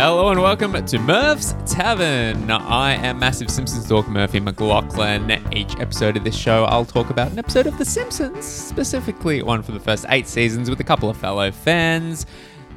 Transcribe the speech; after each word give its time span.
Hello 0.00 0.28
and 0.28 0.40
welcome 0.40 0.86
to 0.86 0.98
Murph's 1.00 1.56
Tavern. 1.66 2.48
I 2.52 2.92
am 3.04 3.18
massive 3.18 3.50
Simpsons 3.50 3.88
dork 3.88 4.06
Murphy 4.06 4.38
McLaughlin. 4.38 5.42
Each 5.52 5.74
episode 5.80 6.16
of 6.16 6.22
this 6.22 6.36
show, 6.36 6.66
I'll 6.66 6.84
talk 6.84 7.10
about 7.10 7.32
an 7.32 7.38
episode 7.40 7.66
of 7.66 7.76
The 7.78 7.84
Simpsons, 7.84 8.44
specifically 8.44 9.42
one 9.42 9.60
for 9.60 9.72
the 9.72 9.80
first 9.80 10.06
eight 10.10 10.28
seasons 10.28 10.70
with 10.70 10.78
a 10.78 10.84
couple 10.84 11.10
of 11.10 11.16
fellow 11.16 11.50
fans. 11.50 12.26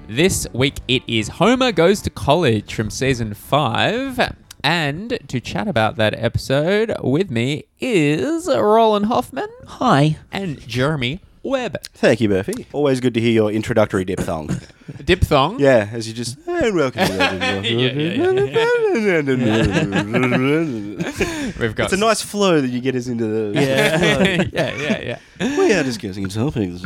This 0.08 0.48
week 0.52 0.80
it 0.88 1.04
is 1.06 1.28
Homer 1.28 1.72
Goes 1.72 2.02
to 2.02 2.10
College 2.10 2.74
from 2.74 2.90
season 2.90 3.36
five. 3.36 4.36
And 4.64 5.20
to 5.28 5.40
chat 5.40 5.68
about 5.68 5.98
that 5.98 6.16
episode 6.16 6.92
with 7.04 7.30
me 7.30 7.66
is 7.80 8.48
Roland 8.48 9.06
Hoffman 9.06 9.50
Hi. 9.68 10.18
and 10.32 10.60
Jeremy 10.68 11.20
Webb. 11.44 11.82
Thank 11.94 12.22
you, 12.22 12.30
Murphy. 12.30 12.68
Always 12.72 13.00
good 13.00 13.14
to 13.16 13.20
hear 13.22 13.32
your 13.32 13.52
introductory 13.52 14.06
diphthong. 14.06 14.48
Diphthong. 15.06 15.60
yeah, 15.60 15.90
as 15.92 16.08
you 16.08 16.14
just 16.14 16.38
and 16.48 16.76
welcome. 16.76 17.02
We've 21.60 21.76
got 21.76 21.86
It's 21.86 21.94
a 21.94 21.98
nice 21.98 22.22
flow 22.22 22.62
that 22.62 22.68
you 22.68 22.80
get 22.82 22.96
us 22.96 23.08
into 23.08 23.26
the. 23.26 23.60
Yeah. 23.60 24.44
yeah, 24.54 24.76
yeah, 24.76 25.18
yeah. 25.40 25.58
we 25.58 25.74
are 25.74 25.84
discussing 25.84 26.30
topics. 26.30 26.84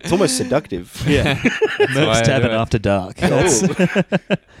It's 0.00 0.12
almost 0.12 0.36
seductive. 0.36 1.02
yeah. 1.08 1.40
why 1.78 1.84
I 1.86 1.94
Murph's 1.94 2.20
do 2.20 2.24
Tavern. 2.26 2.50
After 2.52 2.78
Dark. 2.78 3.16
Oh. 3.22 3.96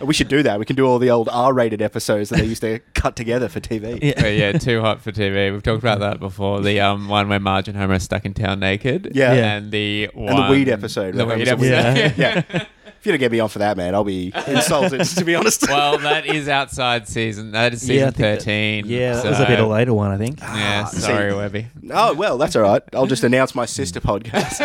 we 0.04 0.14
should 0.14 0.28
do 0.28 0.42
that. 0.42 0.58
We 0.58 0.64
can 0.64 0.76
do 0.76 0.86
all 0.86 0.98
the 0.98 1.10
old 1.10 1.28
R-rated 1.30 1.82
episodes 1.82 2.30
that 2.30 2.38
they 2.40 2.44
used 2.46 2.62
to 2.62 2.80
cut 2.94 3.16
together 3.16 3.48
for 3.48 3.60
TV. 3.60 3.98
Yeah. 4.02 4.12
But 4.20 4.32
yeah, 4.34 4.52
too 4.52 4.80
hot 4.80 5.00
for 5.02 5.12
TV. 5.12 5.52
We've 5.52 5.62
talked 5.62 5.82
about 5.82 6.00
that 6.00 6.20
before. 6.20 6.60
The 6.60 6.80
um 6.80 7.08
one 7.08 7.28
where 7.28 7.40
Marge 7.40 7.68
and 7.68 7.76
Homer 7.76 7.94
are 7.94 7.98
stuck 7.98 8.24
in 8.24 8.34
town 8.34 8.60
naked. 8.60 9.12
Yeah. 9.14 9.32
Yeah. 9.34 9.56
And 9.56 9.70
the 9.72 10.10
And 10.14 10.28
the 10.28 10.34
one- 10.34 10.50
weed 10.50 10.68
episode. 10.68 11.14
The 11.14 11.24
where 11.26 11.36
weed 11.38 11.48
Homer's 11.48 11.68
episode. 11.70 12.18
Yeah. 12.18 12.32
always- 12.32 12.52
yeah. 12.52 12.64
If 13.00 13.06
you 13.06 13.12
don't 13.12 13.18
get 13.18 13.32
me 13.32 13.40
on 13.40 13.48
for 13.48 13.60
that, 13.60 13.78
man, 13.78 13.94
I'll 13.94 14.04
be 14.04 14.30
insulted. 14.46 15.02
to 15.04 15.24
be 15.24 15.34
honest. 15.34 15.62
well, 15.68 15.96
that 16.00 16.26
is 16.26 16.48
outside 16.50 17.08
season. 17.08 17.52
That 17.52 17.72
is 17.72 17.88
Yeah, 17.88 17.94
I 17.94 17.96
season 17.96 18.12
think 18.12 18.16
that- 18.18 18.38
thirteen. 18.40 18.86
Yeah, 18.86 19.14
that 19.14 19.24
was 19.24 19.40
a 19.40 19.46
bit 19.46 19.58
of 19.58 19.64
a 19.66 19.68
later 19.70 19.94
one, 19.94 20.10
I 20.10 20.18
think. 20.18 20.38
Yeah, 20.40 20.82
Ah, 20.84 20.88
see. 20.88 21.00
sorry, 21.00 21.34
Webby. 21.34 21.68
oh 21.92 22.12
well, 22.12 22.36
that's 22.36 22.54
all 22.56 22.62
right. 22.62 22.82
I'll 22.92 23.06
just 23.06 23.24
announce 23.24 23.54
my 23.54 23.64
sister 23.64 24.00
podcast. 24.02 24.60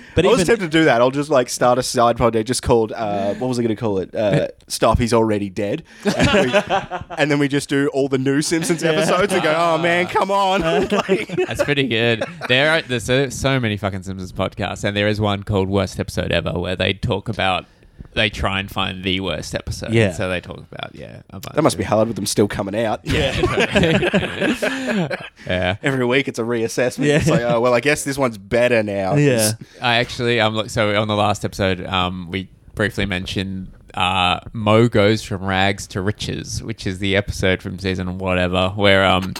but 0.14 0.24
I 0.24 0.28
was 0.28 0.38
even 0.40 0.46
tempted 0.46 0.70
to 0.72 0.78
do 0.78 0.84
that. 0.84 1.00
I'll 1.00 1.10
just 1.10 1.30
like 1.30 1.48
start 1.48 1.78
a 1.78 1.82
side 1.82 2.16
project 2.16 2.46
just 2.46 2.62
called 2.62 2.92
uh, 2.92 3.34
what 3.34 3.48
was 3.48 3.58
I 3.58 3.62
going 3.62 3.74
to 3.74 3.80
call 3.80 3.98
it? 3.98 4.10
Uh, 4.20 4.48
Stop, 4.68 4.98
he's 4.98 5.12
already 5.14 5.48
dead. 5.50 5.82
And, 6.04 6.52
we, 6.52 6.58
and 7.18 7.30
then 7.30 7.38
we 7.38 7.48
just 7.48 7.68
do 7.68 7.88
all 7.88 8.08
the 8.08 8.18
new 8.18 8.42
Simpsons 8.42 8.84
episodes 8.84 9.32
and 9.32 9.42
go, 9.42 9.54
oh 9.56 9.78
man, 9.78 10.06
come 10.06 10.30
on. 10.30 10.60
Like- 10.90 11.28
That's 11.46 11.64
pretty 11.64 11.88
good. 11.88 12.22
There 12.48 12.70
are 12.70 12.82
there's 12.82 13.04
so, 13.04 13.28
so 13.30 13.58
many 13.58 13.76
fucking 13.76 14.02
Simpsons 14.02 14.32
podcasts, 14.32 14.84
and 14.84 14.96
there 14.96 15.08
is 15.08 15.20
one 15.20 15.42
called 15.42 15.68
Worst 15.68 15.98
Episode 15.98 16.30
Ever 16.32 16.52
where 16.52 16.76
they 16.76 16.92
talk 16.92 17.28
about. 17.28 17.64
They 18.12 18.30
try 18.30 18.60
and 18.60 18.70
find 18.70 19.04
the 19.04 19.20
worst 19.20 19.54
episode. 19.54 19.92
Yeah. 19.92 20.12
So 20.12 20.28
they 20.28 20.40
talk 20.40 20.58
about 20.58 20.94
yeah. 20.94 21.22
That 21.30 21.62
must 21.62 21.78
be 21.78 21.84
hard 21.84 22.08
with 22.08 22.16
them 22.16 22.26
still 22.26 22.48
coming 22.48 22.74
out. 22.74 23.00
Yeah. 23.04 23.32
yeah. 25.46 25.76
Every 25.82 26.04
week 26.04 26.28
it's 26.28 26.38
a 26.38 26.42
reassessment. 26.42 27.06
Yeah. 27.06 27.16
It's 27.18 27.28
like, 27.28 27.42
oh 27.42 27.60
well, 27.60 27.74
I 27.74 27.80
guess 27.80 28.04
this 28.04 28.18
one's 28.18 28.38
better 28.38 28.82
now. 28.82 29.14
yeah, 29.14 29.52
I 29.80 29.96
actually 29.96 30.40
um 30.40 30.54
look 30.54 30.70
so 30.70 31.00
on 31.00 31.08
the 31.08 31.16
last 31.16 31.44
episode 31.44 31.84
um 31.86 32.30
we 32.30 32.48
briefly 32.74 33.06
mentioned 33.06 33.70
uh 33.94 34.40
Moe 34.52 34.88
goes 34.88 35.22
from 35.22 35.42
rags 35.44 35.86
to 35.88 36.00
riches, 36.00 36.62
which 36.62 36.86
is 36.86 36.98
the 36.98 37.16
episode 37.16 37.62
from 37.62 37.78
season 37.78 38.18
whatever 38.18 38.70
where 38.76 39.04
um 39.04 39.34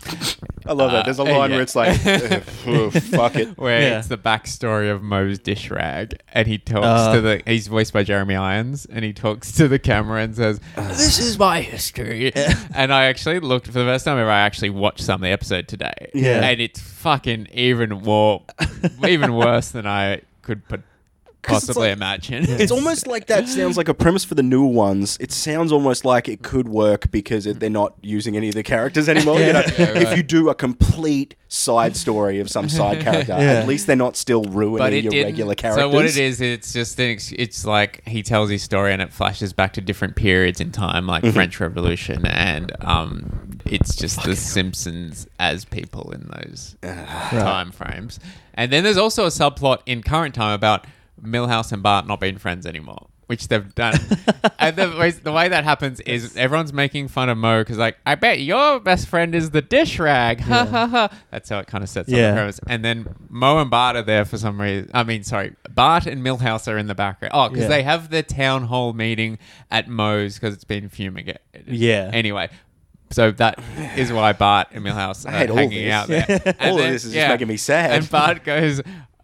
I 0.67 0.73
love 0.73 0.93
that. 0.93 1.05
There's 1.07 1.19
a 1.19 1.23
Uh, 1.23 1.39
line 1.39 1.51
yeah. 1.51 1.57
where 1.57 1.63
it's 1.63 1.75
like, 1.75 1.99
oh, 2.67 2.91
fuck 2.91 3.35
it. 3.37 3.49
where 3.59 3.81
Yeah. 3.81 3.99
it's 3.99 4.09
the 4.09 4.19
backstory 4.19 4.91
of 4.93 5.03
Moe's 5.03 5.39
dish 5.39 5.71
rag 5.71 6.21
and 6.33 6.47
he 6.47 6.59
talks 6.59 6.87
Uh. 6.87 7.15
to 7.15 7.21
the 7.21 7.43
he's 7.47 7.67
voiced 7.69 7.93
by 7.93 8.03
Jeremy 8.03 8.37
Irons 8.37 8.87
and 8.87 9.05
he 9.05 9.13
talks 9.13 9.53
to 9.53 9.69
the 9.69 9.79
camera 9.79 10.23
and 10.23 10.35
says 10.37 10.61
this 10.77 11.19
is 11.19 11.39
my 11.39 11.61
history 11.63 12.33
and 12.75 12.93
I 12.93 13.05
actually 13.05 13.41
looked 13.41 13.67
for 13.67 13.73
the 13.73 13.85
first 13.85 14.05
time 14.05 14.19
ever 14.19 14.31
I 14.31 14.41
actually 14.41 14.71
watched 14.71 15.01
some 15.03 15.17
of 15.17 15.23
the 15.23 15.31
episode 15.31 15.69
today 15.69 16.11
Yeah. 16.15 16.41
and 16.45 16.61
it's 16.61 16.81
fucking 16.81 17.49
even 17.53 17.91
more 17.91 18.43
even 19.07 19.35
worse 19.35 19.71
than 19.71 19.87
I 19.87 20.23
could 20.43 20.67
put 20.69 20.81
'Cause 20.81 20.85
it's 20.85 20.90
possibly 21.43 21.89
like- 21.89 21.97
imagine 21.97 22.45
It's 22.49 22.73
almost 22.73 23.07
like 23.07 23.27
that 23.29 23.49
sounds 23.49 23.77
like 23.77 23.89
a 23.89 23.95
premise 23.95 24.25
for 24.25 24.35
the 24.35 24.43
newer 24.43 24.67
ones. 24.69 25.17
It 25.21 25.33
sounds 25.33 25.73
almost 25.73 26.05
like 26.05 26.29
it 26.29 26.43
could 26.43 26.69
work 26.69 27.11
because 27.11 27.47
it, 27.47 27.61
they're 27.61 27.71
not 27.71 27.95
using 28.03 28.37
any 28.37 28.49
of 28.49 28.55
the 28.55 28.63
characters 28.63 29.09
anymore. 29.09 29.41
You 29.41 29.53
know, 29.55 29.63
Yeah, 29.79 29.99
if 29.99 30.17
you 30.17 30.23
do 30.23 30.49
a 30.51 30.55
complete 30.55 31.35
side 31.49 31.97
story 31.97 32.39
of 32.41 32.49
some 32.51 32.69
side 32.69 33.01
character, 33.03 33.33
Yeah. 33.33 33.61
at 33.61 33.67
least 33.69 33.87
they're 33.87 33.97
not 33.97 34.17
still 34.17 34.45
ruining 34.45 35.03
your 35.05 35.11
didn't- 35.11 35.27
regular 35.27 35.55
characters. 35.55 35.83
So 35.85 35.89
what 35.89 36.05
it 36.07 36.17
is, 36.17 36.41
it's 36.41 36.73
just 36.73 36.99
an 37.01 37.11
ex- 37.11 37.33
it's 37.37 37.65
like 37.65 38.07
he 38.07 38.23
tells 38.23 38.51
his 38.51 38.63
story 38.63 38.93
and 38.93 39.01
it 39.03 39.13
flashes 39.13 39.53
back 39.53 39.73
to 39.75 39.81
different 39.81 40.17
periods 40.17 40.61
in 40.61 40.71
time, 40.73 41.07
like 41.07 41.23
Mm-hmm. 41.25 41.35
French 41.35 41.59
Revolution, 41.61 42.25
and 42.27 42.73
um, 42.85 43.59
it's 43.67 43.95
just 43.97 44.23
the 44.25 44.37
Simpsons 44.37 45.27
as 45.39 45.65
people 45.65 46.13
in 46.13 46.29
those 46.35 46.77
time 46.83 47.71
frames. 47.73 48.21
And 48.55 48.71
then 48.73 48.85
there's 48.85 48.97
also 48.99 49.25
a 49.25 49.29
subplot 49.29 49.79
in 49.87 50.03
current 50.03 50.35
time 50.35 50.53
about 50.55 50.87
Milhouse 51.23 51.73
and 51.73 51.83
Bart 51.83 52.07
not 52.07 52.21
being 52.21 52.39
friends 52.39 52.67
anymore. 52.67 53.07
Which 53.27 53.47
they've 53.47 53.73
done, 53.77 53.95
and 54.59 54.75
the 54.75 54.89
way, 54.99 55.13
the 55.13 55.31
way 55.31 55.49
that 55.49 55.63
happens 55.63 56.01
is 56.01 56.37
everyone's 56.37 56.73
making 56.73 57.07
fun 57.07 57.29
of 57.29 57.39
Moe 57.39 57.61
because, 57.61 57.79
like, 57.79 57.97
I 58.05 58.17
bet 58.17 58.41
your 58.41 58.81
best 58.81 59.07
friend 59.07 59.37
is 59.37 59.51
the 59.53 59.63
dish 59.63 60.01
rag. 60.01 60.41
Ha 60.41 60.67
ha 60.67 60.87
ha. 60.89 61.11
That's 61.31 61.49
how 61.49 61.61
it 61.61 61.69
kind 61.69 61.85
of 61.85 61.89
sets 61.91 62.09
up 62.09 62.13
Yeah. 62.19 62.31
the 62.33 62.37
premise. 62.37 62.61
And 62.67 62.85
then 62.85 63.07
Moe 63.29 63.59
and 63.61 63.71
Bart 63.71 63.95
are 63.95 64.03
there 64.03 64.25
for 64.25 64.37
some 64.37 64.61
reason. 64.61 64.91
I 64.93 65.05
mean, 65.05 65.23
sorry, 65.23 65.55
Bart 65.73 66.07
and 66.07 66.25
Milhouse 66.25 66.67
are 66.67 66.77
in 66.77 66.89
the 66.89 66.95
background. 66.97 67.31
Oh, 67.33 67.49
because 67.49 67.63
Yeah. 67.67 67.69
they 67.69 67.83
have 67.85 68.11
the 68.11 68.25
town 68.25 68.65
hall 68.65 68.95
meeting 68.95 69.39
at 69.71 69.87
Moe's 69.87 70.35
because 70.35 70.53
it's 70.53 70.65
been 70.65 70.89
fumigated. 70.89 71.39
Yeah. 71.69 72.11
Anyway, 72.13 72.49
so 73.11 73.31
that 73.31 73.61
is 73.97 74.13
why 74.13 74.33
Bart 74.33 74.69
and 74.73 74.85
Milhouse 74.85 75.25
I 75.25 75.33
are 75.35 75.39
hate 75.39 75.51
all 75.51 75.57
hanging 75.57 75.85
this. 75.85 75.93
out 75.95 76.09
there. 76.09 76.27
And 76.59 76.71
All 76.73 76.81
of 76.81 76.85
this 76.91 77.05
is 77.05 77.13
just 77.13 77.29
making 77.29 77.47
me 77.47 77.59
sad. 77.59 77.93
And 77.93 78.11
Bart 78.11 78.43
goes. 78.43 78.81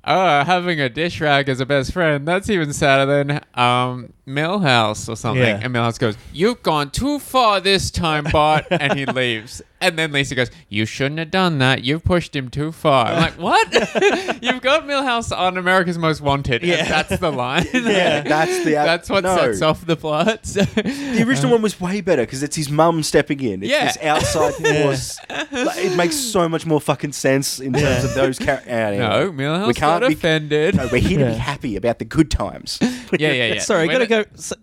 Oh, 0.09 0.45
having 0.45 0.81
a 0.81 0.89
dish 0.89 1.21
rag 1.21 1.49
as 1.49 1.59
a 1.59 1.67
best 1.67 1.93
friend, 1.93 2.29
that's 2.29 2.49
even 2.49 2.73
sadder 2.73 3.07
than 3.07 3.41
um, 3.55 4.13
Milhouse 4.27 5.09
or 5.09 5.17
something. 5.17 5.43
Yeah. 5.43 5.61
And 5.61 5.75
Milhouse 5.75 5.99
goes, 5.99 6.17
You've 6.33 6.63
gone 6.63 6.91
too 6.91 7.19
far 7.19 7.61
this 7.61 7.91
time, 7.91 8.25
Bart. 8.31 8.67
and 8.71 8.97
he 8.97 9.05
leaves. 9.07 9.63
And 9.81 9.99
then 9.99 10.11
Lisa 10.13 10.35
goes, 10.35 10.51
You 10.69 10.87
shouldn't 10.87 11.19
have 11.19 11.31
done 11.31 11.59
that. 11.59 11.85
You've 11.85 12.03
pushed 12.05 12.35
him 12.35 12.49
too 12.49 12.73
far. 12.73 13.07
I'm 13.09 13.21
like, 13.21 13.35
What? 13.35 13.73
You've 14.43 14.63
got 14.63 14.85
Milhouse 14.85 15.37
on 15.37 15.57
America's 15.59 15.99
Most 15.99 16.21
Wanted. 16.23 16.63
Yeah. 16.63 16.77
And 16.77 16.89
that's 16.89 17.19
the 17.21 17.31
line. 17.31 17.67
Yeah, 17.75 18.23
that's 18.23 18.65
the 18.65 18.71
That's 18.87 19.11
what 19.11 19.25
no. 19.25 19.37
sets 19.37 19.63
off 19.63 19.85
the 19.87 19.97
plot. 19.97 20.43
The 20.45 21.25
original 21.27 21.53
one 21.53 21.63
was 21.63 21.81
way 21.81 22.01
better 22.01 22.23
because 22.23 22.43
it's 22.43 22.57
his 22.57 22.71
mum 22.71 23.03
stepping 23.03 23.41
in. 23.41 23.63
It's 23.63 23.71
Yeah. 23.71 23.85
this 23.87 23.99
outside 24.03 24.55
force. 24.55 25.19
Like, 25.29 25.79
it 25.85 25.97
makes 25.97 26.17
so 26.17 26.49
much 26.49 26.65
more 26.67 26.81
fucking 26.81 27.13
sense 27.13 27.61
in 27.61 27.73
terms 27.73 28.05
of 28.05 28.15
those 28.15 28.39
characters. 28.39 28.99
no, 28.99 29.31
Milhouse 29.33 29.67
we 29.69 29.75
can't 29.75 30.01
got 30.03 30.09
be 30.09 30.15
offended. 30.15 30.75
No, 30.77 30.89
we're 30.91 31.01
here 31.01 31.19
to 31.19 31.27
be 31.27 31.35
happy 31.35 31.77
about 31.77 31.99
the 31.99 32.05
good 32.05 32.31
times. 32.31 32.79
yeah, 32.81 33.33
yeah, 33.33 33.55
yeah. 33.55 33.59
Sorry, 33.61 33.87
When 33.87 33.95
gotta 33.99 34.07
go. 34.07 34.25
So, 34.37 34.55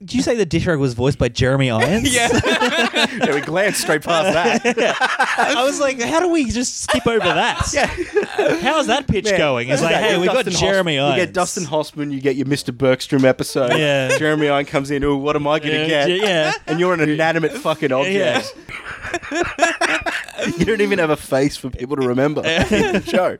did 0.00 0.14
you 0.14 0.22
say 0.22 0.34
the 0.34 0.46
dish 0.46 0.66
rag 0.66 0.78
was 0.78 0.94
voiced 0.94 1.18
by 1.18 1.28
Jeremy 1.28 1.70
Irons? 1.70 2.12
Yeah. 2.14 2.28
yeah, 2.44 3.34
we 3.34 3.40
glanced 3.42 3.82
straight 3.82 4.02
past 4.02 4.32
that. 4.64 4.96
I 5.38 5.62
was 5.62 5.78
like, 5.78 6.00
how 6.00 6.20
do 6.20 6.28
we 6.30 6.50
just 6.50 6.80
skip 6.82 7.06
over 7.06 7.18
that? 7.18 7.70
Yeah. 7.74 7.86
How's 8.60 8.86
that 8.86 9.06
pitch 9.06 9.26
Man, 9.26 9.36
going? 9.38 9.68
It's 9.68 9.82
like, 9.82 9.92
that. 9.92 10.02
hey, 10.10 10.18
we've 10.18 10.26
got 10.28 10.44
Dustin 10.46 10.60
Jeremy 10.60 10.96
Hoff- 10.96 11.04
Irons. 11.12 11.20
You 11.20 11.26
get 11.26 11.34
Dustin 11.34 11.64
Hoffman, 11.64 12.10
you 12.10 12.20
get 12.20 12.36
your 12.36 12.46
Mr. 12.46 12.76
Bergstrom 12.76 13.24
episode. 13.26 13.72
Yeah. 13.76 14.16
Jeremy 14.18 14.48
Irons 14.48 14.68
comes 14.70 14.90
in, 14.90 15.04
oh, 15.04 15.16
what 15.16 15.36
am 15.36 15.46
I 15.46 15.58
going 15.58 15.72
to 15.72 15.86
Yeah, 15.88 16.06
get? 16.06 16.20
yeah. 16.22 16.52
And 16.66 16.80
you're 16.80 16.94
an 16.94 17.00
inanimate 17.00 17.52
fucking 17.52 17.92
object. 17.92 18.54
you 20.58 20.64
don't 20.64 20.80
even 20.80 20.98
have 20.98 21.10
a 21.10 21.16
face 21.16 21.56
for 21.56 21.68
people 21.70 21.96
to 21.96 22.08
remember 22.08 22.40
in 22.40 22.92
the 22.94 23.02
show. 23.06 23.36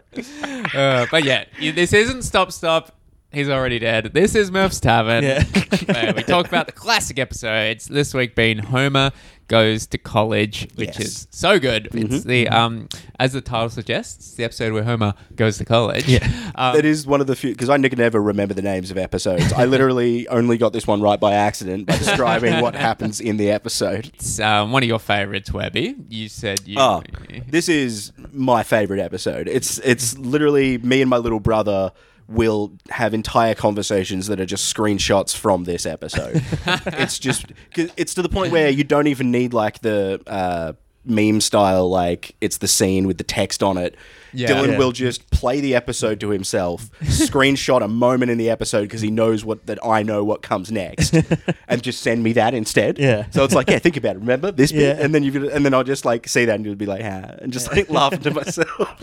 Uh, 0.79 1.07
but 1.11 1.25
yeah, 1.25 1.45
you- 1.59 1.73
this 1.73 1.93
isn't 1.93 2.23
Stop 2.23 2.53
Stop. 2.53 2.95
He's 3.33 3.49
already 3.49 3.79
dead. 3.79 4.11
This 4.13 4.35
is 4.35 4.51
Murph's 4.51 4.81
Tavern. 4.81 5.23
Yeah. 5.23 5.45
where 5.87 6.13
we 6.15 6.23
talk 6.25 6.49
about 6.49 6.67
the 6.67 6.73
classic 6.73 7.17
episodes. 7.21 7.87
This 7.87 8.13
week 8.13 8.35
being 8.35 8.59
Homer 8.59 9.13
goes 9.47 9.87
to 9.89 9.99
college, 9.99 10.69
which 10.75 10.99
Yes. 10.99 11.01
is 11.01 11.29
so 11.31 11.61
good. 11.61 11.89
It's 11.93 12.25
the 12.25 12.49
um, 12.49 12.89
as 13.21 13.33
the 13.33 13.41
title 13.41 13.71
suggests, 13.71 14.35
the 14.35 14.43
episode 14.43 14.73
where 14.73 14.83
Homer 14.83 15.15
goes 15.37 15.59
to 15.59 15.65
college. 15.65 16.09
Yeah. 16.09 16.29
Um, 16.57 16.75
That 16.75 16.85
is 16.85 17.07
one 17.07 17.21
of 17.21 17.29
the 17.29 17.37
few 17.37 17.53
because 17.53 17.71
I 17.71 17.77
never 17.77 18.21
remember 18.21 18.53
the 18.53 18.63
names 18.63 18.91
of 18.91 18.99
episodes. 18.99 19.53
I 19.53 19.65
literally 19.67 20.27
only 20.29 20.59
got 20.59 20.73
this 20.73 20.87
one 20.87 21.01
right 21.01 21.19
by 21.19 21.33
accident 21.35 21.87
by 21.87 21.97
describing 21.97 22.61
what 22.61 22.75
happens 22.75 23.21
in 23.21 23.37
the 23.37 23.51
episode. 23.53 24.11
it's 24.15 24.41
um, 24.41 24.73
one 24.73 24.83
of 24.83 24.89
your 24.89 24.99
favorites, 24.99 25.53
Webby. 25.53 25.95
You 26.09 26.29
said 26.29 26.67
you. 26.67 26.77
Oh, 26.81 27.03
this 27.47 27.69
is 27.69 28.13
my 28.33 28.65
favorite 28.65 28.99
episode. 29.01 29.47
It's 29.49 29.79
it's 29.79 30.19
literally 30.19 30.79
me 30.79 31.01
and 31.01 31.09
my 31.09 31.19
little 31.19 31.41
brother 31.41 31.93
will 32.31 32.73
have 32.91 33.13
entire 33.13 33.55
conversations 33.55 34.29
that 34.29 34.39
are 34.41 34.47
just 34.47 34.73
screenshots 34.75 35.37
from 35.37 35.65
this 35.65 35.85
episode. 35.85 36.43
it's 36.67 37.19
just 37.19 37.47
it's 37.77 38.15
to 38.15 38.23
the 38.23 38.29
point 38.29 38.53
where 38.53 38.71
you 38.71 38.85
don't 38.85 39.09
even 39.09 39.31
need 39.33 39.53
like 39.53 39.81
the 39.81 40.23
uh, 40.29 40.73
meme 41.05 41.41
style 41.41 41.89
like 41.91 42.37
it's 42.41 42.59
the 42.59 42.69
scene 42.69 43.07
with 43.07 43.19
the 43.19 43.25
text 43.25 43.63
on 43.63 43.77
it. 43.77 43.97
Yeah. 44.33 44.49
Dylan 44.51 44.69
Yeah. 44.73 44.79
will 44.79 44.93
just 44.93 45.29
play 45.33 45.61
the 45.61 45.75
episode 45.75 46.21
to 46.21 46.29
himself, 46.31 46.89
screenshot 47.03 47.83
a 47.83 47.89
moment 47.89 48.31
in 48.31 48.39
the 48.39 48.49
episode 48.49 48.83
because 48.83 49.01
he 49.01 49.11
knows 49.11 49.45
what 49.45 49.67
that 49.67 49.85
I 49.85 50.05
know 50.05 50.23
what 50.23 50.41
comes 50.41 50.71
next, 50.71 51.13
and 51.69 51.83
just 51.83 52.01
send 52.01 52.23
me 52.23 52.33
that 52.35 52.55
instead. 52.55 52.97
Yeah. 53.01 53.27
So 53.31 53.43
it's 53.43 53.55
like, 53.57 53.69
yeah, 53.69 53.81
think 53.81 53.97
about 53.97 54.15
it. 54.15 54.21
Remember 54.21 54.53
this 54.53 54.71
bit, 54.71 55.01
and 55.01 55.13
then 55.13 55.25
you 55.25 55.51
and 55.51 55.65
then 55.65 55.75
I'll 55.75 55.83
just 55.83 56.05
like 56.05 56.29
see 56.29 56.45
that 56.45 56.55
and 56.55 56.65
you'll 56.65 56.77
be 56.77 56.87
like, 56.87 57.03
ah, 57.03 57.35
and 57.43 57.53
just 57.53 57.73
like 57.73 57.91
laughing 57.91 58.21
to 58.21 58.31
myself. 58.31 59.03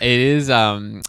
It 0.00 0.20
is 0.20 0.50
um 0.50 1.02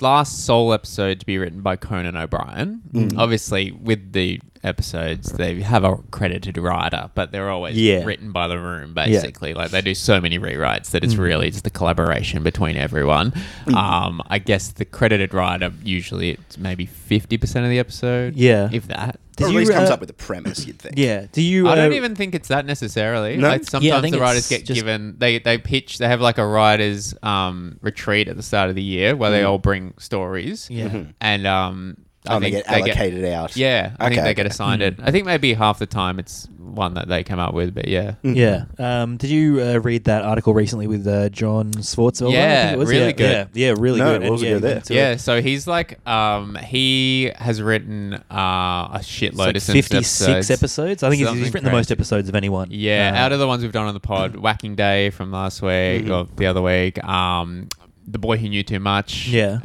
last 0.00 0.44
soul 0.44 0.72
episode 0.72 1.20
to 1.20 1.26
be 1.26 1.38
written 1.38 1.60
by 1.60 1.76
Conan 1.76 2.16
O'Brien. 2.16 2.82
Mm. 2.92 3.18
Obviously, 3.18 3.72
with 3.72 4.12
the 4.12 4.40
episodes, 4.64 5.32
they 5.32 5.60
have 5.60 5.82
a 5.82 5.96
credited 6.12 6.56
writer, 6.56 7.10
but 7.14 7.32
they're 7.32 7.50
always 7.50 7.76
Yeah. 7.76 8.04
written 8.04 8.30
by 8.32 8.46
the 8.48 8.58
room. 8.58 8.94
Basically, 8.94 9.54
like 9.54 9.70
they 9.72 9.80
do 9.80 9.94
so 9.94 10.20
many 10.20 10.38
rewrites 10.38 10.90
that 10.90 11.02
Mm. 11.02 11.06
it's 11.06 11.16
really 11.16 11.50
just 11.50 11.64
the 11.64 11.70
collaboration 11.70 12.42
between 12.42 12.76
everyone. 12.76 13.32
Um, 13.74 14.22
I 14.28 14.38
guess 14.38 14.68
the 14.68 14.84
credited 14.84 15.34
writer 15.34 15.72
usually 15.82 16.30
it's 16.30 16.58
maybe 16.58 16.86
fifty 16.86 17.36
percent 17.36 17.64
of 17.64 17.70
the 17.70 17.78
episode. 17.78 18.36
Yeah. 18.36 18.68
if 18.72 18.86
that. 18.88 19.18
Did 19.36 19.44
or 19.44 19.46
at 19.46 19.52
you, 19.52 19.58
least 19.60 19.72
comes 19.72 19.88
uh, 19.88 19.94
up 19.94 20.00
with 20.00 20.10
a 20.10 20.14
premise. 20.14 20.66
You'd 20.66 20.78
think. 20.78 20.98
Yeah. 20.98 21.26
Do 21.32 21.40
you? 21.40 21.68
I 21.68 21.74
don't 21.74 21.92
uh, 21.92 21.96
even 21.96 22.14
think 22.14 22.34
it's 22.34 22.48
that 22.48 22.66
necessarily. 22.66 23.36
No? 23.36 23.48
Like 23.48 23.64
sometimes 23.64 24.02
think 24.02 24.14
the 24.14 24.20
writers 24.20 24.48
get 24.48 24.66
given 24.66 25.16
they 25.18 25.38
they 25.38 25.58
pitch 25.58 25.98
they 25.98 26.08
have 26.08 26.20
like 26.20 26.38
a 26.38 26.46
writers 26.46 27.14
um 27.22 27.78
retreat 27.80 28.28
at 28.28 28.36
the 28.36 28.42
start 28.42 28.68
of 28.68 28.76
the 28.76 28.82
year 28.82 29.16
where 29.16 29.30
they 29.30 29.42
all 29.42 29.58
bring 29.58 29.94
stories. 29.98 30.68
Yeah. 30.70 31.04
And 31.20 31.46
um 31.46 31.96
I 32.28 32.36
Oh, 32.36 32.40
they 32.40 32.50
get 32.52 32.66
allocated 32.68 33.24
out. 33.24 33.56
yeah, 33.56 33.96
I 33.98 34.08
think 34.08 34.20
Okay, 34.20 34.28
they 34.28 34.34
get 34.34 34.46
okay. 34.46 34.52
assigned 34.52 34.80
it. 34.82 34.96
I 35.02 35.10
think 35.10 35.26
maybe 35.26 35.54
half 35.54 35.78
the 35.80 35.86
time 35.86 36.18
it's 36.20 36.46
one 36.58 36.94
that 36.94 37.06
they 37.08 37.22
come 37.24 37.38
up 37.38 37.52
with, 37.52 37.74
but 37.74 37.86
yeah. 37.88 38.14
Yeah. 38.22 38.64
Um, 38.78 39.16
did 39.18 39.28
you 39.28 39.60
uh, 39.60 39.78
read 39.78 40.04
that 40.04 40.22
article 40.24 40.54
recently 40.54 40.86
with 40.86 41.06
uh, 41.06 41.28
John 41.30 41.72
Swartzwelder? 41.72 42.32
Yeah, 42.32 42.62
think 42.62 42.72
it 42.74 42.78
was? 42.78 42.88
really 42.88 43.04
yeah, 43.06 43.12
good. 43.12 43.48
Yeah, 43.54 43.66
yeah, 43.66 43.74
really 43.76 43.98
No, 43.98 44.12
good. 44.18 44.22
what 44.22 44.32
was 44.32 44.42
And, 44.42 44.60
good 44.60 44.68
yeah, 44.68 44.78
there? 44.80 44.96
Yeah, 44.96 45.10
it. 45.12 45.18
so 45.20 45.42
he's 45.42 45.66
like, 45.66 46.06
um, 46.08 46.54
he 46.54 47.30
has 47.36 47.60
written 47.60 48.14
uh, 48.14 48.24
a 48.30 49.00
shitload 49.02 49.36
like 49.38 49.56
of 49.56 49.62
Simpsons 49.62 49.82
56 50.18 50.22
episodes. 50.28 50.50
episodes. 50.50 51.02
I 51.02 51.10
think 51.10 51.18
he's, 51.18 51.28
he's 51.28 51.36
Something 51.38 51.52
written 51.52 51.64
the 51.64 51.76
most 51.76 51.90
episodes 51.92 52.28
of 52.28 52.34
anyone. 52.36 52.68
Yeah, 52.70 53.12
Uh, 53.14 53.18
out 53.18 53.32
of 53.32 53.38
the 53.40 53.46
ones 53.48 53.62
we've 53.64 53.72
done 53.72 53.86
on 53.88 53.94
the 53.94 54.00
pod, 54.00 54.36
Whacking 54.36 54.76
Day 54.76 55.10
from 55.10 55.32
last 55.32 55.60
week 55.60 56.08
or 56.08 56.26
the 56.36 56.46
other 56.46 56.62
week, 56.62 57.02
um, 57.04 57.68
The 58.06 58.18
Boy 58.18 58.36
Who 58.36 58.48
Knew 58.48 58.62
Too 58.62 58.80
Much, 58.80 59.28
Yeah. 59.28 59.58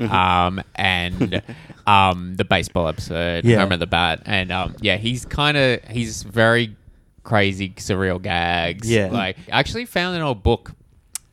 um, 0.48 0.62
and 0.76 1.42
um, 1.88 2.36
the 2.36 2.46
baseball 2.46 2.88
episode, 2.88 3.46
Yeah. 3.46 3.60
Homer 3.60 3.78
the 3.78 3.88
Bat, 3.88 4.24
and 4.26 4.52
um, 4.52 4.76
yeah, 4.82 4.98
he's 4.98 5.26
kind 5.26 5.58
of 5.58 5.84
he's 5.90 6.24
very 6.24 6.76
crazy, 7.24 7.70
surreal 7.72 8.22
gags. 8.22 8.90
Yeah. 8.90 9.08
like 9.12 9.38
I 9.52 9.60
actually 9.60 9.86
found 9.86 10.16
an 10.16 10.22
old 10.22 10.44
book. 10.44 10.72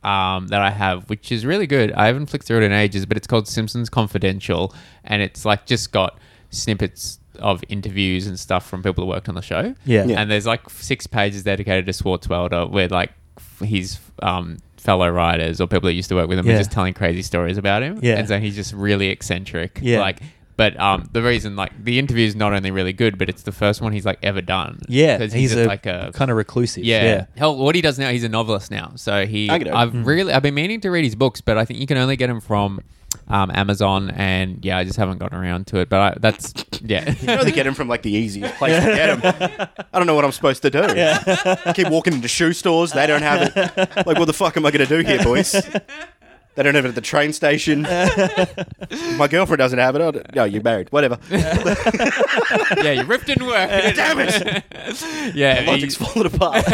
Um, 0.03 0.49
that 0.49 0.61
I 0.61 0.69
have, 0.69 1.09
which 1.09 1.31
is 1.31 1.47
really 1.47 1.65
good. 1.65 1.91
I 1.93 2.05
haven't 2.05 2.27
flicked 2.27 2.45
through 2.45 2.57
it 2.57 2.63
in 2.63 2.71
ages, 2.71 3.07
but 3.07 3.17
it's 3.17 3.25
called 3.25 3.47
Simpsons 3.47 3.89
Confidential, 3.89 4.71
and 5.03 5.19
it's 5.23 5.45
like 5.45 5.65
just 5.65 5.91
got 5.91 6.19
snippets 6.51 7.19
of 7.39 7.63
interviews 7.69 8.27
and 8.27 8.39
stuff 8.39 8.69
from 8.69 8.83
people 8.83 9.03
who 9.03 9.09
worked 9.09 9.27
on 9.29 9.33
the 9.33 9.41
show. 9.41 9.73
Yeah. 9.83 10.05
Yeah. 10.05 10.21
And 10.21 10.29
there's 10.29 10.45
like 10.45 10.69
six 10.69 11.07
pages 11.07 11.41
dedicated 11.41 11.87
to 11.87 11.91
Swartzwelder 11.91 12.69
where 12.69 12.87
like 12.87 13.13
f- 13.37 13.67
his 13.67 13.97
um, 14.21 14.57
fellow 14.85 15.09
writers 15.09 15.59
or 15.59 15.67
people 15.67 15.87
that 15.87 15.93
used 15.93 16.09
to 16.09 16.15
work 16.15 16.29
with 16.29 16.37
him 16.39 16.45
Yeah. 16.45 16.53
are 16.53 16.57
just 16.59 16.71
telling 16.71 16.93
crazy 16.93 17.23
stories 17.23 17.57
about 17.57 17.81
him. 17.83 17.99
Yeah. 18.03 18.17
And 18.19 18.27
so 18.27 18.39
he's 18.39 18.55
just 18.55 18.71
really 18.73 19.09
eccentric. 19.09 19.79
Yeah. 19.81 19.99
Like, 19.99 20.19
but 20.57 20.79
um, 20.79 21.09
the 21.11 21.21
reason 21.21 21.55
like 21.55 21.71
the 21.83 21.99
interview 21.99 22.25
is 22.25 22.35
not 22.35 22.53
only 22.53 22.71
really 22.71 22.93
good, 22.93 23.17
but 23.17 23.29
it's 23.29 23.43
the 23.43 23.51
first 23.51 23.81
one 23.81 23.91
he's 23.93 24.05
like 24.05 24.19
ever 24.23 24.41
done. 24.41 24.79
Yeah, 24.87 25.17
'Cause 25.17 25.33
he's, 25.33 25.51
just 25.53 25.65
a, 25.65 25.67
like 25.67 25.85
a 25.85 26.11
kind 26.13 26.31
of 26.31 26.37
reclusive. 26.37 26.83
yeah. 26.83 27.03
Yeah. 27.03 27.25
Hell, 27.37 27.57
what 27.57 27.75
he 27.75 27.81
does 27.81 27.99
now, 27.99 28.09
he's 28.09 28.23
a 28.23 28.29
novelist 28.29 28.71
now. 28.71 28.93
So 28.95 29.25
he, 29.25 29.49
Okay. 29.51 29.69
I've 29.69 29.91
Hmm. 29.91 30.03
really, 30.03 30.33
I've 30.33 30.43
been 30.43 30.53
meaning 30.55 30.81
to 30.81 30.89
read 30.91 31.03
his 31.05 31.15
books, 31.15 31.41
but 31.41 31.57
I 31.57 31.65
think 31.65 31.79
you 31.79 31.87
can 31.87 31.97
only 31.97 32.15
get 32.15 32.27
them 32.27 32.39
from 32.41 32.81
um, 33.29 33.49
Amazon, 33.55 34.11
and 34.11 34.63
yeah, 34.63 34.77
I 34.77 34.83
just 34.83 34.97
haven't 34.97 35.17
gotten 35.19 35.37
around 35.37 35.67
to 35.67 35.77
it. 35.79 35.89
But 35.89 35.99
I, 35.99 36.17
that's 36.19 36.53
yeah. 36.81 37.13
You 37.21 37.27
know 37.27 37.43
they 37.43 37.51
get 37.51 37.65
him 37.65 37.73
from 37.73 37.87
like 37.87 38.01
the 38.03 38.11
easiest 38.11 38.55
place 38.55 38.75
to 38.77 38.91
get 38.91 39.17
him. 39.17 39.67
I 39.93 39.97
don't 39.97 40.05
know 40.05 40.15
what 40.15 40.25
I'm 40.25 40.31
supposed 40.33 40.61
to 40.63 40.69
do. 40.69 40.81
Keep 41.73 41.89
walking 41.89 42.13
into 42.13 42.27
shoe 42.27 42.51
stores. 42.53 42.91
They 42.91 43.07
don't 43.07 43.21
have 43.23 43.41
it. 43.55 44.05
Like, 44.05 44.19
what 44.19 44.25
the 44.25 44.33
fuck 44.33 44.57
am 44.57 44.65
I 44.65 44.71
going 44.71 44.85
to 44.85 45.01
do 45.01 45.07
here, 45.07 45.23
boys? 45.23 45.55
They 46.55 46.63
don't 46.63 46.75
have 46.75 46.85
it 46.85 46.89
at 46.89 46.95
the 46.95 47.01
train 47.01 47.33
station. 47.33 47.81
My 49.17 49.27
girlfriend 49.29 49.59
doesn't 49.59 49.77
have 49.79 49.95
it. 49.95 50.01
I 50.01 50.11
don't- 50.11 50.35
No, 50.35 50.43
you're 50.45 50.63
married. 50.63 50.89
Whatever. 50.91 51.17
yeah, 51.31 52.91
your 52.91 53.05
riff 53.05 53.25
didn't 53.25 53.45
work. 53.45 53.69
Damn 53.95 54.19
it! 54.19 54.63
yeah, 55.35 55.61
he- 55.61 55.67
Logic's 55.67 55.95
falling 55.95 56.27
apart. 56.33 56.65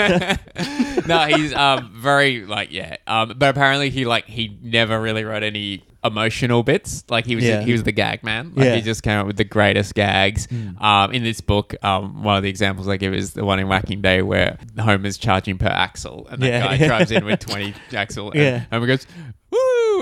no, 1.07 1.19
he's 1.25 1.53
um 1.53 1.91
very 1.95 2.45
like 2.45 2.71
yeah. 2.71 2.97
Um, 3.07 3.33
but 3.37 3.49
apparently 3.49 3.89
he 3.89 4.05
like 4.05 4.25
he 4.25 4.57
never 4.61 5.01
really 5.01 5.23
wrote 5.23 5.43
any 5.43 5.83
emotional 6.03 6.63
bits. 6.63 7.03
Like 7.09 7.25
he 7.25 7.35
was 7.35 7.43
Yeah. 7.43 7.61
he 7.61 7.71
was 7.71 7.83
the 7.83 7.91
gag 7.91 8.23
man. 8.23 8.53
Like 8.55 8.65
Yeah. 8.65 8.75
he 8.75 8.81
just 8.81 9.03
came 9.03 9.19
up 9.19 9.27
with 9.27 9.37
the 9.37 9.43
greatest 9.43 9.93
gags. 9.95 10.47
Um, 10.79 11.11
in 11.11 11.23
this 11.23 11.41
book, 11.41 11.75
um, 11.83 12.23
one 12.23 12.37
of 12.37 12.43
the 12.43 12.49
examples 12.49 12.87
I 12.87 12.97
give 12.97 13.13
is 13.13 13.33
the 13.33 13.45
one 13.45 13.59
in 13.59 13.67
Whacking 13.67 14.01
Day 14.01 14.21
where 14.21 14.57
Homer's 14.79 15.17
charging 15.17 15.57
per 15.57 15.67
axle, 15.67 16.27
and 16.29 16.41
that 16.41 16.47
Yeah. 16.47 16.77
guy 16.77 16.87
drives 16.87 17.11
in 17.11 17.25
with 17.25 17.39
twenty 17.39 17.73
axle, 17.93 18.31
and 18.31 18.39
Yeah. 18.39 18.63
Homer 18.71 18.87
goes. 18.87 19.05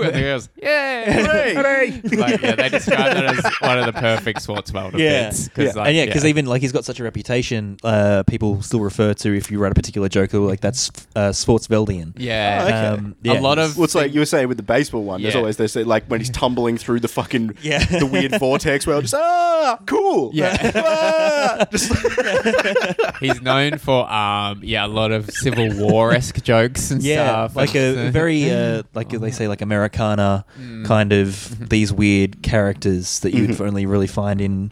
Woo! 0.00 0.06
And 0.10 0.16
he 0.16 0.22
goes, 0.22 0.48
"Yay! 0.56 1.52
Hooray! 1.54 2.00
like, 2.16 2.40
yeah, 2.42 2.54
they 2.56 2.68
describe 2.68 3.14
that 3.14 3.24
as 3.24 3.44
one 3.60 3.78
of 3.78 3.86
the 3.86 3.92
perfect 3.92 4.46
Swartzwelder 4.46 4.98
Yeah. 4.98 5.28
bits. 5.28 5.48
'cause, 5.48 5.64
Yeah. 5.66 5.72
like, 5.76 5.86
and 5.88 5.96
yeah, 5.96 6.06
because 6.06 6.24
even 6.24 6.46
like 6.46 6.62
he's 6.62 6.72
got 6.72 6.84
such 6.84 7.00
a 7.00 7.04
reputation, 7.04 7.76
uh, 7.84 8.22
people 8.26 8.62
still 8.62 8.80
refer 8.80 9.14
to 9.14 9.36
if 9.36 9.50
you 9.50 9.58
write 9.58 9.72
a 9.72 9.74
particular 9.74 10.08
joke, 10.08 10.32
like 10.32 10.60
that's 10.60 10.90
uh, 11.14 11.30
Swartzveldian. 11.30 12.14
yeah, 12.16 12.60
Oh, 12.62 12.66
okay. 12.66 12.86
Um, 13.02 13.16
yeah. 13.22 13.38
a 13.38 13.40
lot 13.40 13.58
of 13.58 13.76
Well, 13.76 13.84
it's 13.84 13.94
like 13.94 14.12
you 14.14 14.20
were 14.20 14.26
saying 14.26 14.48
with 14.48 14.56
the 14.56 14.62
baseball 14.62 15.02
one. 15.04 15.22
There's 15.22 15.34
Yeah. 15.34 15.40
always 15.40 15.56
this, 15.56 15.76
like 15.76 16.04
when 16.06 16.20
he's 16.20 16.30
tumbling 16.30 16.76
through 16.78 17.00
the 17.00 17.08
fucking 17.08 17.56
Yeah. 17.62 17.84
the 17.84 18.06
weird 18.06 18.38
vortex 18.38 18.86
where 18.86 19.00
just 19.00 19.14
ah 19.14 19.78
cool 19.86 20.30
Yeah. 20.34 20.72
Ah! 20.84 21.66
just 21.70 21.92
He's 23.20 23.40
known 23.42 23.78
for 23.78 24.10
um 24.10 24.60
yeah 24.62 24.86
a 24.86 24.88
lot 24.88 25.12
of 25.12 25.30
Civil 25.30 25.68
War 25.76 26.12
esque 26.12 26.42
jokes 26.42 26.90
and 26.90 27.02
yeah, 27.02 27.26
stuff. 27.46 27.56
like 27.56 27.74
and- 27.74 27.98
a 28.08 28.10
very 28.10 28.50
uh, 28.50 28.82
like 28.94 29.10
they 29.10 29.30
say 29.30 29.48
like 29.48 29.60
Americana 29.94 30.44
Mm. 30.60 30.84
kind 30.86 31.12
of 31.12 31.68
these 31.70 31.92
weird 31.92 32.42
characters 32.42 33.20
that 33.20 33.34
you'd 33.34 33.60
only 33.60 33.86
really 33.86 34.06
find 34.06 34.40
in 34.40 34.70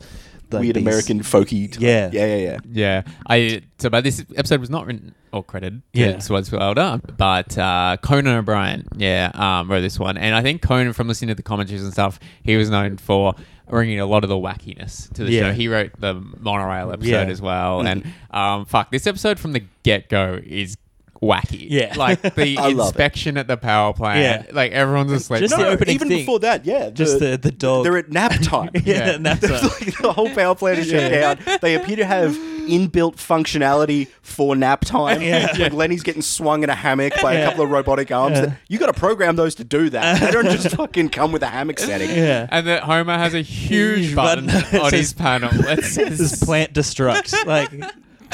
like, 0.51 0.63
weird 0.63 0.77
these- 0.77 0.83
American 0.83 1.21
folky. 1.21 1.71
type- 1.73 1.81
Yeah. 1.81 2.11
yeah, 2.13 2.27
yeah, 2.27 2.37
yeah. 2.37 2.59
yeah. 2.73 3.03
I 3.29 3.63
so 3.79 3.91
but 3.91 4.05
this 4.05 4.25
episode 4.37 4.61
was 4.61 4.71
not 4.71 4.87
written 4.87 5.15
or 5.33 5.43
credited 5.45 5.83
Yeah, 5.93 6.07
to 6.07 6.11
Yeah. 6.13 6.17
Swartzwelder, 6.19 7.17
but 7.17 7.59
uh, 7.59 7.97
Conan 8.03 8.35
O'Brien 8.39 8.87
yeah 8.97 9.31
um 9.35 9.71
wrote 9.71 9.81
this 9.83 9.99
one, 9.99 10.17
and 10.17 10.35
I 10.35 10.43
think 10.43 10.63
Conan 10.63 10.93
from 10.95 11.09
listening 11.09 11.29
to 11.29 11.35
the 11.35 11.43
commentaries 11.43 11.83
and 11.85 11.93
stuff, 11.93 12.19
he 12.43 12.57
was 12.57 12.71
known 12.71 12.97
for 12.97 13.35
bringing 13.69 14.01
a 14.01 14.07
lot 14.07 14.25
of 14.25 14.31
the 14.31 14.37
wackiness 14.37 15.13
to 15.15 15.25
the 15.25 15.33
Yeah. 15.33 15.41
show. 15.43 15.53
He 15.53 15.69
wrote 15.69 15.91
the 15.99 16.15
monorail 16.39 16.91
episode 16.93 17.09
Yeah. 17.11 17.23
as 17.25 17.43
well, 17.43 17.87
and 17.87 18.05
um 18.31 18.65
fuck 18.65 18.91
this 18.91 19.07
episode 19.07 19.39
from 19.39 19.53
the 19.53 19.63
get 19.83 20.09
go 20.09 20.39
is. 20.45 20.77
Wacky, 21.23 21.67
Yeah. 21.69 21.95
Like 21.97 22.23
the 22.35 22.57
I 22.59 22.69
love 22.69 22.79
it. 22.79 22.83
inspection 22.91 23.37
at 23.37 23.49
the 23.49 23.57
power 23.57 23.93
plant, 23.93 24.47
Yeah. 24.49 24.55
like 24.55 24.73
everyone's 24.73 25.11
asleep. 25.13 25.41
Just 25.41 25.57
the 25.57 25.63
No, 25.63 25.69
opening 25.71 25.95
even 25.97 26.09
thing. 26.09 26.19
before 26.19 26.39
that, 26.41 26.65
yeah. 26.65 26.91
Just 26.91 27.19
the- 27.19 27.37
the 27.37 27.51
dog. 27.51 27.85
They're 27.85 27.99
at 27.99 28.11
nap 28.11 28.33
time. 28.43 28.71
yeah, 28.75 28.81
Yeah. 28.85 29.11
and 29.15 29.27
that's 29.27 29.41
There's 29.47 29.63
a- 29.63 29.67
like 29.67 29.99
the 29.99 30.13
whole 30.13 30.31
power 30.35 30.55
plant 30.55 30.79
is 30.79 30.89
shut 30.91 31.11
down. 31.11 31.59
They 31.61 31.75
appear 31.75 31.97
to 31.97 32.05
have 32.05 32.33
inbuilt 32.69 33.17
functionality 33.17 34.09
for 34.23 34.55
nap 34.55 34.85
time. 34.85 35.23
Yeah. 35.23 35.53
Like 35.59 35.73
Lenny's 35.73 36.03
getting 36.03 36.23
swung 36.23 36.63
in 36.63 36.71
a 36.71 36.75
hammock 36.75 37.15
by 37.23 37.35
a 37.35 37.45
couple 37.47 37.65
of 37.65 37.71
robotic 37.71 38.13
arms. 38.13 38.39
Yeah. 38.39 38.53
You 38.69 38.79
got 38.79 38.87
to 38.87 38.93
program 38.93 39.37
those 39.37 39.55
to 39.57 39.65
do 39.65 39.91
that. 39.91 40.21
They 40.21 40.31
don't 40.31 40.45
just 40.51 40.77
fucking 40.77 41.09
come 41.09 41.33
with 41.33 41.43
a 41.43 41.47
hammock 41.49 41.79
setting. 41.79 42.11
yeah. 42.11 42.47
And 42.51 42.67
that 42.67 42.83
Homer 42.85 43.17
has 43.19 43.35
a 43.35 43.41
huge 43.43 43.99
Huge 44.09 44.15
button, 44.15 44.47
button 44.47 44.71
that 44.73 44.81
on 44.83 44.91
says- 44.91 45.01
his 45.01 45.13
panel 45.15 45.51
that 45.63 45.77
This 45.79 45.95
says 45.95 46.43
plant 46.45 46.73
destruct. 46.75 47.45
Like, 47.47 47.71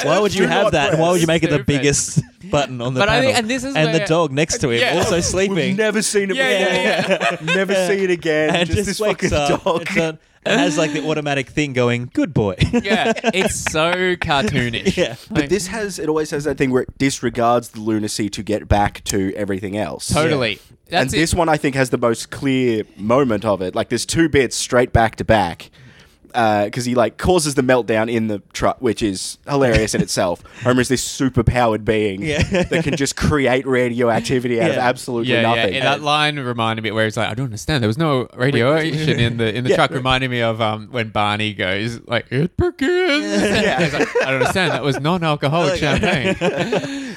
why 0.03 0.19
would 0.19 0.33
you 0.35 0.47
have 0.47 0.71
that? 0.73 0.91
And 0.93 1.01
why 1.01 1.11
would 1.11 1.21
you 1.21 1.27
make 1.27 1.43
it 1.43 1.47
the 1.49 1.55
Stupid. 1.57 1.65
biggest 1.67 2.21
button 2.51 2.81
on 2.81 2.93
the 2.93 2.99
But 2.99 3.09
I 3.09 3.13
panel? 3.15 3.27
think- 3.29 3.37
and 3.39 3.49
this 3.49 3.63
is 3.63 3.75
and 3.75 3.93
the 3.93 3.99
where- 3.99 4.07
dog 4.07 4.31
next 4.31 4.59
to 4.61 4.69
him 4.69 4.79
Yeah. 4.81 4.97
also 4.97 5.15
We've 5.15 5.25
sleeping. 5.25 5.75
never 5.75 6.01
seen 6.01 6.31
it 6.31 6.35
Yeah, 6.35 7.01
before. 7.01 7.37
yeah, 7.41 7.55
Never 7.55 7.73
see 7.73 8.03
it 8.03 8.09
again. 8.11 8.55
and 8.55 8.65
just, 8.67 8.77
just, 8.77 8.87
this 8.87 8.99
wakes 8.99 9.29
fucking 9.29 9.55
up. 9.55 9.63
dog. 9.63 9.81
It's 9.83 9.97
on- 9.97 10.19
it 10.47 10.59
has 10.59 10.77
like 10.77 10.93
the 10.93 11.03
automatic 11.07 11.49
thing 11.49 11.73
going. 11.73 12.11
Good 12.13 12.31
boy. 12.31 12.53
yeah, 12.71 13.13
it's 13.33 13.55
so 13.55 14.15
cartoonish. 14.15 14.95
Yeah. 14.95 15.15
But 15.31 15.49
this 15.49 15.65
has 15.67 15.97
it 15.97 16.07
always 16.07 16.29
has 16.29 16.43
that 16.43 16.59
thing 16.59 16.69
where 16.69 16.83
it 16.83 16.97
disregards 16.99 17.69
the 17.69 17.79
lunacy 17.79 18.29
to 18.29 18.43
get 18.43 18.67
back 18.67 19.03
to 19.05 19.33
everything 19.35 19.75
else. 19.75 20.07
totally. 20.13 20.59
That's 20.87 21.05
and 21.05 21.13
it. 21.15 21.17
this 21.17 21.33
one 21.33 21.49
I 21.49 21.57
think 21.57 21.73
has 21.75 21.89
the 21.89 21.97
most 21.97 22.29
clear 22.29 22.83
moment 22.95 23.43
of 23.43 23.59
it. 23.63 23.73
Like 23.73 23.89
there's 23.89 24.05
two 24.05 24.29
bits 24.29 24.55
straight 24.55 24.93
back 24.93 25.15
to 25.15 25.25
back. 25.25 25.71
Because 26.35 26.85
he 26.85 26.95
like 26.95 27.17
causes 27.17 27.55
the 27.55 27.61
meltdown 27.61 28.11
in 28.11 28.27
the 28.27 28.39
truck, 28.53 28.81
which 28.81 29.01
is 29.01 29.37
hilarious 29.47 29.95
in 29.95 30.01
itself. 30.07 30.43
Homer's 30.63 30.89
this 30.89 31.01
super 31.03 31.43
powered 31.43 31.85
being 31.85 32.21
Yeah. 32.21 32.43
that 32.43 32.83
can 32.83 32.95
just 32.97 33.15
create 33.15 33.65
radioactivity 33.65 34.59
out 34.61 34.71
of 34.71 34.77
absolutely 34.77 35.31
yeah, 35.33 35.41
nothing. 35.43 35.73
yeah. 35.73 35.79
And 35.79 35.85
that 35.85 36.01
line 36.01 36.37
reminded 36.37 36.81
me 36.83 36.91
where 36.91 37.05
he's 37.05 37.15
like, 37.17 37.29
I 37.29 37.33
don't 37.33 37.45
understand. 37.45 37.81
There 37.81 37.87
was 37.87 37.97
no 37.97 38.27
radiation 38.35 39.19
in 39.19 39.37
the 39.37 39.55
in 39.55 39.63
the 39.63 39.69
Yeah. 39.75 39.75
truck. 39.77 39.91
Reminded 39.91 40.29
me 40.29 40.41
of 40.41 40.59
um 40.61 40.89
when 40.91 41.09
Barney 41.09 41.53
goes 41.53 41.99
like, 42.07 42.25
"It 42.31 42.57
begins." 42.57 43.41
Yeah. 43.41 43.81
He's 43.83 43.93
like, 43.93 44.07
I 44.21 44.25
don't 44.31 44.33
understand. 44.41 44.71
That 44.71 44.83
was 44.83 44.99
non-alcoholic 44.99 45.79
champagne. 45.79 46.35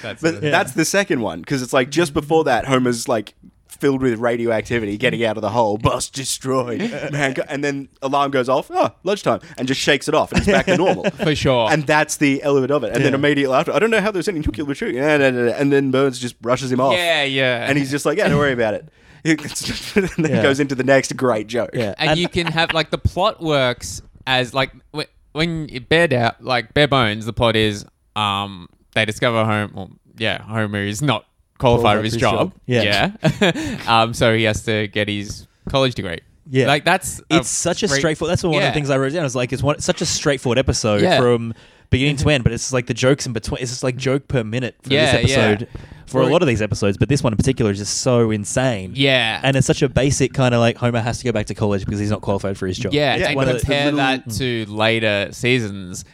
That's 0.02 0.22
But 0.22 0.34
it. 0.34 0.40
that's 0.40 0.72
the 0.72 0.84
second 0.84 1.20
one 1.20 1.40
because 1.40 1.60
it's 1.62 1.72
like 1.72 1.90
just 1.90 2.14
before 2.14 2.44
that, 2.44 2.64
Homer's 2.66 3.08
like 3.08 3.34
filled 3.80 4.02
with 4.02 4.18
radioactivity, 4.18 4.96
getting 4.96 5.24
out 5.24 5.36
of 5.36 5.42
the 5.42 5.50
hole, 5.50 5.78
bus 5.78 6.08
destroyed, 6.10 6.80
man, 7.12 7.32
go- 7.34 7.42
and 7.48 7.62
then 7.64 7.88
alarm 8.02 8.30
goes 8.30 8.48
off, 8.48 8.70
oh, 8.70 8.90
lunchtime, 9.04 9.40
and 9.56 9.66
just 9.68 9.80
shakes 9.80 10.08
it 10.08 10.14
off, 10.14 10.32
and 10.32 10.38
it's 10.40 10.46
back 10.50 10.66
to 10.66 10.76
normal. 10.76 11.04
For 11.10 11.34
sure. 11.34 11.70
And 11.70 11.86
that's 11.86 12.16
the 12.16 12.42
element 12.42 12.70
of 12.72 12.84
it. 12.84 12.94
And 12.94 13.04
then 13.04 13.12
Yeah. 13.12 13.18
immediately 13.18 13.54
after, 13.56 13.72
I 13.72 13.78
don't 13.78 13.90
know 13.90 14.00
how 14.00 14.10
there's 14.10 14.28
any 14.28 14.40
nuclear 14.40 14.64
material. 14.66 14.96
Yeah, 14.96 15.16
no, 15.16 15.30
no, 15.30 15.46
no. 15.46 15.52
And 15.52 15.72
then 15.72 15.90
Burns 15.90 16.18
just 16.18 16.40
brushes 16.42 16.70
him 16.72 16.80
off. 16.80 16.92
yeah, 16.94 17.22
yeah. 17.24 17.66
And 17.68 17.78
he's 17.78 17.90
just 17.90 18.04
like, 18.06 18.18
yeah, 18.18 18.28
don't 18.28 18.38
worry 18.38 18.52
about 18.52 18.74
it. 18.74 18.88
and 19.24 19.38
then 19.38 20.30
Yeah. 20.30 20.42
goes 20.42 20.60
into 20.60 20.74
the 20.74 20.84
next 20.84 21.16
great 21.16 21.46
joke. 21.48 21.70
Yeah. 21.74 21.94
and, 21.98 22.18
you 22.18 22.28
can 22.28 22.46
have 22.46 22.72
like 22.72 22.90
the 22.90 22.98
plot 22.98 23.42
works 23.42 24.00
as 24.26 24.54
like 24.54 24.70
wh- 24.94 25.02
when 25.32 25.68
you 25.68 25.80
bare 25.80 26.06
down 26.08 26.32
like 26.40 26.72
bare 26.74 26.88
bones 26.88 27.26
the 27.26 27.32
plot 27.32 27.56
is 27.56 27.84
um 28.16 28.68
they 28.94 29.04
discover 29.04 29.44
home 29.44 29.72
well, 29.74 29.90
yeah 30.16 30.40
homer 30.42 30.82
is 30.82 31.02
not 31.02 31.24
qualified 31.58 31.98
for 31.98 32.04
his 32.04 32.16
job, 32.16 32.52
Yeah. 32.66 33.12
yeah, 33.22 33.78
um 33.88 34.14
so 34.14 34.34
he 34.36 34.44
has 34.44 34.64
to 34.64 34.88
get 34.88 35.08
his 35.08 35.46
college 35.68 35.94
degree 35.94 36.18
Yeah. 36.48 36.66
like 36.66 36.84
that's 36.84 37.20
it's 37.30 37.48
such 37.48 37.82
a 37.82 37.88
straightforward. 37.88 38.30
That's 38.32 38.42
one 38.42 38.54
of 38.56 38.62
the 38.62 38.72
things 38.72 38.90
I 38.90 38.96
wrote 38.98 39.12
down. 39.12 39.24
Is 39.24 39.36
like 39.36 39.52
it's 39.52 39.62
one 39.62 39.74
it's 39.76 39.84
such 39.84 40.00
a 40.00 40.06
straightforward 40.06 40.58
episode 40.58 41.02
Yeah. 41.02 41.18
from 41.20 41.52
beginning 41.90 42.16
to 42.16 42.28
end, 42.30 42.44
but 42.44 42.52
it's 42.52 42.70
like 42.72 42.86
the 42.86 42.94
jokes 42.94 43.24
in 43.26 43.32
between. 43.32 43.60
It's 43.62 43.70
just 43.70 43.82
like 43.82 43.96
joke 43.96 44.28
per 44.28 44.44
minute 44.44 44.76
for 44.82 44.92
Yeah, 44.92 45.20
this 45.20 45.30
yeah. 45.30 45.36
episode. 45.38 45.68
For 46.06 46.22
a 46.22 46.26
lot 46.26 46.40
of 46.40 46.48
these 46.48 46.62
episodes, 46.62 46.96
but 46.96 47.10
this 47.10 47.22
one 47.22 47.34
in 47.34 47.36
particular 47.36 47.70
is 47.70 47.76
just 47.78 47.98
so 48.00 48.30
insane. 48.30 48.92
yeah 48.94 49.40
and 49.44 49.54
it's 49.56 49.66
such 49.66 49.82
a 49.82 49.90
basic 49.90 50.32
kind 50.32 50.54
of 50.54 50.60
like 50.60 50.78
Homer 50.78 51.00
has 51.00 51.18
to 51.18 51.24
go 51.24 51.32
back 51.32 51.46
to 51.46 51.54
college 51.54 51.84
because 51.84 52.00
he's 52.00 52.10
not 52.10 52.22
qualified 52.22 52.56
for 52.56 52.66
his 52.66 52.78
job. 52.78 52.94
Yeah, 52.94 53.16
Yeah, 53.16 53.28
and 53.28 53.40
of 53.40 53.46
the- 53.46 53.58
compare 53.60 53.84
the 53.90 53.92
little- 53.92 53.98
that 54.24 54.30
to 54.38 54.64
later 54.72 55.28
seasons 55.32 56.06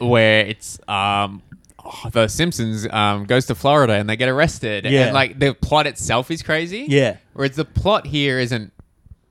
where 0.00 0.40
it's 0.46 0.78
um 0.86 1.40
the 2.12 2.28
Simpsons 2.28 2.86
um 2.90 3.24
goes 3.24 3.46
to 3.46 3.54
Florida 3.54 3.94
and 3.94 4.08
they 4.08 4.16
get 4.16 4.28
arrested. 4.28 4.84
Yeah. 4.84 5.06
And 5.06 5.14
like 5.14 5.38
the 5.38 5.54
plot 5.54 5.86
itself 5.86 6.30
is 6.30 6.42
crazy. 6.42 6.86
Yeah. 6.88 7.16
Whereas 7.34 7.56
the 7.56 7.64
plot 7.64 8.06
here 8.06 8.38
isn't 8.38 8.72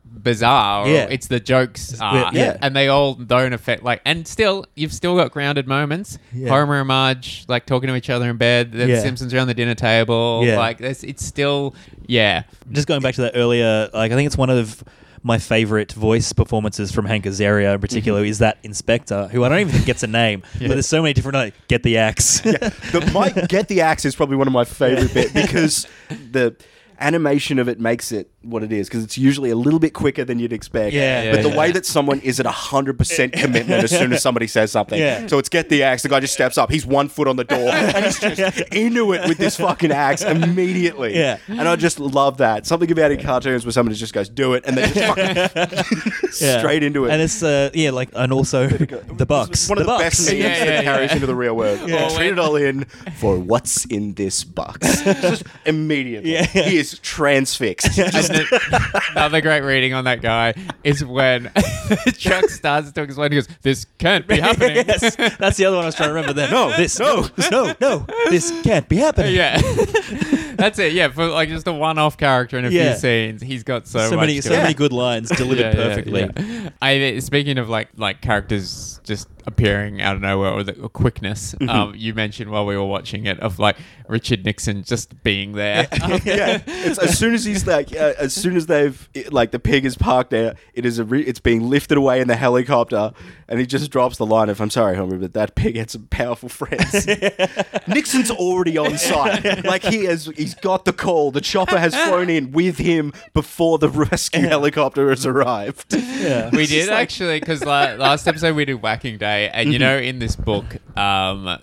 bizarre. 0.05 0.87
Yeah. 0.87 1.07
It's 1.09 1.27
the 1.27 1.39
jokes 1.39 1.99
are. 2.01 2.31
yeah. 2.33 2.57
And 2.61 2.75
they 2.75 2.87
all 2.87 3.13
don't 3.13 3.53
affect 3.53 3.83
like 3.83 4.01
and 4.05 4.27
still 4.27 4.65
you've 4.75 4.93
still 4.93 5.15
got 5.15 5.31
grounded 5.31 5.67
moments. 5.67 6.17
Yeah. 6.33 6.49
Homer 6.49 6.79
and 6.79 6.87
Marge 6.87 7.45
like 7.47 7.65
talking 7.65 7.87
to 7.87 7.95
each 7.95 8.09
other 8.09 8.29
in 8.29 8.37
bed, 8.37 8.71
the 8.71 8.87
Yeah. 8.87 9.01
Simpsons 9.01 9.33
around 9.33 9.47
the 9.47 9.53
dinner 9.53 9.75
table. 9.75 10.41
Yeah. 10.43 10.57
Like 10.57 10.81
it's 10.81 11.03
it's 11.03 11.23
still 11.25 11.75
yeah. 12.07 12.43
Just 12.71 12.87
going 12.87 13.01
back 13.01 13.15
to 13.15 13.21
that 13.21 13.33
earlier, 13.35 13.89
like 13.93 14.11
I 14.11 14.15
think 14.15 14.27
it's 14.27 14.37
one 14.37 14.49
of 14.49 14.83
my 15.27 15.37
favorite 15.37 15.91
voice 15.91 16.31
performances 16.31 16.91
from 16.91 17.05
Hank 17.05 17.25
Azaria 17.25 17.75
in 17.75 17.81
particular 17.81 18.21
mm-hmm. 18.21 18.29
is 18.29 18.39
that 18.39 18.57
inspector 18.63 19.27
who 19.27 19.43
I 19.43 19.49
don't 19.49 19.59
even 19.59 19.73
think 19.73 19.85
gets 19.85 20.01
a 20.01 20.07
name, 20.07 20.41
but 20.53 20.69
there's 20.69 20.87
so 20.87 21.01
many 21.01 21.13
different 21.13 21.35
like 21.35 21.67
get 21.67 21.83
the 21.83 21.97
axe. 21.97 22.39
the 22.39 23.11
my 23.13 23.29
get 23.49 23.67
the 23.67 23.81
axe 23.81 24.05
is 24.05 24.15
probably 24.15 24.37
one 24.37 24.47
of 24.47 24.53
my 24.53 24.63
favorite 24.63 25.13
bit 25.13 25.33
because 25.33 25.85
the 26.31 26.55
animation 26.99 27.59
of 27.59 27.67
it 27.67 27.79
makes 27.79 28.11
it 28.11 28.31
what 28.41 28.63
it 28.63 28.71
is 28.71 28.87
because 28.87 29.03
it's 29.03 29.17
usually 29.17 29.49
a 29.49 29.55
little 29.55 29.79
bit 29.79 29.93
quicker 29.93 30.23
than 30.23 30.39
you'd 30.39 30.53
expect. 30.53 30.93
Yeah, 30.93 31.31
but 31.31 31.43
yeah, 31.43 31.49
the 31.49 31.57
way 31.57 31.71
that 31.71 31.85
someone 31.85 32.19
is 32.21 32.39
at 32.39 32.45
hundred 32.45 32.97
percent 32.97 33.33
commitment 33.33 33.83
as 33.83 33.91
soon 33.91 34.13
as 34.13 34.21
somebody 34.21 34.47
says 34.47 34.71
something. 34.77 34.99
Yeah. 34.99 35.27
So 35.27 35.37
it's 35.37 35.49
get 35.49 35.69
the 35.69 35.83
axe. 35.83 36.03
The 36.03 36.09
guy 36.09 36.19
just 36.19 36.33
steps 36.33 36.57
up. 36.57 36.71
He's 36.71 36.85
one 36.85 37.09
foot 37.09 37.27
on 37.27 37.35
the 37.35 37.43
door 37.43 37.57
and 37.71 38.05
he's 38.05 38.19
just 38.19 38.59
into 38.73 39.13
it 39.13 39.27
with 39.27 39.37
this 39.37 39.57
fucking 39.57 39.91
axe 39.91 40.21
immediately. 40.23 41.15
Yeah. 41.15 41.37
And 41.47 41.67
I 41.67 41.75
just 41.75 41.99
love 41.99 42.37
that. 42.37 42.65
Something 42.65 42.91
about 42.91 43.11
in 43.11 43.21
cartoons 43.21 43.65
where 43.65 43.71
somebody 43.71 43.97
just 43.97 44.13
goes, 44.13 44.29
"Do 44.29 44.53
it," 44.53 44.63
and 44.65 44.77
then 44.77 44.93
just 44.93 45.15
fucking 45.15 46.29
straight 46.31 46.83
into 46.83 47.05
it. 47.05 47.11
And 47.11 47.21
it's 47.21 47.43
uh, 47.43 47.69
yeah, 47.73 47.91
like 47.91 48.09
and 48.13 48.31
also 48.31 48.67
the 48.67 49.25
bucks. 49.25 49.69
One 49.69 49.77
of 49.77 49.85
the, 49.85 49.87
bucks. 49.87 50.03
best 50.03 50.33
Yeah, 50.33 50.47
yeah, 50.47 50.65
that 50.65 50.83
carries 50.83 51.11
into 51.11 51.27
the 51.27 51.35
real 51.35 51.55
world. 51.55 51.87
Yeah. 51.87 52.09
Trade 52.09 52.33
it 52.33 52.39
all 52.39 52.55
in 52.55 52.85
for 53.19 53.37
what's 53.37 53.85
in 53.85 54.13
this 54.13 54.43
box. 54.43 55.03
Just 55.03 55.43
immediately. 55.65 56.33
Yeah. 56.33 56.45
He 56.45 56.77
is 56.77 56.86
transfixed. 57.01 57.97
And 57.97 58.13
then 58.13 58.45
another 59.11 59.41
great 59.41 59.61
reading 59.61 59.93
on 59.93 60.05
that 60.05 60.21
guy 60.21 60.53
is 60.83 61.03
when 61.03 61.51
Chuck 62.17 62.49
starts 62.49 62.91
to 62.91 63.01
explain. 63.01 63.31
He 63.31 63.37
goes, 63.37 63.47
"This 63.61 63.85
can't 63.97 64.27
be 64.27 64.39
happening." 64.39 64.77
yes, 64.87 65.15
that's 65.37 65.57
the 65.57 65.65
other 65.65 65.75
one 65.77 65.85
I 65.85 65.87
was 65.87 65.95
trying 65.95 66.09
to 66.09 66.13
remember. 66.15 66.33
Then 66.33 66.51
No, 66.51 66.75
this 66.77 66.99
no. 66.99 67.27
no 67.51 67.73
no 67.79 68.05
this 68.29 68.51
can't 68.63 68.87
be 68.87 68.97
happening. 68.97 69.35
yeah, 69.35 69.59
that's 70.55 70.79
it. 70.79 70.93
Yeah, 70.93 71.09
for 71.09 71.27
like 71.27 71.49
just 71.49 71.67
a 71.67 71.73
one-off 71.73 72.17
character 72.17 72.57
in 72.57 72.65
a 72.65 72.69
Yeah. 72.69 72.91
few 72.93 72.99
scenes, 72.99 73.41
he's 73.41 73.63
got 73.63 73.87
so, 73.87 73.99
so, 74.09 74.15
much. 74.15 74.27
many 74.27 74.41
so 74.41 74.53
it. 74.53 74.57
many 74.57 74.73
good 74.73 74.93
lines 74.93 75.29
delivered 75.29 75.59
yeah, 75.61 75.73
perfectly. 75.73 76.21
yeah. 76.35 76.69
I 76.81 77.19
speaking 77.19 77.57
of 77.57 77.69
like 77.69 77.89
like 77.97 78.21
characters 78.21 78.99
just 79.03 79.27
appearing 79.47 80.01
out 80.01 80.15
of 80.17 80.21
nowhere 80.21 80.51
or 80.51 80.61
the 80.61 80.73
quickness. 80.89 81.55
Mm-hmm. 81.55 81.69
Um, 81.69 81.93
you 81.95 82.13
mentioned 82.13 82.51
while 82.51 82.65
we 82.65 82.75
were 82.77 82.85
watching 82.85 83.25
it 83.25 83.39
of 83.39 83.57
like 83.59 83.77
Richard 84.07 84.45
Nixon 84.45 84.83
just 84.83 85.23
being 85.23 85.53
there. 85.53 85.87
yeah, 86.23 86.61
it's 86.67 86.99
as 86.99 87.17
soon 87.17 87.33
as 87.33 87.45
he's 87.45 87.65
like, 87.65 87.91
uh, 87.93 88.13
as 88.19 88.33
soon 88.33 88.55
as 88.57 88.65
they've 88.67 89.09
it- 89.13 89.33
like 89.33 89.51
the 89.51 89.59
pig 89.59 89.85
is 89.85 89.97
parked 89.97 90.29
there, 90.29 90.55
it 90.73 90.85
is 90.85 90.99
a 90.99 91.03
re- 91.05 91.23
it's 91.23 91.39
being 91.39 91.69
lifted 91.69 91.97
away 91.97 92.19
in 92.21 92.27
the 92.27 92.35
helicopter, 92.35 93.13
and 93.47 93.59
he 93.59 93.65
just 93.65 93.89
drops 93.89 94.17
the 94.17 94.25
line 94.25 94.49
of, 94.49 94.59
"I'm 94.61 94.69
sorry, 94.69 94.95
Homer, 94.97 95.17
but 95.17 95.33
that 95.33 95.55
pig 95.55 95.77
had 95.77 95.89
some 95.89 96.07
powerful 96.07 96.49
friends." 96.49 97.07
Nixon's 97.87 98.29
already 98.31 98.77
on 98.77 98.97
site, 98.97 99.63
like 99.65 99.83
he 99.83 100.03
has, 100.05 100.25
he's 100.35 100.55
got 100.55 100.83
the 100.85 100.93
call. 100.93 101.31
The 101.31 101.41
chopper 101.41 101.79
has 101.79 101.95
flown 101.95 102.29
in 102.29 102.51
with 102.51 102.77
him 102.77 103.13
before 103.33 103.77
the 103.77 103.89
rescue 103.89 104.41
helicopter 104.41 105.09
has 105.09 105.25
arrived. 105.25 105.93
Yeah. 105.93 106.49
we 106.51 106.65
did 106.65 106.89
like- 106.89 106.97
actually 106.99 107.39
because 107.39 107.63
la- 107.63 107.93
last 107.93 108.27
episode 108.27 108.55
we 108.55 108.65
did 108.65 108.81
Whacking 108.81 109.17
Day, 109.17 109.36
and 109.45 109.71
you 109.71 109.79
know, 109.79 109.97
in 109.97 110.19
this 110.19 110.35
book, 110.35 110.77
um, 110.97 111.59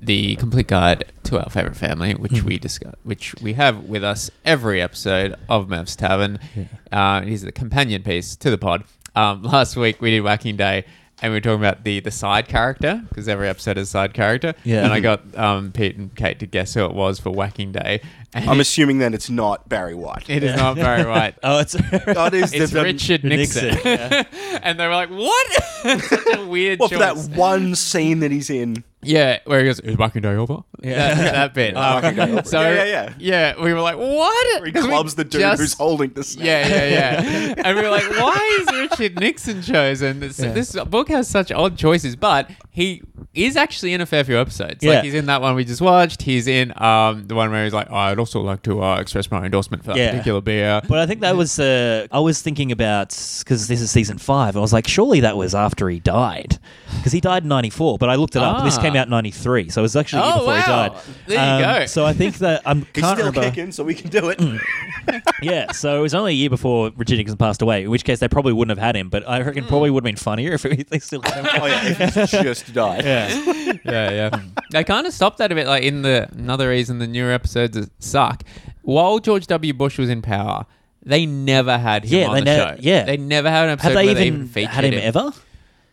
the 0.00 0.36
complete 0.36 0.68
guide 0.68 1.12
to 1.24 1.42
our 1.42 1.50
favorite 1.50 1.76
family, 1.76 2.14
which 2.14 2.42
we 2.42 2.58
discuss, 2.58 2.94
which 3.02 3.34
we 3.42 3.54
have 3.54 3.84
with 3.84 4.02
us 4.02 4.30
every 4.44 4.80
episode 4.80 5.36
of 5.48 5.68
Murph's 5.68 5.96
Tavern, 5.96 6.38
uh, 6.92 7.22
is 7.26 7.42
the 7.42 7.52
companion 7.52 8.02
piece 8.02 8.36
to 8.36 8.50
the 8.50 8.58
pod. 8.58 8.84
Um, 9.14 9.42
last 9.44 9.76
week 9.76 10.00
we 10.00 10.10
did 10.10 10.22
Whacking 10.22 10.56
Day. 10.56 10.84
And 11.22 11.32
we 11.32 11.36
were 11.36 11.40
talking 11.40 11.60
about 11.60 11.84
the, 11.84 12.00
the 12.00 12.10
side 12.10 12.48
character 12.48 13.02
because 13.08 13.28
every 13.28 13.48
episode 13.48 13.76
is 13.76 13.88
a 13.88 13.90
side 13.90 14.14
character. 14.14 14.54
Yeah. 14.64 14.84
And 14.84 14.92
I 14.92 15.00
got 15.00 15.36
um, 15.36 15.70
Pete 15.72 15.96
and 15.96 16.14
Kate 16.14 16.38
to 16.38 16.46
guess 16.46 16.72
who 16.74 16.84
it 16.86 16.94
was 16.94 17.18
for 17.20 17.30
Whacking 17.30 17.72
Day. 17.72 18.00
And 18.32 18.48
I'm 18.48 18.60
assuming 18.60 18.98
that 19.00 19.12
it's 19.12 19.28
not 19.28 19.68
Barry 19.68 19.94
White. 19.94 20.30
it 20.30 20.42
is 20.42 20.56
not 20.56 20.76
Barry 20.76 21.04
White. 21.08 21.34
Oh, 21.42 21.58
it's 21.58 21.74
it 21.78 22.34
is 22.34 22.50
the- 22.52 22.66
the- 22.66 22.82
Richard 22.84 23.24
Nixon. 23.24 23.68
Nixon, 23.68 23.80
yeah. 23.84 24.22
and 24.62 24.78
they 24.80 24.86
were 24.86 24.94
like, 24.94 25.10
what? 25.10 25.52
Such 26.00 26.36
a 26.38 26.46
weird 26.46 26.78
Well, 26.80 26.88
for 26.88 26.98
that 26.98 27.16
one 27.36 27.74
scene 27.74 28.20
that 28.20 28.30
he's 28.30 28.48
in. 28.50 28.84
Yeah, 29.02 29.38
where 29.46 29.60
he 29.60 29.66
goes, 29.66 29.80
"Is 29.80 29.96
Whacking 29.96 30.22
Day 30.22 30.34
over?" 30.34 30.58
Yeah. 30.82 31.14
that, 31.14 31.32
that 31.32 31.54
bit. 31.54 31.74
Oh, 31.74 31.80
Whacking 31.80 32.16
Day 32.16 32.32
over. 32.32 32.42
So 32.44 32.60
Yeah, 32.60 32.84
yeah, 32.84 33.14
yeah, 33.18 33.62
we 33.62 33.72
were 33.72 33.80
like, 33.80 33.96
"What?" 33.96 34.60
Where 34.60 34.66
he 34.66 34.72
'Cause 34.72 34.84
clubs 34.86 35.14
the 35.14 35.24
dude 35.24 35.40
just- 35.40 35.60
who's 35.60 35.72
holding 35.74 36.10
the 36.10 36.22
snake. 36.22 36.46
Yeah, 36.46 36.66
yeah, 36.68 36.88
yeah. 36.88 37.54
and 37.64 37.76
we 37.78 37.82
were 37.82 37.88
like, 37.90 38.08
"Why 38.10 38.58
is 38.60 38.90
Richard 38.90 39.18
Nixon 39.18 39.62
chosen?" 39.62 40.20
This, 40.20 40.38
Yeah. 40.38 40.52
this 40.52 40.72
book 40.84 41.08
has 41.08 41.28
such 41.28 41.50
odd 41.50 41.78
choices, 41.78 42.14
but 42.16 42.50
he 42.70 43.02
is 43.34 43.56
actually 43.56 43.94
in 43.94 44.00
a 44.00 44.06
fair 44.06 44.22
few 44.24 44.38
episodes. 44.38 44.82
Yeah. 44.82 44.94
Like 44.96 45.04
he's 45.04 45.14
in 45.14 45.26
that 45.26 45.40
one 45.40 45.54
we 45.54 45.64
just 45.64 45.80
watched. 45.80 46.20
He's 46.22 46.46
in 46.46 46.72
um 46.82 47.24
the 47.26 47.34
one 47.34 47.50
where 47.50 47.64
he's 47.64 47.72
like, 47.74 47.86
oh, 47.90 47.96
"I'd 47.96 48.18
also 48.18 48.40
like 48.40 48.62
to 48.64 48.82
uh, 48.82 49.00
express 49.00 49.30
my 49.30 49.44
endorsement 49.44 49.82
for 49.82 49.92
that 49.94 49.98
Yeah. 49.98 50.10
particular 50.10 50.40
beer." 50.42 50.82
But 50.88 50.98
I 50.98 51.06
think 51.06 51.20
that 51.20 51.36
was 51.36 51.58
uh, 51.58 52.06
I 52.12 52.20
was 52.20 52.42
thinking 52.42 52.70
about 52.70 53.10
because 53.38 53.66
this 53.68 53.80
is 53.80 53.90
season 53.90 54.18
five. 54.18 54.58
I 54.58 54.60
was 54.60 54.72
like, 54.74 54.86
surely 54.86 55.20
that 55.20 55.36
was 55.38 55.54
after 55.54 55.88
he 55.88 56.00
died 56.00 56.58
because 56.98 57.12
he 57.12 57.20
died 57.20 57.44
in 57.44 57.48
'94. 57.48 57.96
But 57.98 58.10
I 58.10 58.16
looked 58.16 58.36
it 58.36 58.42
up. 58.42 58.62
This 58.64 58.76
Ah. 58.76 58.82
Came 58.90 58.96
ah. 58.96 59.00
out 59.00 59.06
in 59.06 59.10
'93, 59.10 59.68
so 59.70 59.80
it 59.80 59.82
was 59.82 59.96
actually 59.96 60.22
Oh, 60.24 60.38
before 60.40 60.54
he 60.54 60.60
wow. 60.60 60.66
died. 60.66 60.90
Um, 60.92 61.00
There 61.26 61.58
you 61.60 61.66
um, 61.66 61.80
go. 61.80 61.86
So 61.86 62.04
I 62.06 62.12
think 62.12 62.38
that 62.38 62.62
I'm 62.64 62.82
can't 62.92 62.96
still 62.96 63.16
remember. 63.16 63.40
kicking, 63.42 63.72
so 63.72 63.84
we 63.84 63.94
can 63.94 64.10
do 64.10 64.28
it. 64.28 64.38
Mm. 64.38 64.60
Yeah, 65.42 65.72
so 65.72 65.98
it 65.98 66.02
was 66.02 66.14
only 66.14 66.32
a 66.32 66.34
year 66.34 66.50
before 66.50 66.90
Richard 66.96 67.16
Nixon 67.18 67.36
passed 67.36 67.62
away. 67.62 67.84
In 67.84 67.90
which 67.90 68.04
case, 68.04 68.18
they 68.18 68.28
probably 68.28 68.52
wouldn't 68.52 68.76
have 68.76 68.84
had 68.84 68.96
him. 68.96 69.08
But 69.08 69.28
I 69.28 69.40
reckon 69.40 69.64
mm. 69.64 69.68
probably 69.68 69.90
would 69.90 70.04
have 70.04 70.08
been 70.08 70.16
funnier 70.16 70.52
if 70.52 70.64
it, 70.66 70.88
they 70.90 70.98
still 70.98 71.22
had 71.22 71.44
him. 71.44 71.46
oh 71.60 71.66
yeah, 71.66 71.84
if 71.84 72.14
he's 72.14 72.30
just 72.30 72.72
died. 72.74 73.04
yeah. 73.04 73.72
yeah, 73.84 74.10
yeah. 74.10 74.40
they 74.70 74.84
kind 74.84 75.06
of 75.06 75.12
stopped 75.12 75.38
that 75.38 75.50
a 75.50 75.54
bit. 75.54 75.66
Like 75.66 75.82
in 75.82 76.02
the 76.02 76.28
another 76.32 76.68
reason 76.68 76.98
the 76.98 77.06
newer 77.06 77.32
episodes 77.32 77.78
suck. 77.98 78.42
While 78.82 79.18
George 79.18 79.46
W. 79.46 79.72
Bush 79.74 79.98
was 79.98 80.08
in 80.08 80.22
power, 80.22 80.66
they 81.02 81.26
never 81.26 81.78
had 81.78 82.04
him 82.04 82.20
Yeah, 82.20 82.26
on 82.28 82.34
they 82.34 82.40
the 82.40 82.44
ne- 82.44 82.56
show. 82.56 82.76
yeah. 82.80 83.04
they 83.04 83.16
never 83.16 83.50
had 83.50 83.64
an 83.64 83.70
episode 83.70 83.88
Have 83.88 83.94
they 83.96 84.06
where 84.06 84.14
they 84.14 84.26
even, 84.26 84.34
even 84.40 84.48
featured 84.48 84.70
had 84.72 84.84
him, 84.84 84.94
ever? 84.94 85.32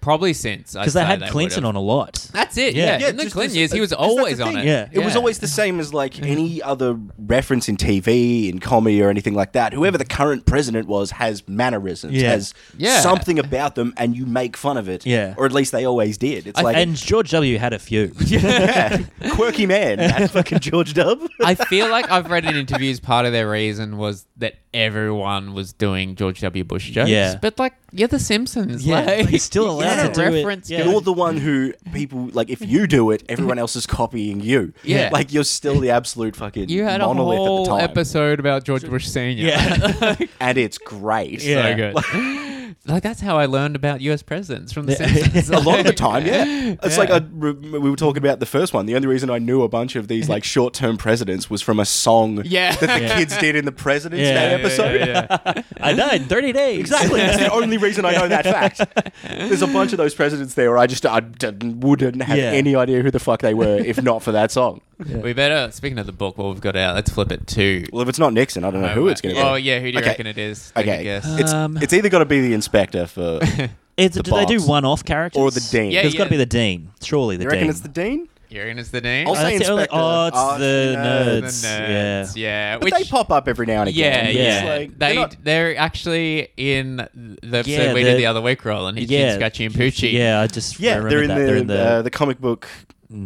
Probably 0.07 0.31
since 0.31 0.71
Because 0.71 0.93
they 0.93 1.03
had 1.03 1.21
Clinton 1.23 1.65
on 1.65 1.75
a 1.75 1.81
lot. 1.81 2.29
That's 2.31 2.57
it. 2.57 2.75
Yeah. 2.75 2.85
Yeah, 2.85 2.97
Yeah, 2.99 3.07
in 3.09 3.17
the 3.17 3.23
just 3.23 3.33
Clinton 3.35 3.51
as- 3.51 3.57
years, 3.57 3.71
he 3.73 3.81
was 3.81 3.89
'cause 3.91 3.99
that's 3.99 4.09
always 4.19 4.39
on 4.39 4.53
thing. 4.53 4.59
it. 4.59 4.65
Yeah. 4.65 4.87
It 4.89 5.03
was 5.03 5.17
always 5.17 5.39
the 5.39 5.49
same 5.49 5.81
as 5.81 5.93
like 5.93 6.21
any 6.23 6.61
other 6.63 6.97
reference 7.19 7.67
in 7.67 7.75
TV, 7.75 8.47
in 8.47 8.59
comedy, 8.59 9.01
or 9.01 9.09
anything 9.09 9.33
like 9.33 9.51
that. 9.51 9.73
Whoever 9.73 9.97
the 9.97 10.05
current 10.05 10.45
president 10.45 10.87
was 10.87 11.11
has 11.11 11.45
mannerisms, 11.45 12.13
Yeah. 12.13 12.29
has 12.31 12.53
Yeah. 12.77 13.01
something 13.01 13.37
about 13.37 13.75
them, 13.75 13.93
and 13.97 14.15
you 14.15 14.25
make 14.25 14.55
fun 14.55 14.77
of 14.77 14.87
it. 14.87 15.05
Yeah. 15.05 15.33
or 15.35 15.45
at 15.45 15.51
least 15.51 15.73
they 15.73 15.85
always 15.85 16.17
did. 16.17 16.47
It's 16.47 16.61
like 16.61 16.77
and 16.77 16.95
George 16.95 17.29
W. 17.31 17.57
had 17.57 17.73
a 17.73 17.79
few. 17.79 18.13
yeah, 18.25 18.99
quirky 19.31 19.65
man, 19.65 19.97
that 19.97 20.31
fucking 20.31 20.59
George 20.59 20.93
Dub. 20.93 21.19
I 21.43 21.55
feel 21.55 21.89
like 21.89 22.09
I've 22.09 22.29
read 22.31 22.45
in 22.45 22.55
interviews 22.55 23.01
part 23.01 23.25
of 23.25 23.33
their 23.33 23.49
reason 23.49 23.97
was 23.97 24.25
that 24.37 24.53
everyone 24.77 25.53
was 25.53 25.73
doing 25.73 26.15
George 26.15 26.39
W. 26.41 26.63
Bush 26.63 26.89
jokes. 26.91 27.09
Yeah. 27.09 27.37
But 27.41 27.57
like, 27.59 27.73
you're 27.91 28.07
The 28.07 28.19
Simpsons. 28.19 28.85
Yeah, 28.85 29.01
like, 29.01 29.27
he's 29.29 29.43
still 29.43 29.69
allowed 29.69 29.89
you 29.89 30.01
to 30.01 30.07
gotta 30.07 30.13
do 30.13 30.21
it. 30.21 30.37
reference 30.39 30.69
Yeah. 30.69 30.85
You're 30.85 31.01
the 31.01 31.13
one 31.13 31.37
who 31.37 31.73
people 31.93 32.29
like. 32.33 32.49
If 32.49 32.61
you 32.65 32.87
do 32.87 33.11
it, 33.11 33.23
everyone 33.29 33.59
else 33.59 33.75
is 33.75 33.85
copying 33.87 34.39
you. 34.41 34.73
Yeah. 34.83 35.09
like 35.11 35.33
you're 35.33 35.43
still 35.43 35.79
the 35.79 35.89
absolute 35.91 36.35
fucking 36.35 36.69
You 36.69 36.83
had 36.83 37.01
a 37.01 37.05
whole 37.07 37.61
at 37.63 37.65
the 37.65 37.71
time, 37.77 37.89
episode 37.89 38.39
about 38.39 38.63
George 38.63 38.87
Bush 38.87 39.05
Senior. 39.07 39.47
Yeah. 39.47 40.15
and 40.39 40.57
it's 40.57 40.77
great. 40.77 41.41
so 41.41 41.47
Yeah. 41.49 41.73
good. 41.73 41.95
like 42.85 43.03
that's 43.03 43.19
how 43.21 43.37
I 43.37 43.45
learned 43.47 43.75
about 43.75 44.01
U.S. 44.01 44.21
presidents 44.21 44.71
from 44.71 44.85
The 44.85 44.93
Yeah. 44.93 45.07
Simpsons. 45.07 45.49
a 45.51 45.59
lot 45.59 45.79
of 45.79 45.85
the 45.85 45.93
time, 45.93 46.25
yeah. 46.25 46.45
It's 46.83 46.95
Yeah. 46.95 46.97
like 47.03 47.09
I, 47.09 47.19
we 47.19 47.89
were 47.89 47.95
talking 47.95 48.23
about 48.23 48.39
the 48.39 48.45
first 48.45 48.73
one. 48.73 48.85
The 48.85 48.95
only 48.95 49.07
reason 49.07 49.29
I 49.29 49.39
knew 49.39 49.61
a 49.63 49.67
bunch 49.69 49.95
of 49.95 50.07
these 50.07 50.29
like 50.29 50.43
short-term 50.43 50.97
presidents 50.97 51.49
was 51.49 51.61
from 51.61 51.79
a 51.79 51.85
song 51.85 52.41
Yeah. 52.45 52.75
that 52.75 52.99
the 52.99 53.05
Yeah. 53.05 53.17
kids 53.17 53.37
did 53.37 53.55
in 53.55 53.65
the 53.65 53.71
President's 53.71 54.23
Yeah, 54.27 54.33
Day 54.33 54.51
yeah, 54.57 54.63
episode. 54.67 54.99
Yeah, 55.07 55.27
yeah. 55.55 55.61
I 55.81 55.93
died 55.93 56.21
in 56.21 56.27
30 56.27 56.51
days. 56.53 56.79
Exactly. 56.79 57.19
That's 57.19 57.39
the 57.39 57.51
only 57.51 57.77
reason 57.77 58.05
I 58.05 58.11
know 58.11 58.27
that 58.27 58.43
fact. 58.45 58.81
There's 59.23 59.61
a 59.61 59.67
bunch 59.67 59.91
of 59.91 59.97
those 59.97 60.13
presidents 60.15 60.53
there 60.53 60.69
where 60.69 60.77
I 60.79 60.87
just 60.87 61.05
I 61.05 61.19
d- 61.21 61.51
wouldn't 61.67 62.21
have 62.23 62.37
Yeah. 62.37 62.51
any 62.51 62.75
idea 62.75 63.01
who 63.01 63.11
the 63.11 63.19
fuck 63.19 63.41
they 63.41 63.53
were 63.53 63.77
if 63.77 64.01
not 64.01 64.23
for 64.23 64.31
that 64.31 64.51
song. 64.51 64.81
We 64.99 65.33
better. 65.33 65.71
Speaking 65.71 65.99
of 65.99 66.05
the 66.07 66.11
book, 66.11 66.37
what 66.37 66.47
we've 66.49 66.61
got 66.61 66.75
out, 66.75 66.95
let's 66.95 67.11
flip 67.11 67.31
it 67.31 67.45
to. 67.47 67.85
Well, 67.93 68.01
if 68.01 68.09
it's 68.09 68.19
not 68.19 68.33
Nixon, 68.33 68.63
I 68.63 68.71
don't 68.71 68.81
know 68.81 68.87
who 68.89 69.07
it's 69.09 69.21
going 69.21 69.35
to 69.35 69.41
be. 69.41 69.47
Oh 69.47 69.55
yeah, 69.55 69.79
who 69.79 69.85
do 69.91 69.93
you 69.93 69.99
Okay. 69.99 70.09
reckon 70.09 70.27
it 70.27 70.37
is? 70.37 70.71
Take 70.75 70.87
a 70.87 70.91
Okay, 70.93 71.03
guess. 71.03 71.25
it's 71.39 71.53
Um, 71.53 71.77
it's 71.77 71.93
either 71.93 72.09
got 72.09 72.19
to 72.19 72.25
be 72.25 72.41
the 72.41 72.53
inspector 72.53 73.05
for. 73.07 73.39
It's, 73.97 74.15
The 74.15 74.21
do 74.21 74.29
they 74.29 74.45
do 74.45 74.59
boss. 74.59 74.67
one-off 74.67 75.03
characters 75.05 75.39
Or 75.41 75.49
the 75.49 75.59
dean. 75.71 75.89
Yeah, 75.89 76.03
There's 76.03 76.13
got 76.13 76.25
to 76.25 76.29
be 76.29 76.37
the 76.37 76.45
dean. 76.45 76.91
Surely 77.01 77.35
the 77.35 77.45
dean. 77.45 77.45
you 77.45 77.49
reckon 77.49 77.63
dean. 77.63 77.69
it's 77.71 77.79
the 77.79 77.87
dean? 77.87 78.29
You 78.49 78.61
is 78.61 78.91
the 78.91 79.01
name? 79.01 79.27
I'll 79.27 79.33
Oh, 79.33 79.35
say 79.35 79.57
that's 79.57 79.65
the 79.65 79.71
only- 79.71 79.83
inspector. 79.83 79.99
oh, 80.01 80.27
it's 80.27 80.37
Oh, 80.39 80.57
the 80.57 80.95
nerds. 80.97 81.41
nerds. 81.41 81.61
the 81.61 81.67
nerds. 81.67 82.35
Yeah, 82.37 82.75
But 82.77 82.83
which 82.85 82.93
they 82.93 83.03
pop 83.03 83.29
up 83.31 83.47
every 83.47 83.65
now 83.65 83.81
and 83.81 83.91
yeah, 83.93 84.05
again. 84.29 84.35
yeah. 84.35 84.41
It's 84.41 84.65
like, 84.65 84.99
they 84.99 85.05
they're 85.07 85.15
not- 85.15 85.35
they're 85.43 85.77
actually 85.77 86.47
in 86.55 86.95
the 86.95 87.57
episode 87.57 87.67
Yeah, 87.71 87.93
we 87.93 88.03
they're- 88.03 88.13
did 88.13 88.19
the 88.19 88.25
other 88.27 88.41
week, 88.41 88.63
Roland. 88.63 88.97
Hitchin, 88.97 89.17
yeah, 89.19 89.33
Scratchy, 89.35 89.65
and 89.65 89.75
Poochie. 89.75 90.13
Yeah, 90.13 90.39
I 90.41 90.47
just 90.47 90.79
yeah, 90.79 90.95
remember 90.97 91.09
they're 91.09 91.23
in, 91.23 91.27
that. 91.27 91.35
the, 91.39 91.45
they're 91.45 91.55
in 91.57 91.67
the 91.67 91.79
uh, 91.81 92.01
the 92.03 92.09
comic 92.09 92.39
book 92.39 92.67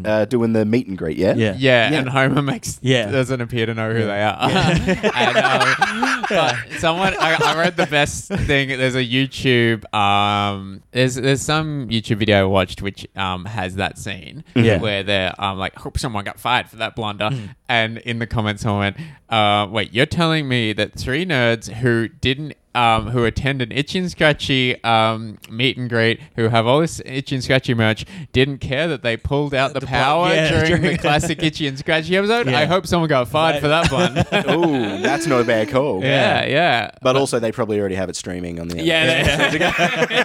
uh, 0.06 0.26
doing 0.26 0.54
the 0.54 0.64
meet 0.66 0.88
and 0.88 0.98
greet. 0.98 1.18
Yeah, 1.18 1.34
yeah. 1.36 1.56
Yeah, 1.58 1.92
Yeah. 1.92 2.00
and 2.00 2.10
Homer 2.10 2.42
makes 2.42 2.80
Yeah. 2.82 3.10
doesn't 3.10 3.42
appear 3.42 3.66
to 3.66 3.74
know 3.74 3.92
who 3.92 4.06
they 4.06 4.22
are. 4.22 4.38
and, 4.40 5.38
um, 5.38 6.26
but 6.30 6.56
someone 6.80 7.14
I, 7.20 7.38
I 7.44 7.58
read 7.58 7.78
the 7.78 7.88
best 7.88 8.28
thing. 8.48 8.70
There's 8.70 8.96
a 8.96 9.04
YouTube. 9.06 9.92
Um, 9.94 10.84
there's 10.92 11.16
there's 11.16 11.42
some 11.42 11.88
YouTube 11.90 12.18
video 12.18 12.42
I 12.42 12.44
watched 12.44 12.82
which 12.82 13.08
um 13.16 13.46
has 13.46 13.76
that 13.76 13.98
scene 13.98 14.44
Yeah. 14.56 14.80
where 14.80 15.04
they're 15.04 15.34
um 15.40 15.58
like 15.58 15.76
hope 15.76 15.98
someone 15.98 16.24
got 16.26 16.40
fired 16.40 16.70
for 16.70 16.76
that 16.78 16.96
blunder, 16.96 17.30
and 17.68 17.98
in 18.00 18.20
the 18.20 18.28
comments 18.28 18.62
someone 18.64 18.80
went, 18.80 18.98
uh, 19.30 19.68
wait, 19.72 19.94
you're 19.94 20.06
telling 20.06 20.48
me 20.48 20.74
that 20.74 20.94
three 20.94 21.26
nerds 21.26 21.70
who 21.72 22.08
didn't 22.08 22.54
um, 22.74 23.08
who 23.10 23.26
attend 23.26 23.62
an 23.62 23.72
Itchy 23.72 24.00
and 24.00 24.10
Scratchy 24.10 24.82
um, 24.84 25.38
meet 25.50 25.78
and 25.78 25.90
greet, 25.90 26.20
who 26.36 26.48
have 26.50 26.66
all 26.68 26.80
this 26.80 27.02
Itchy 27.06 27.36
and 27.36 27.44
Scratchy 27.44 27.74
merch, 27.74 28.06
didn't 28.32 28.60
care 28.60 28.88
that 28.88 29.04
they 29.04 29.18
pulled 29.18 29.54
out 29.54 29.74
the, 29.74 29.82
The 29.82 29.88
power 29.88 30.28
plug- 30.28 30.36
yeah, 30.36 30.66
during, 30.68 30.82
the 30.82 30.98
classic 31.02 31.44
Itchy 31.44 31.68
and 31.68 31.78
Scratchy 31.78 32.16
episode. 32.16 32.48
Yeah. 32.48 32.60
I 32.60 32.66
hope 32.66 32.88
someone 32.88 33.10
got 33.10 33.28
fired 33.28 33.62
for 33.62 33.68
that 33.68 33.92
one. 33.92 34.18
oh, 34.48 35.02
that's 35.02 35.26
not 35.28 35.42
a 35.42 35.44
bad 35.44 35.70
call. 35.70 36.02
yeah, 36.02 36.46
yeah. 36.46 36.92
But 37.02 37.16
also, 37.16 37.40
they 37.40 37.52
probably 37.52 37.80
already 37.80 37.96
have 37.96 38.10
it 38.10 38.16
streaming 38.16 38.60
on 38.60 38.68
the. 38.68 38.76
other 38.76 38.84
yeah, 38.84 40.22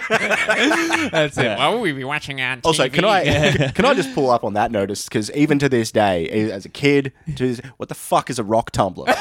that's 1.11 1.37
it. 1.37 1.57
Why 1.57 1.69
would 1.69 1.81
we 1.81 1.91
be 1.91 2.03
watching 2.03 2.41
on 2.41 2.59
TV? 2.61 2.65
Also, 2.65 2.89
can 2.89 3.05
I 3.05 3.71
can 3.73 3.85
I 3.85 3.93
just 3.93 4.13
pull 4.13 4.29
up 4.29 4.43
on 4.43 4.53
that 4.53 4.71
notice 4.71 5.05
because 5.05 5.31
even 5.31 5.59
to 5.59 5.69
this 5.69 5.91
day, 5.91 6.27
as 6.51 6.65
a 6.65 6.69
kid, 6.69 7.11
to 7.35 7.47
this, 7.47 7.59
what 7.77 7.89
the 7.89 7.95
fuck 7.95 8.29
is 8.29 8.39
a 8.39 8.43
rock 8.43 8.71
tumbler? 8.71 9.13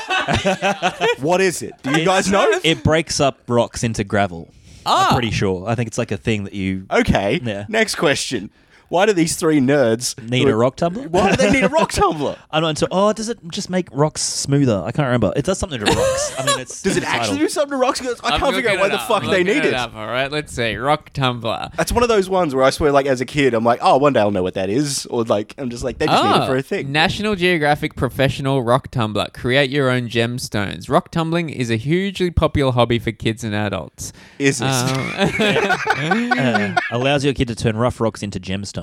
what 1.18 1.40
is 1.40 1.62
it? 1.62 1.72
Do 1.82 1.98
you 1.98 2.04
guys 2.04 2.30
know? 2.30 2.46
It 2.62 2.82
breaks 2.82 3.15
up 3.20 3.38
rocks 3.48 3.82
into 3.82 4.04
gravel. 4.04 4.52
Ah. 4.84 5.08
I'm 5.08 5.14
pretty 5.14 5.30
sure. 5.30 5.68
I 5.68 5.74
think 5.74 5.88
it's 5.88 5.98
like 5.98 6.12
a 6.12 6.16
thing 6.16 6.44
that 6.44 6.54
you 6.54 6.86
Okay. 6.90 7.40
Yeah. 7.42 7.66
Next 7.68 7.96
question: 7.96 8.50
Why 8.88 9.06
do 9.06 9.12
these 9.12 9.36
three 9.36 9.58
nerds 9.60 10.16
need 10.30 10.44
who 10.46 10.50
a 10.52 10.56
rock 10.56 10.76
tumbler. 10.76 11.08
Why 11.08 11.30
do 11.30 11.36
they 11.36 11.50
need 11.50 11.64
a 11.64 11.68
rock 11.68 11.92
tumbler? 11.92 12.36
I'm 12.50 12.62
not 12.62 12.70
into. 12.70 12.88
Oh, 12.90 13.12
does 13.12 13.28
it 13.28 13.38
just 13.48 13.68
make 13.70 13.88
rocks 13.92 14.22
smoother? 14.22 14.82
I 14.84 14.92
can't 14.92 15.06
remember. 15.06 15.32
It 15.36 15.44
does 15.44 15.58
something 15.58 15.80
to 15.80 15.86
rocks. 15.86 16.32
I 16.38 16.46
mean, 16.46 16.60
it's 16.60 16.82
Does 16.86 16.96
it 16.96 17.02
it's 17.02 17.06
a 17.12 17.14
actually 17.14 17.38
do 17.38 17.48
something 17.48 17.70
to 17.72 17.76
rocks? 17.76 18.00
'Cause 18.00 18.20
I 18.22 18.30
I'm 18.34 18.40
can't 18.40 18.54
figure 18.54 18.70
out 18.70 18.76
looking 18.76 18.80
why 18.80 18.86
it 18.86 18.90
the 18.90 19.00
up. 19.02 19.08
fuck 19.08 19.22
I'm 19.24 19.30
they 19.30 19.38
looking 19.44 19.46
need 19.62 19.64
it. 19.64 19.72
it. 19.72 19.74
Up, 19.74 19.94
all 19.94 20.06
right, 20.06 20.30
let's 20.30 20.52
see. 20.52 20.76
Rock 20.76 21.10
tumbler. 21.12 21.70
That's 21.76 21.90
one 21.92 22.02
of 22.02 22.08
those 22.08 22.28
ones 22.28 22.54
where 22.54 22.64
I 22.64 22.70
swear, 22.70 22.92
like 22.92 23.06
as 23.06 23.20
a 23.20 23.24
kid, 23.26 23.54
I'm 23.54 23.64
like, 23.64 23.80
oh, 23.82 23.96
one 23.98 24.12
day 24.12 24.20
I'll 24.20 24.30
know 24.30 24.42
what 24.42 24.54
that 24.54 24.70
is, 24.70 25.06
or 25.06 25.24
like 25.24 25.54
I'm 25.58 25.68
just 25.70 25.82
like 25.82 25.98
they 25.98 26.06
just 26.06 26.22
need 26.22 26.30
it 26.30 26.42
Oh, 26.42 26.46
for 26.46 26.56
a 26.56 26.62
thing. 26.62 26.92
National 26.92 27.34
Geographic 27.34 27.96
Professional 27.96 28.62
Rock 28.62 28.90
Tumbler. 28.90 29.28
Create 29.34 29.70
your 29.70 29.90
own 29.90 30.08
gemstones. 30.08 30.88
Rock 30.88 31.10
tumbling 31.10 31.50
is 31.50 31.70
a 31.70 31.76
hugely 31.76 32.30
popular 32.30 32.72
hobby 32.72 32.98
for 32.98 33.10
kids 33.12 33.42
and 33.42 33.54
adults. 33.54 34.12
is 34.38 34.58
this? 34.58 34.82
Um, 34.92 35.12
Uh, 35.96 36.74
allows 36.90 37.24
your 37.24 37.34
kid 37.34 37.48
to 37.48 37.54
turn 37.54 37.76
rough 37.76 38.00
rocks 38.00 38.22
into 38.22 38.38
gemstones. 38.38 38.75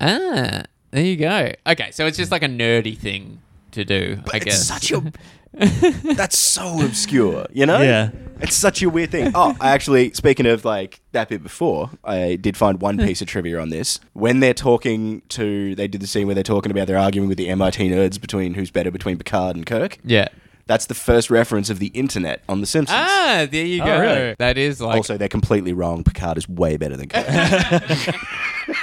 Ah, 0.00 0.62
there 0.90 1.04
you 1.04 1.16
go. 1.16 1.52
Okay, 1.66 1.90
so 1.90 2.06
it's 2.06 2.16
just 2.16 2.30
like 2.30 2.42
a 2.42 2.48
nerdy 2.48 2.96
thing 2.96 3.40
to 3.72 3.84
do, 3.84 4.20
I 4.32 4.36
it's 4.36 4.44
guess. 4.44 4.66
such 4.66 4.92
a 4.92 5.12
that's 6.14 6.38
so 6.38 6.82
obscure, 6.84 7.46
you 7.52 7.66
know? 7.66 7.80
Yeah. 7.82 8.10
It's 8.40 8.54
such 8.56 8.82
a 8.82 8.88
weird 8.90 9.10
thing. 9.10 9.32
Oh, 9.34 9.54
I 9.60 9.70
actually, 9.70 10.12
speaking 10.14 10.46
of 10.46 10.64
like 10.64 11.00
that 11.12 11.28
bit 11.28 11.42
before, 11.42 11.90
I 12.04 12.36
did 12.36 12.56
find 12.56 12.80
one 12.80 12.96
piece 12.98 13.20
of 13.20 13.28
trivia 13.28 13.60
on 13.60 13.68
this. 13.68 14.00
When 14.14 14.40
they're 14.40 14.54
talking 14.54 15.22
to, 15.28 15.74
they 15.74 15.86
did 15.88 16.00
the 16.00 16.06
scene 16.06 16.26
where 16.26 16.34
they're 16.34 16.42
talking 16.42 16.72
about 16.72 16.86
they're 16.86 16.98
arguing 16.98 17.28
with 17.28 17.38
the 17.38 17.48
MIT 17.50 17.88
nerds 17.90 18.20
between 18.20 18.54
who's 18.54 18.70
better 18.70 18.90
between 18.90 19.18
Picard 19.18 19.54
and 19.56 19.66
Kirk. 19.66 19.98
yeah. 20.04 20.28
That's 20.66 20.86
the 20.86 20.94
first 20.94 21.28
reference 21.30 21.70
of 21.70 21.78
the 21.80 21.88
internet 21.88 22.42
on 22.48 22.60
The 22.60 22.66
Simpsons. 22.66 22.98
Ah, 23.00 23.46
there 23.50 23.66
you 23.66 23.82
Oh, 23.82 23.86
go. 23.86 24.00
really? 24.00 24.34
That 24.38 24.56
is 24.56 24.80
like 24.80 24.96
also, 24.96 25.16
they're 25.18 25.28
completely 25.28 25.72
wrong. 25.72 26.04
Picard 26.04 26.38
is 26.38 26.48
way 26.48 26.76
better 26.76 26.96
than 26.96 27.08
Kirk. 27.08 27.26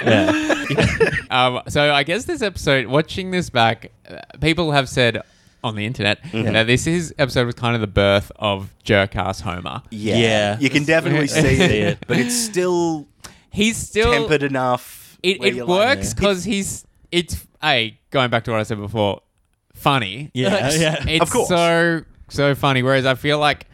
Um, 1.30 1.60
so 1.68 1.92
I 1.92 2.02
guess 2.02 2.24
this 2.24 2.42
episode, 2.42 2.86
watching 2.86 3.30
this 3.30 3.50
back, 3.50 3.92
uh, 4.08 4.16
people 4.40 4.72
have 4.72 4.88
said 4.88 5.22
on 5.62 5.76
the 5.76 5.86
internet 5.86 6.22
Mm-hmm. 6.24 6.52
that 6.54 6.66
this 6.66 6.86
is 6.86 7.14
episode 7.18 7.46
was 7.46 7.54
kind 7.54 7.74
of 7.74 7.80
the 7.80 7.86
birth 7.86 8.32
of 8.36 8.72
Jerkass 8.84 9.40
Homer. 9.42 9.82
yeah. 9.90 10.16
Yeah. 10.16 10.58
You 10.58 10.70
can 10.70 10.84
definitely 10.84 11.28
see 11.28 11.40
See 11.56 11.62
it, 11.62 11.70
it. 11.70 11.98
but 12.06 12.18
it's 12.18 12.34
still 12.34 13.06
He's 13.50 13.76
still 13.76 14.12
tempered 14.12 14.42
enough. 14.42 15.18
It, 15.22 15.38
where 15.40 15.48
it 15.48 15.54
you're 15.54 15.66
like, 15.66 15.98
works 15.98 16.14
because 16.14 16.44
he's 16.44 16.84
it's 17.12 17.46
a 17.62 17.98
going 18.10 18.30
back 18.30 18.44
to 18.44 18.50
what 18.52 18.60
I 18.60 18.62
said 18.64 18.78
before, 18.78 19.20
funny. 19.80 20.30
Yeah, 20.34 20.70
yeah. 20.74 21.04
It's 21.08 21.22
Of 21.22 21.30
course. 21.30 21.48
so 21.48 22.02
so 22.28 22.54
funny. 22.54 22.82
Whereas 22.82 23.06
I 23.06 23.14
feel 23.14 23.38
like 23.38 23.66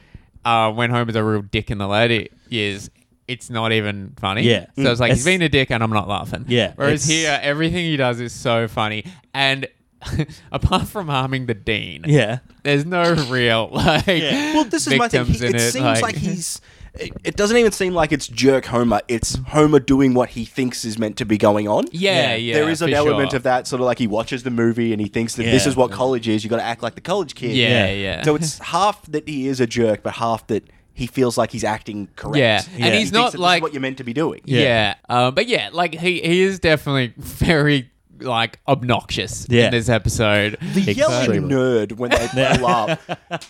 uh, 0.45 0.73
when 0.73 0.90
Homer's 0.90 1.16
a 1.16 1.25
real 1.25 1.42
dick 1.42 1.71
in 1.71 1.79
the 1.79 1.87
later 1.88 2.29
years, 2.49 2.90
it's 3.29 3.51
not 3.51 3.73
even 3.73 4.14
funny. 4.19 4.42
Yeah. 4.42 4.66
So 4.77 4.90
it's 4.90 5.01
like 5.01 5.11
he's 5.12 5.21
It's- 5.21 5.25
being 5.25 5.42
a 5.42 5.49
dick 5.49 5.71
and 5.71 5.83
I'm 5.83 5.90
not 5.90 6.09
laughing. 6.09 6.45
Yeah, 6.49 6.73
Whereas 6.77 7.09
it's- 7.09 7.23
here, 7.25 7.38
everything 7.42 7.85
he 7.85 7.97
does 7.97 8.21
is 8.21 8.33
so 8.33 8.69
funny 8.69 9.05
and. 9.35 9.66
apart 10.53 10.87
from 10.87 11.09
harming 11.09 11.47
the 11.47 11.55
dean, 11.55 12.05
Yeah. 12.07 12.38
there's 12.62 12.85
no 12.85 13.14
real 13.31 13.71
like. 13.73 14.07
Well, 14.07 14.64
this 14.64 14.87
is 14.87 14.97
my 14.99 15.09
thing. 15.09 15.25
victims 15.25 15.40
He, 15.40 15.47
in 15.47 15.55
it, 15.55 15.61
it. 15.62 15.73
seems 15.73 16.03
like, 16.03 16.14
he's. 16.14 16.61
It, 16.98 17.12
it 17.24 17.37
doesn't 17.37 17.56
even 17.56 17.72
seem 17.72 17.92
like 17.94 18.12
it's 18.12 18.26
jerk 18.28 18.66
Homer. 18.66 19.00
It's 19.09 19.37
Homer 19.48 19.78
doing 19.80 20.14
what 20.14 20.30
he 20.30 20.44
thinks 20.44 20.85
is 20.85 20.98
meant 20.98 21.16
to 21.18 21.24
be 21.24 21.38
going 21.38 21.68
on. 21.68 21.87
yeah, 21.92 22.30
Yeah. 22.30 22.35
yeah. 22.37 22.54
there 22.54 22.68
is 22.68 22.82
an 22.82 22.90
for 22.90 22.96
element 22.96 23.30
sure. 23.30 23.37
of 23.38 23.42
that, 23.44 23.66
sort 23.66 23.80
of 23.80 23.87
like 23.87 23.98
he 23.98 24.06
watches 24.06 24.42
the 24.42 24.50
movie 24.50 24.92
and 24.92 25.00
he 25.00 25.09
thinks 25.09 25.35
that 25.37 25.44
this 25.44 25.64
Yeah. 25.64 25.70
is 25.70 25.76
what 25.76 25.90
college 25.90 26.28
is. 26.28 26.44
You 26.44 26.50
got 26.50 26.56
to 26.56 26.62
act 26.62 26.82
like 26.82 26.94
the 26.94 27.00
college 27.00 27.35
kid. 27.35 27.52
Yeah, 27.56 27.87
Yeah. 27.87 27.92
yeah. 27.92 28.22
So 28.24 28.35
it's 28.35 28.59
half 28.74 29.04
that 29.12 29.28
he 29.28 29.46
is 29.48 29.61
a 29.61 29.66
jerk, 29.66 30.02
but 30.02 30.14
half 30.14 30.46
that 30.48 30.64
he 30.94 31.06
feels 31.06 31.37
like 31.37 31.50
he's 31.50 31.64
acting 31.64 32.09
correct. 32.16 32.38
Yeah. 32.38 32.62
He 32.62 32.74
and 32.76 32.85
Yeah. 32.87 32.90
he's 33.00 33.11
thinks 33.11 33.12
not 33.12 33.18
that 33.18 33.24
this 33.32 33.35
is 33.35 33.40
like 33.40 33.62
what 33.62 33.72
you're 33.74 33.82
meant 33.82 33.98
to 33.98 34.04
be 34.04 34.14
doing. 34.14 34.40
Yeah. 34.44 34.94
Um, 35.09 35.35
but 35.35 35.46
yeah, 35.46 35.68
like 35.72 35.94
he, 35.94 36.20
he 36.22 36.40
is 36.42 36.59
definitely 36.59 37.12
very 37.18 37.90
like 38.20 38.59
obnoxious 38.68 39.46
Yeah. 39.48 39.66
in 39.66 39.70
this 39.72 39.88
episode. 39.88 40.57
The 40.74 40.92
yelling 40.92 41.16
Extremely. 41.18 41.55
nerd 41.55 41.92
when 41.92 42.11
they 42.11 42.29
pull 42.59 42.66
up, 42.66 43.00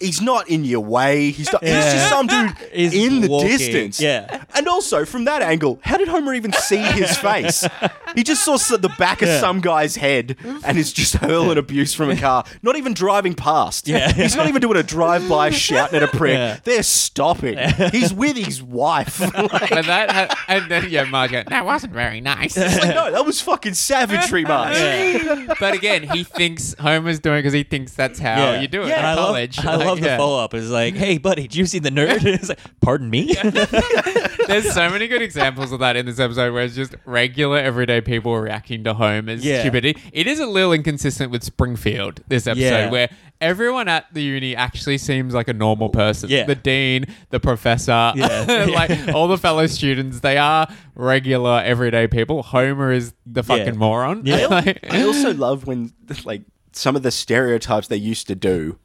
he's 0.00 0.20
not 0.20 0.48
in 0.48 0.64
your 0.64 0.80
way. 0.80 1.30
He's 1.30 1.52
not. 1.52 1.62
He's 1.62 1.72
just 1.72 2.08
some 2.08 2.26
dude 2.26 2.50
He's 2.72 2.94
in 2.94 3.20
the 3.22 3.28
walking. 3.28 3.48
distance. 3.48 4.00
Yeah. 4.00 4.44
And 4.54 4.68
also 4.68 5.04
from 5.04 5.24
that 5.24 5.42
angle, 5.42 5.78
how 5.82 5.96
did 5.96 6.08
Homer 6.08 6.34
even 6.34 6.52
see 6.52 6.76
his 6.78 7.16
face? 7.18 7.66
He 8.14 8.22
just 8.22 8.44
saw 8.44 8.54
s- 8.54 8.68
the 8.68 8.92
back 8.98 9.22
of 9.22 9.28
Yeah. 9.28 9.40
some 9.40 9.60
guy's 9.60 9.96
head 9.96 10.36
and 10.64 10.78
is 10.78 10.92
just 10.92 11.14
hurling 11.16 11.58
abuse 11.58 11.94
from 11.94 12.10
a 12.10 12.16
car. 12.16 12.44
Not 12.62 12.76
even 12.76 12.94
driving 12.94 13.34
past. 13.34 13.88
Yeah. 13.88 14.12
He's 14.12 14.36
not 14.36 14.48
even 14.48 14.60
doing 14.60 14.76
a 14.76 14.82
drive-by 14.82 15.50
shouting 15.50 15.96
at 15.96 16.02
a 16.02 16.08
prick. 16.08 16.34
Yeah. 16.34 16.58
They're 16.64 16.82
stopping. 16.82 17.58
He's 17.92 18.12
with 18.12 18.36
his 18.36 18.62
wife. 18.62 19.20
like, 19.20 19.32
But 19.70 19.86
that 19.86 20.10
ha- 20.10 20.44
and 20.48 20.70
then 20.70 20.86
yeah, 20.88 21.04
Marge 21.04 21.32
goes, 21.32 21.44
that 21.48 21.64
wasn't 21.64 21.92
very 21.92 22.20
nice. 22.20 22.56
like, 22.56 22.94
no, 22.94 23.10
that 23.10 23.24
was 23.26 23.40
fucking 23.40 23.74
savagery, 23.74 24.44
nice. 24.64 25.24
Yeah. 25.24 25.54
but 25.60 25.74
again, 25.74 26.02
he 26.04 26.24
thinks 26.24 26.74
Homer's 26.78 27.20
doing 27.20 27.38
because 27.38 27.52
he 27.52 27.62
thinks 27.62 27.92
that's 27.92 28.18
how 28.18 28.36
Yeah. 28.36 28.60
you 28.60 28.68
do 28.68 28.82
it 28.82 28.90
And 28.90 28.92
in 29.00 29.04
I 29.04 29.14
love, 29.14 29.26
college. 29.26 29.58
I 29.64 29.76
Like, 29.76 29.86
love 29.86 30.00
the 30.00 30.06
yeah. 30.06 30.16
follow 30.16 30.42
up. 30.42 30.54
It's 30.54 30.68
like, 30.68 30.94
hey, 30.94 31.18
buddy, 31.18 31.42
did 31.42 31.56
you 31.56 31.66
see 31.66 31.78
the 31.78 31.90
nerd? 31.90 32.24
it's 32.24 32.48
like, 32.48 32.58
pardon 32.80 33.10
me? 33.10 33.34
There's 34.46 34.72
so 34.72 34.88
many 34.90 35.08
good 35.08 35.22
examples 35.22 35.72
of 35.72 35.80
that 35.80 35.96
in 35.96 36.06
this 36.06 36.18
episode 36.20 36.52
where 36.52 36.62
it's 36.64 36.74
just 36.74 36.94
regular 37.04 37.58
everyday 37.58 38.00
people 38.00 38.36
reacting 38.38 38.84
to 38.84 38.94
Homer's 38.94 39.44
Yeah. 39.44 39.60
stupidity. 39.60 40.00
It 40.12 40.26
is 40.26 40.38
a 40.40 40.46
little 40.46 40.72
inconsistent 40.72 41.30
with 41.32 41.42
Springfield, 41.42 42.20
this 42.28 42.46
episode, 42.46 42.64
Yeah. 42.64 42.90
where 42.90 43.08
everyone 43.40 43.88
at 43.88 44.06
the 44.14 44.22
uni 44.22 44.54
actually 44.56 44.98
seems 44.98 45.34
like 45.34 45.48
a 45.48 45.52
normal 45.52 45.88
person. 45.88 46.30
Yeah. 46.30 46.44
The 46.46 46.54
dean, 46.54 47.06
the 47.30 47.40
professor, 47.40 48.12
Yeah. 48.14 48.66
like 48.72 49.08
all 49.14 49.28
the 49.28 49.36
fellow 49.38 49.66
students, 49.66 50.20
they 50.20 50.38
are 50.38 50.68
regular 50.94 51.60
everyday 51.64 52.06
people. 52.06 52.42
Homer 52.42 52.92
is 52.92 53.12
the 53.26 53.42
fucking 53.42 53.66
Yeah. 53.66 53.72
moron. 53.72 54.22
Yeah. 54.24 54.45
Like- 54.50 54.86
I 54.92 55.02
also 55.02 55.32
love 55.34 55.66
when 55.66 55.92
like 56.24 56.42
some 56.72 56.96
of 56.96 57.02
the 57.02 57.10
stereotypes 57.10 57.88
they 57.88 57.96
used 57.96 58.26
to 58.28 58.34
do 58.34 58.78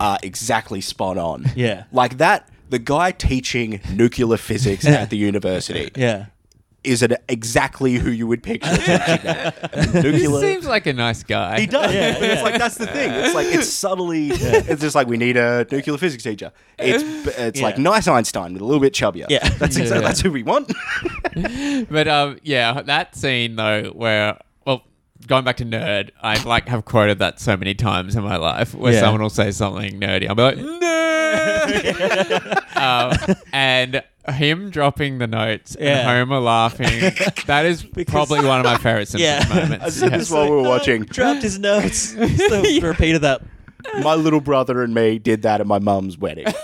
are 0.00 0.18
exactly 0.22 0.80
spot 0.80 1.16
on. 1.18 1.46
Yeah. 1.56 1.84
Like 1.92 2.18
that, 2.18 2.48
the 2.70 2.78
guy 2.78 3.10
teaching 3.12 3.80
nuclear 3.94 4.36
physics 4.36 4.84
at 4.86 5.08
the 5.08 5.16
university 5.16 5.90
yeah. 5.96 6.26
is 6.84 7.02
an, 7.02 7.16
exactly 7.26 7.94
who 7.94 8.10
you 8.10 8.26
would 8.26 8.42
picture 8.42 8.68
teaching 8.76 8.84
that. 8.94 9.70
he 9.74 10.02
nuclear. 10.02 10.40
seems 10.42 10.66
like 10.66 10.84
a 10.86 10.92
nice 10.92 11.22
guy. 11.22 11.60
He 11.60 11.66
does, 11.66 11.94
Yeah, 11.94 12.18
but 12.20 12.22
it's 12.30 12.42
like 12.42 12.58
that's 12.58 12.76
the 12.76 12.86
thing. 12.86 13.10
It's 13.12 13.34
like 13.34 13.46
it's 13.46 13.70
subtly. 13.70 14.28
It's 14.30 14.82
just 14.82 14.94
like 14.94 15.06
we 15.06 15.16
need 15.16 15.38
a 15.38 15.66
nuclear 15.72 15.96
physics 15.96 16.22
teacher. 16.22 16.52
It's 16.78 17.02
it's 17.38 17.62
like 17.62 17.76
Yeah. 17.78 17.82
nice 17.84 18.06
Einstein 18.06 18.52
with 18.52 18.60
a 18.60 18.66
little 18.66 18.82
bit 18.82 18.92
chubbier. 18.92 19.24
Yeah. 19.30 19.48
that's 19.48 19.76
Yeah. 19.78 19.82
exactly 19.84 20.06
that's 20.06 20.20
who 20.20 20.30
we 20.30 20.42
want. 20.42 20.70
But 21.90 22.08
um, 22.08 22.38
yeah, 22.42 22.82
that 22.82 23.16
scene 23.16 23.56
though, 23.56 23.84
where 23.94 24.32
well, 24.34 24.42
going 25.28 25.44
back 25.44 25.58
to 25.58 25.64
nerd, 25.64 26.10
I 26.22 26.42
like 26.42 26.66
have 26.68 26.84
quoted 26.84 27.20
that 27.20 27.38
so 27.38 27.56
many 27.56 27.74
times 27.74 28.16
in 28.16 28.24
my 28.24 28.36
life, 28.36 28.74
where 28.74 28.92
Yeah. 28.92 29.00
someone 29.00 29.22
will 29.22 29.30
say 29.30 29.52
something 29.52 30.00
nerdy, 30.00 30.28
I'll 30.28 30.34
be 30.34 30.42
like 30.42 30.56
nerd, 30.58 31.88
um, 32.76 33.36
and 33.52 34.02
him 34.34 34.70
dropping 34.70 35.18
the 35.18 35.26
notes 35.26 35.74
and 35.76 36.06
Homer 36.06 36.38
laughing. 36.40 37.12
that 37.46 37.64
is 37.66 37.82
probably 38.08 38.44
one 38.44 38.60
of 38.60 38.66
my 38.66 38.76
favorite 38.76 39.08
Simpsons 39.08 39.48
Yeah. 39.48 39.54
moments. 39.62 39.84
I 39.84 39.88
said 39.90 40.12
Yeah. 40.12 40.18
this 40.18 40.30
while 40.30 40.44
we 40.44 40.50
were 40.56 40.62
watching. 40.68 41.02
Dropped 41.04 41.42
his 41.42 41.58
notes. 41.58 41.98
Still 41.98 42.62
repeated 42.82 43.22
that. 43.22 43.42
My 44.02 44.14
little 44.14 44.40
brother 44.40 44.82
and 44.82 44.92
me 44.94 45.18
did 45.18 45.42
that 45.42 45.60
at 45.60 45.66
my 45.66 45.78
mum's 45.78 46.18
wedding. 46.18 46.46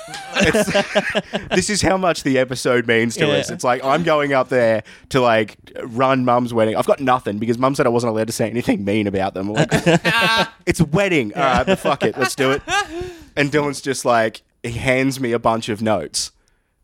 This 1.55 1.71
is 1.71 1.81
how 1.81 1.97
much 1.97 2.25
the 2.25 2.39
episode 2.39 2.89
means 2.89 3.15
to 3.17 3.27
Yeah. 3.27 3.35
us. 3.35 3.51
It's 3.51 3.63
like 3.63 3.85
I'm 3.85 4.03
going 4.03 4.33
up 4.33 4.49
there 4.49 4.83
to 5.11 5.21
like 5.21 5.57
run 5.85 6.25
mum's 6.25 6.53
wedding. 6.53 6.75
I've 6.77 6.87
got 6.89 6.99
nothing 7.01 7.39
because 7.39 7.57
mum 7.57 7.75
said 7.77 7.87
I 7.87 7.91
wasn't 7.91 8.11
allowed 8.11 8.27
to 8.27 8.33
say 8.33 8.51
anything 8.51 8.85
mean 8.85 9.07
about 9.07 9.35
them. 9.35 9.53
Like, 9.53 9.69
it's 10.67 10.81
a 10.81 10.85
wedding. 10.87 11.33
All 11.35 11.41
right, 11.43 11.65
but 11.65 11.79
fuck 11.79 12.03
it, 12.03 12.19
let's 12.19 12.35
do 12.35 12.51
it. 12.51 12.63
And 13.37 13.53
Dylan's 13.53 13.81
just 13.81 14.05
like 14.05 14.43
he 14.65 14.73
hands 14.73 15.21
me 15.21 15.31
a 15.33 15.39
bunch 15.39 15.69
of 15.69 15.81
notes, 15.81 16.33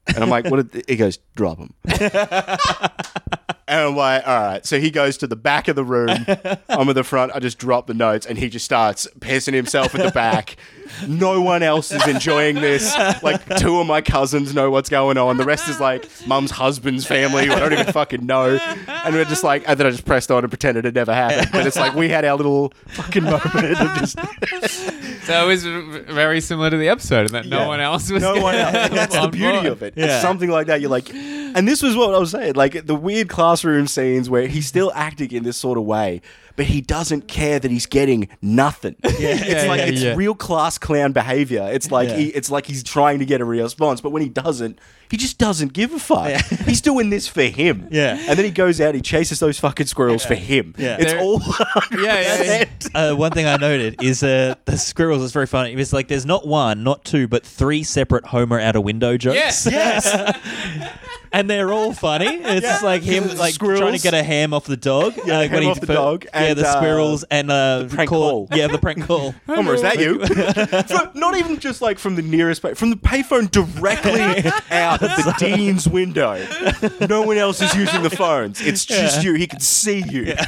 and 0.06 0.18
I'm 0.22 0.30
like, 0.30 0.46
what? 0.46 0.70
Did, 0.70 0.84
he 0.88 0.94
goes, 0.96 1.18
drop 1.34 1.58
them. 1.58 1.74
And 3.70 3.80
I'm 3.82 3.94
like, 3.94 4.26
all 4.26 4.42
right. 4.42 4.66
So 4.66 4.80
he 4.80 4.90
goes 4.90 5.16
to 5.18 5.28
the 5.28 5.36
back 5.36 5.68
of 5.68 5.76
the 5.76 5.84
room. 5.84 6.08
I'm 6.68 6.88
at 6.88 6.94
the 6.96 7.04
front. 7.04 7.30
I 7.32 7.38
just 7.38 7.56
drop 7.56 7.86
the 7.86 7.94
notes, 7.94 8.26
and 8.26 8.36
he 8.36 8.48
just 8.48 8.64
starts 8.64 9.06
pissing 9.20 9.52
himself 9.52 9.94
at 9.94 10.02
the 10.04 10.10
back. 10.10 10.56
No 11.06 11.40
one 11.40 11.62
else 11.62 11.92
is 11.92 12.06
enjoying 12.06 12.56
this. 12.56 12.94
Like 13.22 13.44
two 13.58 13.78
of 13.80 13.86
my 13.86 14.00
cousins 14.00 14.54
know 14.54 14.70
what's 14.70 14.88
going 14.88 15.18
on. 15.18 15.36
The 15.36 15.44
rest 15.44 15.68
is 15.68 15.80
like 15.80 16.08
mum's 16.26 16.50
husband's 16.50 17.06
family 17.06 17.46
who 17.46 17.52
I 17.52 17.58
don't 17.60 17.72
even 17.72 17.92
fucking 17.92 18.26
know. 18.26 18.58
And 18.88 19.14
we're 19.14 19.24
just 19.24 19.44
like, 19.44 19.64
and 19.68 19.78
then 19.78 19.86
I 19.86 19.90
just 19.90 20.04
pressed 20.04 20.30
on 20.30 20.44
and 20.44 20.50
pretended 20.50 20.84
it 20.86 20.94
never 20.94 21.14
happened. 21.14 21.48
But 21.52 21.66
it's 21.66 21.76
like 21.76 21.94
we 21.94 22.08
had 22.08 22.24
our 22.24 22.36
little 22.36 22.72
fucking 22.88 23.24
moment 23.24 23.80
of 23.80 23.98
just 23.98 24.18
So 25.24 25.44
it 25.44 25.46
was 25.46 25.64
very 25.64 26.40
similar 26.40 26.70
to 26.70 26.76
the 26.76 26.88
episode, 26.88 27.26
and 27.26 27.30
that 27.30 27.46
no 27.46 27.60
Yeah. 27.60 27.66
one 27.68 27.80
else 27.80 28.10
was. 28.10 28.22
no 28.22 28.40
one 28.42 28.54
else. 28.56 28.88
That's 28.90 29.14
the 29.14 29.20
on 29.20 29.30
beauty 29.30 29.52
board. 29.58 29.66
of 29.66 29.82
it. 29.82 29.94
Yeah. 29.96 30.06
It's 30.06 30.22
something 30.22 30.50
like 30.50 30.66
that. 30.68 30.80
You're 30.80 30.90
like, 30.90 31.12
and 31.14 31.68
this 31.68 31.82
was 31.82 31.96
what 31.96 32.14
I 32.14 32.18
was 32.18 32.30
saying. 32.32 32.54
Like 32.54 32.86
the 32.86 32.94
weird 32.94 33.28
classroom 33.28 33.86
scenes 33.86 34.28
where 34.30 34.46
he's 34.48 34.66
still 34.66 34.90
acting 34.94 35.30
in 35.32 35.42
this 35.44 35.56
sort 35.56 35.78
of 35.78 35.84
way, 35.84 36.20
but 36.60 36.66
he 36.66 36.82
doesn't 36.82 37.26
care 37.26 37.58
that 37.58 37.70
he's 37.70 37.86
getting 37.86 38.28
nothing. 38.42 38.94
it's 39.02 39.18
Yeah, 39.18 39.64
like 39.66 39.78
yeah, 39.78 39.86
it's 39.86 40.02
yeah. 40.02 40.14
real 40.14 40.34
class 40.34 40.76
clown 40.76 41.12
behavior. 41.12 41.66
It's 41.72 41.90
like 41.90 42.10
Yeah. 42.10 42.16
he, 42.18 42.26
it's 42.26 42.50
like 42.50 42.66
he's 42.66 42.82
trying 42.82 43.18
to 43.20 43.24
get 43.24 43.40
a 43.40 43.46
response, 43.46 44.02
but 44.02 44.10
when 44.10 44.20
he 44.20 44.28
doesn't, 44.28 44.78
he 45.10 45.16
just 45.16 45.38
doesn't 45.38 45.72
give 45.72 45.92
a 45.92 45.98
fuck. 45.98 46.40
He's 46.66 46.80
doing 46.80 47.10
this 47.10 47.26
for 47.28 47.42
him. 47.42 47.88
Yeah. 47.90 48.16
and 48.28 48.38
then 48.38 48.44
he 48.44 48.50
goes 48.50 48.80
out, 48.80 48.94
he 48.94 49.00
chases 49.00 49.40
those 49.40 49.58
fucking 49.58 49.86
squirrels 49.86 50.24
for 50.24 50.34
him. 50.34 50.74
Yeah. 50.78 50.96
it's 51.00 51.12
There- 51.12 51.20
all. 51.20 51.40
Yeah, 51.92 52.20
yeah, 52.20 52.42
yeah. 52.42 52.64
Uh, 52.94 53.14
one 53.14 53.30
thing 53.30 53.46
I 53.46 53.56
noted 53.56 54.02
is 54.02 54.22
uh, 54.22 54.54
the 54.64 54.76
squirrels 54.76 55.22
is 55.22 55.32
very 55.32 55.46
funny. 55.46 55.72
It's 55.74 55.92
like 55.92 56.08
there's 56.08 56.26
not 56.26 56.46
one, 56.46 56.82
not 56.82 57.04
two, 57.04 57.28
but 57.28 57.44
three 57.46 57.82
separate 57.84 58.26
Homer 58.26 58.58
out 58.58 58.74
a 58.74 58.80
window 58.80 59.16
jokes. 59.16 59.36
Yes. 59.36 59.66
Yes. 59.70 60.88
and 61.32 61.48
they're 61.48 61.72
all 61.72 61.92
funny. 61.92 62.26
It's 62.26 62.66
just 62.66 62.82
like 62.82 63.02
him 63.02 63.36
like 63.36 63.54
trying 63.56 63.92
to 63.92 63.98
get 64.02 64.14
a 64.14 64.22
ham 64.22 64.52
off 64.54 64.64
the 64.64 64.76
dog. 64.76 65.14
Yeah, 65.24 65.38
like 65.38 65.50
ham 65.50 65.66
off 65.66 65.80
the 65.80 65.86
fir- 65.86 65.94
dog 65.94 66.24
Yeah, 66.24 66.40
and, 66.42 66.58
the 66.58 66.66
uh, 66.66 66.72
squirrels 66.76 67.24
and 67.30 67.50
uh, 67.50 67.86
prank 67.88 68.10
call. 68.10 68.46
call. 68.48 68.58
Yeah, 68.58 68.66
the 68.66 68.78
prank 68.78 69.04
call. 69.06 69.34
Homer, 69.46 69.74
is 69.74 69.82
that 69.82 69.98
you? 70.00 70.24
From- 70.86 71.10
not 71.14 71.36
even 71.36 71.58
just 71.60 71.80
like 71.82 71.98
from 71.98 72.16
the 72.16 72.22
nearest, 72.22 72.62
pay- 72.62 72.74
from 72.74 72.90
the 72.90 72.96
payphone 72.96 73.50
directly 73.50 74.50
out 74.70 74.99
of 74.99 74.99
the 75.24 75.34
dean's 75.38 75.88
window. 75.88 76.36
No 77.08 77.22
one 77.22 77.36
else 77.36 77.60
is 77.62 77.74
using 77.74 78.02
the 78.02 78.10
phones. 78.10 78.60
It's 78.60 78.84
just 78.84 79.22
you. 79.24 79.34
He 79.34 79.46
can 79.46 79.60
see 79.60 80.02
you. 80.08 80.34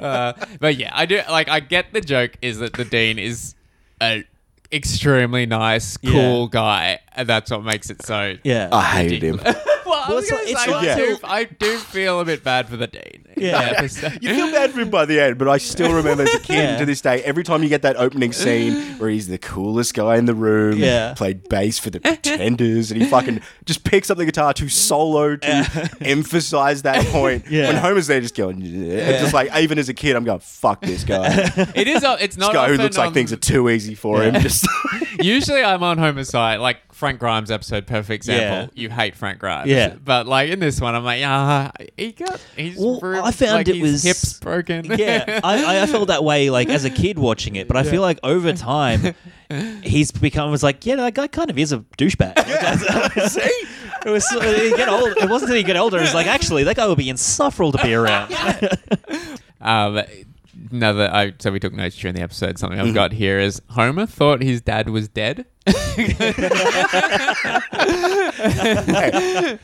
Uh, 0.00 0.32
but 0.60 0.76
yeah, 0.76 0.90
I 0.94 1.04
do 1.04 1.20
like. 1.28 1.48
I 1.50 1.60
get 1.60 1.92
the 1.92 2.00
joke 2.00 2.32
is 2.40 2.58
that 2.60 2.72
the 2.72 2.86
dean 2.86 3.18
is 3.18 3.54
a 4.00 4.24
extremely 4.72 5.44
nice, 5.44 5.98
cool 5.98 6.48
guy, 6.48 7.00
and 7.14 7.28
that's 7.28 7.50
what 7.50 7.64
makes 7.64 7.90
it 7.90 8.02
so. 8.02 8.36
Yeah. 8.42 8.70
I 8.72 8.82
hated 8.82 9.22
him. 9.22 9.40
well, 9.90 10.04
I, 10.08 10.12
was 10.14 10.24
it's 10.24 10.30
gonna 10.66 10.72
like- 10.74 10.84
say, 10.98 11.12
like- 11.12 11.24
I, 11.24 11.44
do, 11.44 11.50
I 11.50 11.72
do 11.72 11.76
feel 11.78 12.20
a 12.20 12.24
bit 12.24 12.42
bad 12.44 12.68
for 12.68 12.76
the 12.76 12.86
dean. 12.86 13.26
Yeah. 13.36 13.82
You 14.20 14.34
feel 14.34 14.50
bad 14.52 14.70
for 14.72 14.80
him 14.80 14.90
by 14.90 15.04
the 15.06 15.18
end, 15.20 15.38
but 15.38 15.48
I 15.48 15.58
still 15.58 15.92
remember 15.94 16.24
as 16.24 16.34
a 16.34 16.38
kid 16.40 16.54
Yeah. 16.56 16.78
to 16.78 16.84
this 16.86 17.00
day, 17.00 17.22
every 17.22 17.42
time 17.44 17.62
you 17.62 17.68
get 17.68 17.82
that 17.82 17.96
opening 17.96 18.32
scene 18.32 18.74
where 18.98 19.08
he's 19.08 19.28
the 19.28 19.38
coolest 19.38 19.94
guy 19.94 20.16
in 20.16 20.26
the 20.26 20.34
room, 20.34 20.78
Yeah. 20.78 21.14
played 21.14 21.48
bass 21.48 21.78
for 21.78 21.90
the 21.90 22.00
Pretenders, 22.00 22.90
and 22.90 23.00
he 23.00 23.08
fucking 23.08 23.40
just 23.64 23.84
picks 23.84 24.10
up 24.10 24.18
the 24.18 24.24
guitar 24.26 24.52
to 24.54 24.68
solo 24.68 25.36
to 25.36 25.90
emphasize 26.00 26.82
that 26.82 27.04
point. 27.06 27.44
Yeah. 27.50 27.68
When 27.68 27.76
Homer's 27.76 28.06
there 28.06 28.20
just 28.20 28.34
going, 28.36 28.60
yeah. 28.60 28.98
and 28.98 29.18
just 29.20 29.32
like, 29.34 29.54
even 29.56 29.78
as 29.78 29.88
a 29.88 29.94
kid, 29.94 30.16
I'm 30.16 30.24
going, 30.24 30.40
fuck 30.40 30.80
this 30.82 31.04
guy. 31.04 31.26
it 31.74 31.88
is. 31.88 32.02
A, 32.02 32.16
it's 32.22 32.36
This 32.36 32.38
not 32.38 32.52
guy 32.52 32.66
who 32.68 32.74
often 32.74 32.84
looks 32.84 32.98
like 32.98 33.08
on- 33.08 33.14
things 33.14 33.32
are 33.32 33.36
too 33.36 33.68
easy 33.70 33.94
for 33.94 34.22
him. 34.22 34.34
Just 34.40 34.66
Usually, 35.20 35.62
I'm 35.62 35.82
on 35.82 35.98
Homer's 35.98 36.28
side. 36.28 36.60
Like 36.60 36.78
Frank 37.00 37.18
Grimes 37.18 37.50
episode, 37.50 37.86
perfect 37.86 38.10
example. 38.24 38.70
Yeah. 38.74 38.82
You 38.82 38.90
hate 38.90 39.16
Frank 39.16 39.38
Grimes. 39.38 39.70
Yeah. 39.70 39.94
But 40.04 40.26
like 40.26 40.50
in 40.50 40.60
this 40.60 40.82
one, 40.82 40.94
I'm 40.94 41.02
like, 41.02 41.22
ah, 41.24 41.72
he 41.96 42.12
got. 42.12 42.38
He's. 42.54 42.76
Well, 42.76 43.00
ruined- 43.00 43.26
I 43.26 43.30
found 43.30 43.52
like, 43.54 43.68
it 43.68 43.80
was- 43.80 44.02
hips 44.02 44.34
broken. 44.38 44.84
yeah, 44.84 45.40
I, 45.42 45.80
I- 45.82 45.86
felt 45.86 46.08
that 46.08 46.22
way 46.22 46.50
like 46.50 46.68
as 46.68 46.84
a 46.84 46.90
kid 46.90 47.18
watching 47.18 47.56
it, 47.56 47.66
but 47.68 47.78
I 47.78 47.82
feel 47.84 48.02
like 48.02 48.18
over 48.22 48.52
time 48.52 49.14
he's 49.82 50.10
become 50.12 50.50
was 50.50 50.62
like, 50.62 50.84
yeah, 50.84 50.96
that 50.96 51.14
guy 51.14 51.26
kind 51.26 51.48
of 51.48 51.58
is 51.58 51.72
a 51.72 51.78
douchebag. 51.96 52.36
see. 53.30 53.40
It 54.06 54.10
was 54.10 54.30
uh, 54.32 54.40
you 54.62 54.76
get 54.76 54.88
old. 54.90 55.08
It 55.08 55.28
wasn't 55.28 55.50
until 55.50 55.56
he 55.56 55.62
get 55.62 55.76
older. 55.76 55.98
It's 56.00 56.12
like 56.14 56.26
actually 56.26 56.64
that 56.64 56.76
guy 56.76 56.86
would 56.86 56.98
be 56.98 57.08
insufferable 57.08 57.72
to 57.72 57.82
be 57.82 57.94
around. 57.94 58.32
Um, 59.62 60.00
another, 60.70 61.08
I 61.12 61.32
so 61.38 61.50
we 61.50 61.60
took 61.60 61.72
notes 61.72 61.96
during 61.96 62.14
the 62.14 62.22
episode. 62.22 62.58
Something 62.58 62.78
Mm-hmm. 62.78 62.88
I've 62.88 62.94
got 62.94 63.12
here 63.12 63.38
is 63.38 63.60
Homer 63.70 64.06
thought 64.06 64.42
his 64.42 64.60
dad 64.60 64.90
was 64.90 65.08
dead. 65.08 65.46
Hey, 65.66 65.74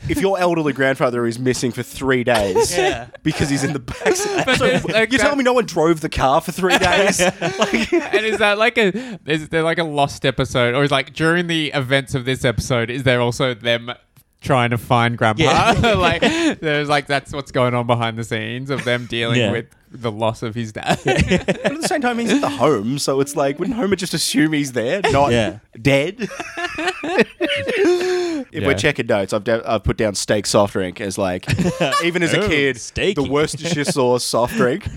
if 0.09 0.19
your 0.21 0.39
elderly 0.39 0.73
grandfather 0.73 1.25
is 1.25 1.39
missing 1.39 1.71
for 1.71 1.83
three 1.83 2.23
days 2.23 2.75
Yeah. 2.75 3.07
because 3.23 3.49
he's 3.49 3.63
in 3.63 3.73
the 3.73 3.79
back, 3.79 3.97
so 4.15 4.35
there's, 4.43 4.85
like, 4.85 5.11
you 5.11 5.17
telling 5.17 5.37
me 5.37 5.43
no 5.43 5.53
one 5.53 5.65
drove 5.65 6.01
the 6.01 6.09
car 6.09 6.41
for 6.41 6.51
three 6.51 6.77
days? 6.77 7.19
Like, 7.57 7.91
and 7.93 8.25
is 8.25 8.37
that 8.39 8.57
like 8.57 8.77
a 8.77 9.19
is 9.25 9.49
there 9.49 9.63
like 9.63 9.77
a 9.79 9.83
lost 9.83 10.25
episode, 10.25 10.75
or 10.75 10.83
is 10.83 10.91
like 10.91 11.13
during 11.13 11.47
the 11.47 11.71
events 11.73 12.13
of 12.15 12.25
this 12.25 12.45
episode, 12.45 12.89
is 12.89 13.03
there 13.03 13.21
also 13.21 13.53
them? 13.53 13.91
Trying 14.41 14.69
to 14.69 14.77
find 14.77 15.17
Grandpa, 15.17 15.43
Yeah. 15.43 15.93
like 15.97 16.21
there's 16.21 16.87
like 16.87 17.07
that's 17.07 17.33
what's 17.33 17.51
going 17.51 17.73
on 17.73 17.87
behind 17.87 18.17
the 18.17 18.23
scenes 18.23 18.69
of 18.69 18.83
them 18.85 19.07
dealing 19.07 19.39
Yeah. 19.39 19.51
with 19.51 19.65
the 19.91 20.11
loss 20.11 20.43
of 20.43 20.53
his 20.53 20.71
dad. 20.73 20.99
but 21.05 21.17
at 21.65 21.81
the 21.81 21.87
same 21.87 22.01
time, 22.01 22.19
he's 22.19 22.31
at 22.31 22.41
the 22.41 22.49
home, 22.49 22.99
so 22.99 23.19
it's 23.19 23.35
like, 23.35 23.57
wouldn't 23.57 23.75
Homer 23.77 23.95
just 23.95 24.13
assume 24.13 24.53
he's 24.53 24.73
there, 24.73 25.01
not 25.11 25.31
Yeah. 25.31 25.59
dead? 25.81 26.15
if 27.03 28.47
Yeah. 28.51 28.67
we're 28.67 28.75
checking 28.75 29.07
notes, 29.07 29.33
I've, 29.33 29.43
da- 29.43 29.61
I've 29.65 29.83
put 29.83 29.97
down 29.97 30.15
steak 30.15 30.45
soft 30.45 30.73
drink 30.73 31.01
as 31.01 31.17
like, 31.17 31.45
even 32.03 32.21
as 32.23 32.33
a 32.33 32.43
Oh, 32.43 32.47
kid, 32.47 32.75
steaky. 32.77 33.15
the 33.15 33.23
Worcestershire 33.23 33.85
sauce 33.85 34.23
soft 34.23 34.55
drink. 34.55 34.87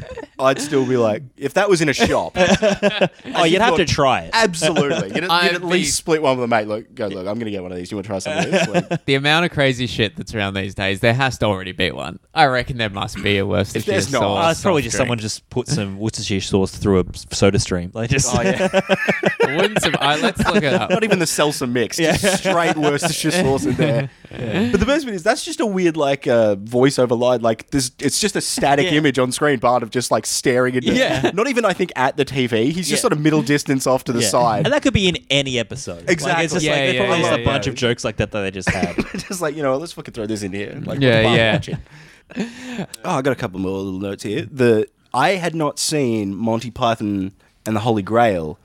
I'd 0.41 0.61
still 0.61 0.87
be 0.87 0.97
like, 0.97 1.23
if 1.37 1.55
that 1.55 1.69
was 1.69 1.81
in 1.81 1.89
a 1.89 1.93
shop, 1.93 2.33
oh, 3.35 3.45
you'd 3.45 3.61
have 3.63 3.77
to 3.77 3.85
try 3.85 4.23
it. 4.23 4.31
absolutely, 4.33 5.09
you'd, 5.09 5.17
you'd 5.23 5.25
I'd 5.31 5.55
at 5.55 5.61
be- 5.61 5.67
least 5.67 5.97
split 5.97 6.23
one 6.23 6.37
with 6.39 6.45
a 6.45 6.49
mate. 6.49 6.67
Look, 6.69 6.95
go 6.95 7.07
look. 7.09 7.27
I'm 7.27 7.39
gonna 7.39 7.51
get 7.51 7.63
one 7.63 7.73
of 7.73 7.79
these. 7.79 7.91
You 7.91 7.97
want 7.97 8.05
to 8.07 8.09
try 8.09 8.19
some 8.19 8.39
of 8.39 8.51
this? 8.51 8.69
Like, 8.69 9.05
The 9.07 9.15
amount 9.15 9.45
of 9.47 9.51
crazy 9.53 9.87
shit 9.87 10.17
that's 10.17 10.35
around 10.35 10.55
these 10.55 10.75
days, 10.75 11.01
there 11.01 11.15
has 11.15 11.39
to 11.39 11.47
already 11.47 11.73
be 11.73 11.91
one. 11.91 12.19
I 12.35 12.47
reckon 12.47 12.77
there 12.79 12.91
must 12.91 13.23
be 13.23 13.39
a 13.39 13.47
Worcestershire 13.47 13.91
there's 13.93 14.13
not- 14.13 14.21
sauce 14.21 14.47
Oh, 14.47 14.51
it's 14.51 14.63
probably 14.63 14.83
just 14.83 14.93
drink. 14.97 15.01
someone 15.07 15.19
just 15.19 15.49
put 15.51 15.69
some 15.69 15.99
Worcestershire 15.99 16.41
sauce 16.41 16.77
through 16.77 17.01
a 17.01 17.05
soda 17.35 17.59
stream. 17.59 17.91
Like 17.95 18.11
just 18.11 18.35
oh 18.35 18.43
yeah, 18.43 18.69
Wouldn't 19.57 19.83
sur- 19.83 19.93
I- 20.01 20.21
let's 20.21 20.45
look 20.45 20.63
it 20.63 20.73
up. 20.75 20.91
not 20.91 21.05
even 21.05 21.19
the 21.19 21.25
salsa 21.25 21.71
mix, 21.71 21.97
just 21.97 22.39
straight 22.39 22.77
Worcestershire 22.77 23.31
sauce 23.33 23.65
in 23.67 23.75
there. 23.75 24.11
But 24.31 24.79
the 24.81 24.87
best 24.87 25.05
bit 25.07 25.15
is 25.15 25.23
that's 25.23 25.45
just 25.45 25.61
a 25.61 25.67
weird 25.67 25.97
like 25.97 26.27
uh, 26.27 26.57
voiceover 26.57 27.19
line. 27.19 27.41
Like 27.43 27.71
this, 27.71 27.91
it's 27.99 28.21
just 28.21 28.37
a 28.37 28.41
static 28.41 28.87
Yeah. 28.87 28.99
image 28.99 29.19
on 29.19 29.33
screen. 29.33 29.59
Bart 29.59 29.83
of 29.83 29.91
just 29.91 30.11
like 30.11 30.25
staring 30.31 30.75
into. 30.75 30.93
Yeah. 30.95 31.31
Not 31.35 31.49
even 31.49 31.65
I 31.65 31.73
think 31.73 31.93
at 31.97 32.17
the 32.17 32.25
TV. 32.25 32.67
He's 32.67 32.77
just 32.89 32.91
Yeah. 32.91 32.97
sort 32.97 33.13
of 33.13 33.21
middle 33.21 33.43
distance 33.43 33.87
off 33.87 34.05
to 34.05 34.13
the 34.13 34.21
Yeah. 34.23 34.29
side. 34.29 34.67
And 34.67 34.73
that 34.73 34.83
could 34.83 34.95
be 34.95 35.09
in 35.09 35.19
any 35.31 35.59
episode. 35.59 36.01
Like, 36.03 36.11
Exactly. 36.11 36.45
it's 36.45 36.55
just 36.55 36.65
Yeah, 36.65 36.73
like 36.73 36.81
there's 36.83 36.95
yeah, 36.95 37.01
probably 37.07 37.19
just 37.23 37.31
yeah, 37.31 37.37
a 37.39 37.45
bunch 37.45 37.67
yeah. 37.67 37.71
of 37.71 37.77
jokes 37.77 38.05
like 38.05 38.17
that 38.19 38.31
that 38.33 38.41
they 38.41 38.51
just 38.51 38.69
had. 38.71 38.97
just 39.29 39.41
like 39.41 39.57
you 39.57 39.63
know, 39.63 39.77
let's 39.77 39.93
fucking 39.93 40.15
throw 40.15 40.27
this 40.27 40.43
in 40.43 40.53
here. 40.53 40.81
Like, 40.85 41.01
Yeah, 41.01 41.25
what 41.25 41.37
yeah. 41.37 41.53
watch 41.55 41.69
it. 41.69 42.89
oh, 43.05 43.11
I 43.19 43.23
got 43.23 43.33
a 43.33 43.37
couple 43.37 43.61
more 43.61 43.79
little 43.79 44.01
notes 44.01 44.23
here. 44.23 44.47
The 44.51 44.87
I 45.13 45.31
had 45.31 45.55
not 45.55 45.79
seen 45.79 46.35
Monty 46.37 46.71
Python 46.71 47.33
and 47.67 47.77
the 47.77 47.81
Holy 47.81 48.03
Grail 48.03 48.59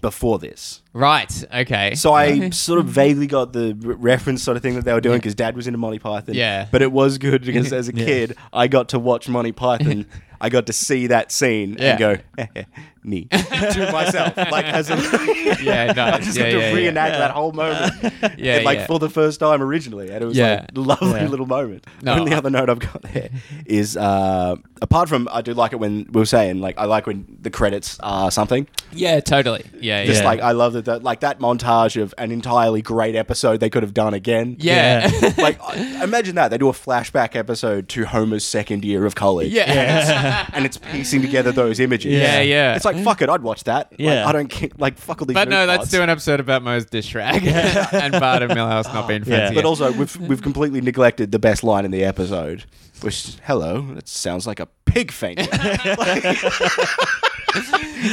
before 0.00 0.38
this. 0.38 0.81
Right. 0.94 1.44
Okay. 1.54 1.94
So 1.94 2.12
I 2.12 2.50
sort 2.50 2.78
of 2.78 2.86
vaguely 2.86 3.26
got 3.26 3.52
the 3.52 3.74
re- 3.74 3.94
reference 3.94 4.42
sort 4.42 4.56
of 4.56 4.62
thing 4.62 4.74
that 4.74 4.84
they 4.84 4.92
were 4.92 5.00
doing 5.00 5.18
because 5.18 5.34
Dad 5.34 5.56
was 5.56 5.66
into 5.66 5.78
Monty 5.78 5.98
Python. 5.98 6.34
Yeah. 6.34 6.68
But 6.70 6.82
it 6.82 6.92
was 6.92 7.18
good 7.18 7.44
because 7.44 7.72
as 7.72 7.88
a 7.88 7.94
Yeah. 7.94 8.04
kid, 8.04 8.36
I 8.52 8.68
got 8.68 8.90
to 8.90 8.98
watch 8.98 9.28
Monty 9.28 9.52
Python. 9.52 10.06
I 10.40 10.48
got 10.48 10.66
to 10.66 10.72
see 10.72 11.06
that 11.06 11.30
scene 11.30 11.76
Yeah. 11.78 11.90
and 11.90 11.98
go, 12.36 12.62
me 13.04 13.26
to 13.26 13.88
myself, 13.92 14.36
like 14.36 14.64
as 14.64 14.90
a 14.90 14.96
yeah, 15.62 15.86
I 15.90 15.92
nice. 15.92 16.24
just 16.24 16.36
Yeah, 16.36 16.44
had 16.46 16.50
to 16.52 16.58
yeah, 16.58 16.72
reenact 16.72 17.12
yeah. 17.12 17.18
that 17.18 17.30
whole 17.30 17.52
moment. 17.52 17.92
Yeah, 18.38 18.62
like 18.64 18.78
yeah. 18.80 18.86
for 18.88 18.98
the 18.98 19.08
first 19.08 19.38
time 19.38 19.62
originally, 19.62 20.10
and 20.10 20.20
it 20.20 20.26
was 20.26 20.36
Yeah. 20.36 20.66
like 20.74 20.76
a 20.76 20.80
lovely 20.80 21.20
Yeah. 21.20 21.28
little 21.28 21.46
moment. 21.46 21.86
No, 22.02 22.14
only 22.14 22.32
I- 22.32 22.38
other 22.38 22.50
note 22.50 22.68
I've 22.70 22.80
got 22.80 23.02
there 23.02 23.30
is 23.66 23.96
uh, 23.96 24.56
apart 24.80 25.08
from 25.08 25.28
I 25.30 25.42
do 25.42 25.54
like 25.54 25.72
it 25.74 25.76
when 25.76 26.08
we 26.10 26.20
were 26.20 26.26
saying 26.26 26.60
like 26.60 26.76
I 26.76 26.86
like 26.86 27.06
when 27.06 27.24
the 27.40 27.50
credits 27.50 28.00
are 28.00 28.32
something. 28.32 28.66
Yeah, 28.90 29.20
totally. 29.20 29.64
Yeah, 29.80 30.04
Just 30.06 30.22
yeah. 30.22 30.26
like 30.28 30.40
I 30.40 30.50
love 30.52 30.72
that, 30.72 30.81
that 30.84 31.02
like 31.02 31.20
that 31.20 31.38
montage 31.38 32.00
of 32.00 32.14
an 32.18 32.30
entirely 32.30 32.82
great 32.82 33.14
episode 33.14 33.60
they 33.60 33.70
could 33.70 33.82
have 33.82 33.94
done 33.94 34.14
again. 34.14 34.56
yeah. 34.58 35.10
like 35.38 35.58
imagine 36.02 36.34
that 36.36 36.48
they 36.48 36.58
do 36.58 36.68
a 36.68 36.72
flashback 36.72 37.34
episode 37.36 37.88
to 37.90 38.04
Homer's 38.04 38.44
second 38.44 38.84
year 38.84 39.06
of 39.06 39.14
college. 39.14 39.52
yeah. 39.52 40.48
and 40.52 40.64
it's 40.64 40.76
piecing 40.78 41.22
together 41.22 41.52
those 41.52 41.80
images. 41.80 42.12
Yeah, 42.12 42.40
yeah. 42.40 42.76
It's 42.76 42.84
like 42.84 43.02
fuck 43.02 43.22
it, 43.22 43.28
I'd 43.28 43.42
watch 43.42 43.64
that. 43.64 43.92
Like, 43.98 44.26
I 44.26 44.32
don't 44.32 44.48
care. 44.48 44.68
Like 44.78 44.98
fuck 44.98 45.20
all 45.20 45.26
these. 45.26 45.34
But 45.34 45.48
no, 45.48 45.64
let's 45.66 45.90
do 45.90 46.02
an 46.02 46.10
episode 46.10 46.40
about 46.40 46.62
Moe's 46.62 46.84
dish 46.84 47.14
rag 47.14 47.46
and 47.46 48.12
Bart 48.12 48.42
and 48.42 48.52
Milhouse 48.52 48.92
not 48.92 49.08
being 49.08 49.24
friends. 49.24 49.50
Yeah. 49.50 49.54
But 49.54 49.64
also, 49.64 49.92
we've 49.92 50.16
we've 50.18 50.42
completely 50.42 50.80
neglected 50.80 51.32
the 51.32 51.38
best 51.38 51.64
line 51.64 51.84
in 51.84 51.90
the 51.90 52.04
episode, 52.04 52.64
which 53.00 53.36
hello, 53.44 53.94
that 53.94 54.08
sounds 54.08 54.46
like 54.46 54.60
a 54.60 54.66
pig 54.92 55.10
faint. 55.12 55.40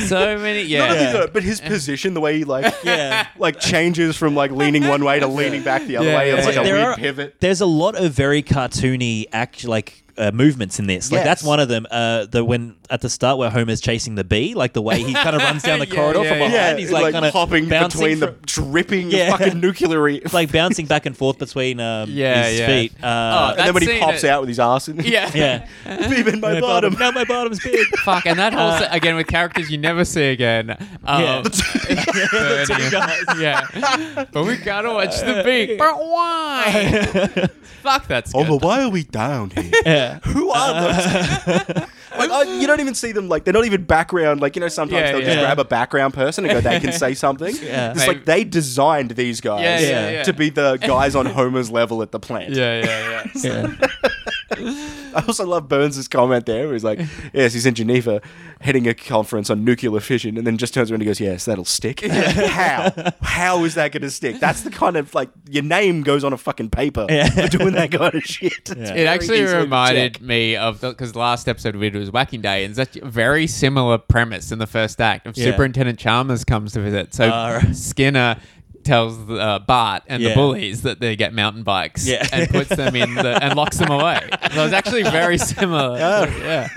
so 0.07 0.37
many. 0.37 0.61
Not 0.63 0.69
Yeah. 0.69 1.11
that, 1.13 1.33
but 1.33 1.43
his 1.43 1.61
position, 1.61 2.13
the 2.13 2.21
way 2.21 2.37
he 2.37 2.43
like 2.43 2.73
Yeah. 2.83 3.27
like 3.37 3.59
changes 3.59 4.15
from 4.17 4.35
like 4.35 4.51
leaning 4.51 4.87
one 4.87 5.03
way 5.03 5.19
to 5.19 5.27
leaning 5.27 5.63
back 5.63 5.85
the 5.85 5.97
other 5.97 6.07
Yeah, 6.09 6.17
way. 6.17 6.31
It's 6.31 6.45
like 6.45 6.55
yeah. 6.55 6.61
a 6.61 6.63
There 6.65 6.75
weird 6.75 6.87
are- 6.87 6.95
pivot. 6.95 7.35
There's 7.39 7.61
a 7.61 7.65
lot 7.65 7.95
of 7.95 8.11
very 8.13 8.43
cartoony 8.43 9.25
act 9.31 9.65
like 9.65 10.03
uh, 10.17 10.31
movements 10.31 10.79
in 10.79 10.87
this. 10.87 11.11
Like 11.11 11.23
that's 11.23 11.43
one 11.43 11.59
of 11.59 11.69
them. 11.69 11.85
Uh, 11.89 12.25
the 12.25 12.43
when 12.43 12.75
at 12.91 13.01
the 13.01 13.09
start 13.09 13.37
where 13.37 13.49
Homer's 13.49 13.81
chasing 13.81 14.15
the 14.15 14.23
bee, 14.23 14.53
like 14.55 14.73
the 14.73 14.81
way 14.81 15.01
he 15.03 15.13
kind 15.13 15.35
of 15.35 15.41
runs 15.43 15.63
down 15.63 15.79
the 15.79 15.87
Yeah, 15.87 15.95
corridor 15.95 16.23
yeah, 16.23 16.29
from 16.29 16.37
behind. 16.39 16.53
yeah. 16.53 16.75
He's 16.77 16.91
like, 16.91 17.13
kind 17.13 17.25
of 17.25 17.33
hopping 17.33 17.69
bouncing 17.69 17.99
between 17.99 18.17
from- 18.19 18.35
the 18.41 18.45
dripping 18.47 19.11
Yeah. 19.11 19.31
fucking 19.37 19.59
nuclear. 19.59 20.19
like 20.33 20.51
bouncing 20.51 20.85
back 20.85 21.05
and 21.05 21.15
forth 21.15 21.37
between 21.37 21.79
um, 21.79 22.09
Yeah, 22.09 22.43
his 22.47 22.59
yeah. 22.59 22.67
feet. 22.67 22.93
Oh, 23.03 23.07
Uh, 23.07 23.55
and 23.57 23.67
then 23.67 23.73
when 23.73 23.83
he 23.83 23.99
pops 23.99 24.23
it- 24.23 24.29
out 24.29 24.41
with 24.41 24.49
his 24.49 24.59
ass 24.59 24.87
in, 24.87 24.99
Yeah. 24.99 25.29
yeah, 25.33 25.67
beep 26.09 26.27
in 26.27 26.39
my 26.39 26.59
bottom. 26.59 26.93
Now 26.99 27.11
my 27.11 27.23
bottom's 27.25 27.59
big. 27.63 27.85
Fuck, 28.03 28.25
and 28.25 28.39
that 28.39 28.53
whole 28.53 28.69
Uh, 28.71 28.79
se- 28.79 28.87
again 28.91 29.15
with 29.15 29.27
characters 29.27 29.69
you 29.69 29.77
never 29.77 30.03
see 30.05 30.29
again. 30.29 30.71
Um, 31.05 31.21
Yeah. 31.21 31.41
Bernie 31.43 32.65
two 32.65 32.89
guys. 32.91 33.23
yeah, 33.39 34.25
but 34.31 34.43
we 34.45 34.57
gotta 34.57 34.89
watch 34.89 35.19
the 35.19 35.41
beak. 35.45 35.77
But 35.77 35.95
why? 35.97 37.47
Fuck, 37.83 38.07
that's 38.07 38.33
Oh, 38.35 38.43
good. 38.43 38.49
but 38.59 38.61
why 38.67 38.83
are 38.83 38.89
we 38.89 39.03
down 39.03 39.51
here? 39.51 39.71
Yeah. 39.85 40.19
Who 40.25 40.49
are 40.51 40.73
those? 40.81 41.67
like, 42.17 42.29
I, 42.31 42.43
you 42.59 42.67
don't 42.67 42.78
even 42.79 42.95
see 42.95 43.11
them 43.11 43.29
like 43.29 43.43
they're 43.43 43.53
not 43.53 43.65
even 43.65 43.83
background. 43.83 44.41
Like 44.41 44.55
you 44.55 44.59
know, 44.61 44.67
sometimes 44.67 45.01
Yeah, 45.01 45.11
they'll 45.13 45.21
just 45.21 45.35
yeah. 45.37 45.43
grab 45.43 45.59
a 45.59 45.65
background 45.65 46.13
person 46.13 46.45
and 46.45 46.53
go, 46.53 46.61
they 46.61 46.79
can 46.79 46.91
say 46.93 47.13
something. 47.25 47.55
Yeah. 47.61 47.91
It's 47.91 48.07
like 48.07 48.25
they 48.25 48.43
designed 48.43 49.11
these 49.11 49.41
guys 49.41 49.61
Yeah, 49.61 49.79
yeah, 49.79 50.09
yeah. 50.09 50.23
to 50.23 50.33
be 50.33 50.49
the 50.49 50.77
guys 50.77 51.15
on 51.15 51.25
Homer's 51.37 51.69
level 51.71 52.01
at 52.01 52.11
the 52.11 52.19
plant. 52.19 52.53
Yeah, 52.53 52.83
yeah, 52.83 53.23
yeah. 53.33 53.69
Yeah. 53.79 53.89
I 54.51 55.23
also 55.27 55.45
love 55.45 55.67
Burns' 55.67 56.07
comment 56.07 56.45
there. 56.45 56.65
Where 56.65 56.73
he's 56.73 56.83
like, 56.83 56.99
"Yes, 57.33 57.53
he's 57.53 57.65
in 57.65 57.75
Geneva, 57.75 58.21
heading 58.61 58.87
a 58.87 58.93
conference 58.93 59.49
on 59.49 59.63
nuclear 59.63 59.99
fission," 59.99 60.37
and 60.37 60.45
then 60.45 60.57
just 60.57 60.73
turns 60.73 60.91
around 60.91 61.01
and 61.01 61.07
goes, 61.07 61.19
"Yes, 61.19 61.45
that'll 61.45 61.65
stick." 61.65 62.01
How? 62.05 62.93
How 63.21 63.63
is 63.63 63.75
that 63.75 63.91
going 63.91 64.01
to 64.03 64.09
stick? 64.11 64.39
That's 64.39 64.61
the 64.61 64.69
kind 64.71 64.95
of 64.97 65.13
like 65.13 65.29
your 65.49 65.63
name 65.63 66.03
goes 66.03 66.23
on 66.23 66.33
a 66.33 66.37
fucking 66.37 66.69
paper 66.69 67.05
Yeah. 67.09 67.29
for 67.29 67.47
doing 67.47 67.73
that 67.73 67.91
kind 67.91 68.13
of 68.15 68.23
shit. 68.23 68.69
It's 68.69 68.89
It 68.91 69.07
actually 69.07 69.41
reminded 69.43 70.21
me 70.21 70.55
of 70.55 70.81
because 70.81 71.13
the, 71.13 71.19
last 71.19 71.47
episode 71.47 71.75
we 71.75 71.89
did 71.89 71.99
was 71.99 72.11
Whacking 72.11 72.41
Day, 72.41 72.63
and 72.65 72.77
it's 72.77 72.93
such 72.93 73.01
a 73.01 73.07
very 73.07 73.47
similar 73.47 73.97
premise 73.97 74.51
in 74.51 74.59
the 74.59 74.67
first 74.67 75.01
act. 75.01 75.27
Of 75.27 75.37
Yeah. 75.37 75.45
Superintendent 75.45 75.99
Chalmers 75.99 76.43
comes 76.43 76.73
to 76.73 76.81
visit, 76.81 77.13
so 77.13 77.29
ah, 77.31 77.59
right. 77.63 77.75
Skinner 77.75 78.37
tells 78.89 79.17
uh, 79.29 79.59
Bart 79.59 80.03
and 80.07 80.23
the 80.25 80.33
bullies 80.33 80.81
that 80.81 80.99
they 80.99 81.15
get 81.15 81.33
mountain 81.33 81.63
bikes 81.63 82.07
Yeah. 82.07 82.27
and 82.33 82.49
puts 82.49 82.69
them 82.69 82.95
in 82.95 83.13
the, 83.15 83.37
and 83.43 83.55
locks 83.55 83.77
them 83.77 83.91
away. 83.91 84.19
So 84.53 84.65
it's 84.65 84.73
actually 84.73 85.03
very 85.03 85.37
similar. 85.53 85.97
Yeah. 85.97 86.69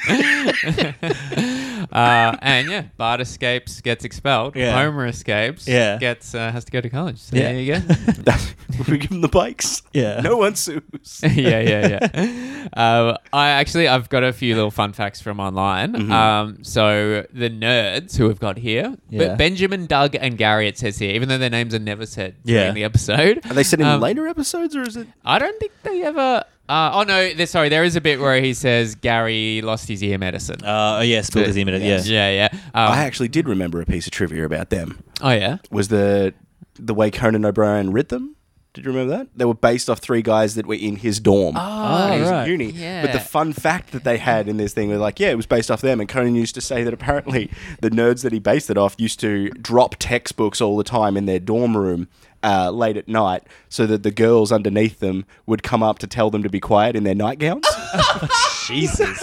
uh, 1.93 2.37
and 2.43 2.69
yeah, 2.69 2.83
Bart 2.97 3.21
escapes, 3.21 3.81
gets 3.81 4.05
expelled. 4.05 4.55
Yeah. 4.57 4.73
Homer 4.81 5.07
escapes. 5.07 5.67
Yeah. 5.67 5.99
Gets 5.99 6.35
uh, 6.35 6.51
has 6.53 6.65
to 6.67 6.71
go 6.73 6.81
to 6.81 6.89
college. 6.91 7.19
So 7.19 7.37
Yeah. 7.37 7.53
there 7.53 7.61
you 7.61 7.81
go. 7.81 8.33
We 8.89 8.97
give 8.99 9.11
them 9.11 9.21
the 9.21 9.29
bikes. 9.29 9.83
Yeah. 9.93 10.21
No 10.23 10.39
one 10.39 10.57
sues. 10.57 10.81
yeah, 11.23 11.61
yeah, 11.61 12.09
yeah. 12.13 12.69
Um, 12.73 13.17
I 13.33 13.51
actually 13.51 13.87
I've 13.87 14.09
got 14.09 14.25
a 14.25 14.33
few 14.33 14.55
little 14.55 14.71
fun 14.71 14.93
facts 14.95 15.21
from 15.21 15.41
online. 15.41 15.93
Mm-hmm. 15.93 16.11
Um, 16.13 16.65
so 16.65 17.27
the 17.33 17.51
nerds 17.51 18.17
who 18.17 18.29
we've 18.29 18.41
got 18.41 18.57
here, 18.57 18.97
Yeah. 19.11 19.29
but 19.29 19.39
Benjamin, 19.39 19.87
Doug, 19.87 20.15
and 20.15 20.39
Gary. 20.39 20.69
It 20.69 20.79
says 20.79 20.99
here, 20.99 21.11
even 21.15 21.29
though 21.29 21.39
their 21.39 21.51
names 21.51 21.75
are 21.75 21.79
never 21.79 22.07
said 22.07 22.37
Yeah. 22.45 22.61
during 22.61 22.75
the 22.75 22.85
episode. 22.85 23.45
Are 23.45 23.55
they 23.55 23.63
said 23.63 23.81
in 23.81 23.87
Um, 23.87 24.01
later 24.01 24.27
episodes, 24.27 24.75
or 24.75 24.83
is 24.83 24.97
it? 24.97 25.07
I 25.25 25.39
don't 25.39 25.59
think 25.61 25.73
they 25.83 26.03
ever. 26.03 26.45
Uh, 26.69 26.91
oh 26.95 27.03
no, 27.03 27.35
there, 27.35 27.47
sorry. 27.47 27.69
There 27.69 27.85
is 27.85 27.97
a 27.97 28.01
bit 28.01 28.21
where 28.21 28.41
he 28.41 28.55
says 28.55 28.95
Gary 28.95 29.61
lost 29.63 29.89
his 29.89 30.03
ear 30.03 30.17
medicine. 30.19 30.65
Uh, 30.65 30.99
oh 30.99 31.03
yeah, 31.03 31.21
spilled 31.23 31.47
his 31.47 31.57
image. 31.57 31.83
Yes. 31.83 32.09
Yeah. 32.09 32.31
yeah, 32.31 32.49
yeah. 32.53 32.59
Um, 32.75 32.93
I 32.93 33.05
actually 33.05 33.29
did 33.29 33.49
remember 33.49 33.81
a 33.81 33.87
piece 33.87 34.07
of 34.07 34.13
trivia 34.13 34.45
about 34.45 34.71
them. 34.71 35.03
oh 35.21 35.31
yeah. 35.31 35.59
Was 35.71 35.89
the 35.89 36.35
the 36.77 36.95
way 36.95 37.11
Conan 37.11 37.45
O'Brien 37.45 37.93
writ 37.93 38.09
them? 38.09 38.37
Did 38.75 38.87
you 38.87 38.91
remember 38.91 39.19
that? 39.19 39.29
They 39.37 39.45
were 39.45 39.53
based 39.53 39.91
off 39.91 39.99
three 39.99 40.23
guys 40.23 40.55
that 40.55 40.65
were 40.65 40.75
in 40.75 40.97
his 40.97 41.21
dorm. 41.21 41.57
Oh, 41.59 42.05
when 42.09 42.15
he 42.15 42.21
was 42.21 42.31
right. 42.31 42.43
at 42.43 42.49
uni. 42.49 42.71
Yeah. 42.71 43.03
But 43.03 43.13
the 43.13 43.21
fun 43.21 43.53
fact 43.53 43.93
that 43.93 44.03
they 44.03 44.17
had 44.17 44.49
in 44.49 44.57
this 44.57 44.73
thing 44.73 44.89
was 44.89 44.99
like, 44.99 45.21
yeah, 45.21 45.29
it 45.29 45.37
was 45.37 45.45
based 45.45 45.71
off 45.71 45.83
them. 45.83 46.01
And 46.01 46.09
Conan 46.09 46.35
used 46.35 46.55
to 46.55 46.63
say 46.63 46.83
that 46.83 46.95
apparently 46.95 47.51
the 47.83 47.91
nerds 47.91 48.23
that 48.23 48.33
he 48.33 48.39
based 48.39 48.71
it 48.71 48.79
off 48.79 48.95
used 48.97 49.21
to 49.21 49.51
drop 49.51 49.97
textbooks 49.99 50.63
all 50.63 50.79
the 50.79 50.85
time 50.85 51.19
in 51.19 51.27
their 51.27 51.39
dorm 51.39 51.77
room 51.77 52.09
uh, 52.43 52.71
late 52.71 52.97
at 52.97 53.09
night 53.09 53.43
so 53.69 53.87
that 53.87 54.03
the 54.03 54.11
girls 54.11 54.51
underneath 54.53 54.99
them 55.01 55.25
would 55.47 55.63
come 55.63 55.83
up 55.83 55.99
to 56.01 56.07
tell 56.07 56.31
them 56.31 56.43
to 56.43 56.49
be 56.49 56.61
quiet 56.61 56.97
in 56.97 57.05
their 57.05 57.15
nightgowns. 57.15 57.67
Jesus. 58.67 59.21